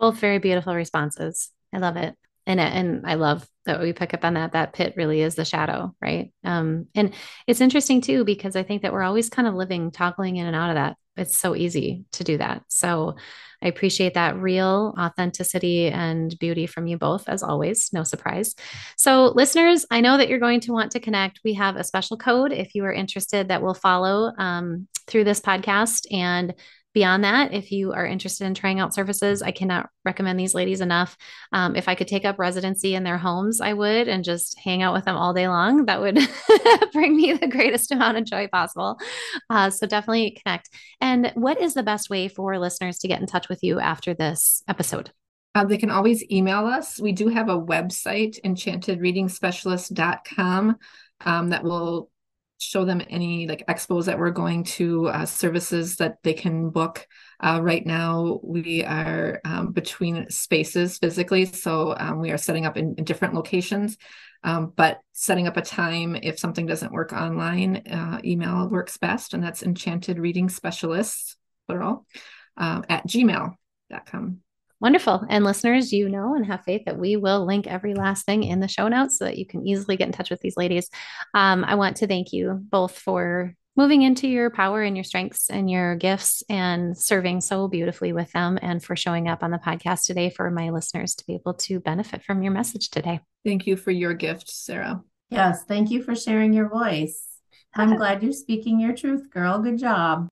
Both 0.00 0.18
very 0.18 0.38
beautiful 0.38 0.74
responses. 0.74 1.50
I 1.72 1.78
love 1.78 1.96
it. 1.96 2.16
And, 2.46 2.58
and 2.58 3.06
I 3.06 3.14
love 3.14 3.46
that 3.66 3.80
we 3.80 3.92
pick 3.92 4.14
up 4.14 4.24
on 4.24 4.34
that. 4.34 4.52
That 4.52 4.72
pit 4.72 4.94
really 4.96 5.20
is 5.20 5.34
the 5.36 5.44
shadow, 5.44 5.94
right? 6.00 6.32
Um, 6.42 6.86
and 6.94 7.12
it's 7.46 7.60
interesting 7.60 8.00
too, 8.00 8.24
because 8.24 8.56
I 8.56 8.62
think 8.62 8.82
that 8.82 8.92
we're 8.92 9.02
always 9.02 9.28
kind 9.28 9.46
of 9.46 9.54
living, 9.54 9.90
toggling 9.90 10.36
in 10.36 10.46
and 10.46 10.56
out 10.56 10.70
of 10.70 10.76
that 10.76 10.96
it's 11.20 11.36
so 11.36 11.54
easy 11.54 12.04
to 12.12 12.24
do 12.24 12.38
that. 12.38 12.62
So 12.68 13.16
I 13.62 13.68
appreciate 13.68 14.14
that 14.14 14.38
real 14.38 14.94
authenticity 14.98 15.88
and 15.88 16.36
beauty 16.38 16.66
from 16.66 16.86
you 16.86 16.96
both, 16.96 17.28
as 17.28 17.42
always. 17.42 17.92
No 17.92 18.04
surprise. 18.04 18.54
So, 18.96 19.26
listeners, 19.26 19.84
I 19.90 20.00
know 20.00 20.16
that 20.16 20.28
you're 20.28 20.38
going 20.38 20.60
to 20.60 20.72
want 20.72 20.92
to 20.92 21.00
connect. 21.00 21.40
We 21.44 21.54
have 21.54 21.76
a 21.76 21.84
special 21.84 22.16
code 22.16 22.52
if 22.52 22.74
you 22.74 22.84
are 22.84 22.92
interested 22.92 23.48
that 23.48 23.62
will 23.62 23.74
follow 23.74 24.32
um, 24.38 24.88
through 25.06 25.24
this 25.24 25.40
podcast. 25.40 26.06
And 26.10 26.54
Beyond 26.92 27.22
that, 27.22 27.54
if 27.54 27.70
you 27.70 27.92
are 27.92 28.04
interested 28.04 28.46
in 28.46 28.54
trying 28.54 28.80
out 28.80 28.92
services, 28.92 29.42
I 29.42 29.52
cannot 29.52 29.88
recommend 30.04 30.40
these 30.40 30.54
ladies 30.54 30.80
enough. 30.80 31.16
Um, 31.52 31.76
if 31.76 31.88
I 31.88 31.94
could 31.94 32.08
take 32.08 32.24
up 32.24 32.38
residency 32.38 32.96
in 32.96 33.04
their 33.04 33.18
homes, 33.18 33.60
I 33.60 33.74
would 33.74 34.08
and 34.08 34.24
just 34.24 34.58
hang 34.58 34.82
out 34.82 34.92
with 34.92 35.04
them 35.04 35.16
all 35.16 35.32
day 35.32 35.46
long. 35.46 35.86
That 35.86 36.00
would 36.00 36.18
bring 36.92 37.16
me 37.16 37.32
the 37.32 37.46
greatest 37.46 37.92
amount 37.92 38.18
of 38.18 38.24
joy 38.24 38.48
possible. 38.48 38.98
Uh, 39.48 39.70
so 39.70 39.86
definitely 39.86 40.36
connect. 40.44 40.68
And 41.00 41.30
what 41.34 41.60
is 41.60 41.74
the 41.74 41.84
best 41.84 42.10
way 42.10 42.26
for 42.26 42.58
listeners 42.58 42.98
to 42.98 43.08
get 43.08 43.20
in 43.20 43.28
touch 43.28 43.48
with 43.48 43.62
you 43.62 43.78
after 43.78 44.12
this 44.12 44.64
episode? 44.66 45.12
Uh, 45.54 45.64
they 45.64 45.78
can 45.78 45.90
always 45.90 46.28
email 46.30 46.66
us. 46.66 47.00
We 47.00 47.12
do 47.12 47.28
have 47.28 47.48
a 47.48 47.60
website, 47.60 48.40
enchantedreadingspecialist.com, 48.44 50.76
um, 51.24 51.50
that 51.50 51.64
will 51.64 52.09
show 52.60 52.84
them 52.84 53.02
any 53.08 53.46
like 53.46 53.66
expos 53.66 54.04
that 54.04 54.18
we're 54.18 54.30
going 54.30 54.64
to, 54.64 55.08
uh, 55.08 55.24
services 55.24 55.96
that 55.96 56.18
they 56.22 56.34
can 56.34 56.70
book. 56.70 57.06
Uh, 57.42 57.58
right 57.62 57.86
now, 57.86 58.38
we 58.42 58.84
are 58.84 59.40
um, 59.44 59.72
between 59.72 60.28
spaces 60.28 60.98
physically, 60.98 61.46
so 61.46 61.94
um, 61.98 62.20
we 62.20 62.30
are 62.30 62.38
setting 62.38 62.66
up 62.66 62.76
in, 62.76 62.94
in 62.98 63.04
different 63.04 63.34
locations. 63.34 63.96
Um, 64.42 64.72
but 64.76 65.00
setting 65.12 65.46
up 65.46 65.56
a 65.56 65.62
time 65.62 66.16
if 66.16 66.38
something 66.38 66.66
doesn't 66.66 66.92
work 66.92 67.12
online, 67.12 67.76
uh, 67.90 68.20
email 68.24 68.68
works 68.68 68.96
best, 68.98 69.34
and 69.34 69.42
that's 69.42 69.62
enchanted 69.62 70.18
reading 70.18 70.48
specialists 70.48 71.36
plural 71.66 72.06
um, 72.56 72.84
at 72.88 73.06
gmail.com. 73.06 74.40
Wonderful. 74.80 75.24
And 75.28 75.44
listeners, 75.44 75.92
you 75.92 76.08
know 76.08 76.34
and 76.34 76.46
have 76.46 76.64
faith 76.64 76.82
that 76.86 76.98
we 76.98 77.16
will 77.16 77.44
link 77.44 77.66
every 77.66 77.94
last 77.94 78.24
thing 78.24 78.44
in 78.44 78.60
the 78.60 78.68
show 78.68 78.88
notes 78.88 79.18
so 79.18 79.26
that 79.26 79.36
you 79.36 79.46
can 79.46 79.66
easily 79.66 79.96
get 79.96 80.06
in 80.06 80.12
touch 80.12 80.30
with 80.30 80.40
these 80.40 80.56
ladies. 80.56 80.88
Um, 81.34 81.64
I 81.64 81.74
want 81.74 81.98
to 81.98 82.06
thank 82.06 82.32
you 82.32 82.58
both 82.60 82.98
for 82.98 83.54
moving 83.76 84.02
into 84.02 84.26
your 84.26 84.50
power 84.50 84.82
and 84.82 84.96
your 84.96 85.04
strengths 85.04 85.48
and 85.50 85.70
your 85.70 85.96
gifts 85.96 86.42
and 86.48 86.96
serving 86.96 87.40
so 87.40 87.68
beautifully 87.68 88.12
with 88.12 88.32
them 88.32 88.58
and 88.62 88.82
for 88.82 88.96
showing 88.96 89.28
up 89.28 89.42
on 89.42 89.50
the 89.50 89.58
podcast 89.58 90.06
today 90.06 90.30
for 90.30 90.50
my 90.50 90.70
listeners 90.70 91.14
to 91.14 91.26
be 91.26 91.34
able 91.34 91.54
to 91.54 91.78
benefit 91.80 92.22
from 92.24 92.42
your 92.42 92.52
message 92.52 92.88
today. 92.90 93.20
Thank 93.44 93.66
you 93.66 93.76
for 93.76 93.90
your 93.90 94.14
gift, 94.14 94.50
Sarah. 94.50 95.02
Yes, 95.28 95.62
thank 95.64 95.90
you 95.90 96.02
for 96.02 96.16
sharing 96.16 96.52
your 96.52 96.68
voice. 96.68 97.22
I'm 97.74 97.96
glad 97.96 98.22
you're 98.22 98.32
speaking 98.32 98.80
your 98.80 98.96
truth, 98.96 99.30
girl. 99.30 99.60
Good 99.60 99.78
job. 99.78 100.28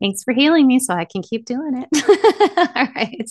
Thanks 0.00 0.24
for 0.24 0.34
healing 0.34 0.66
me 0.66 0.80
so 0.80 0.94
I 0.94 1.04
can 1.04 1.22
keep 1.22 1.44
doing 1.44 1.86
it. 1.86 2.66
All 2.76 2.88
right. 2.96 3.30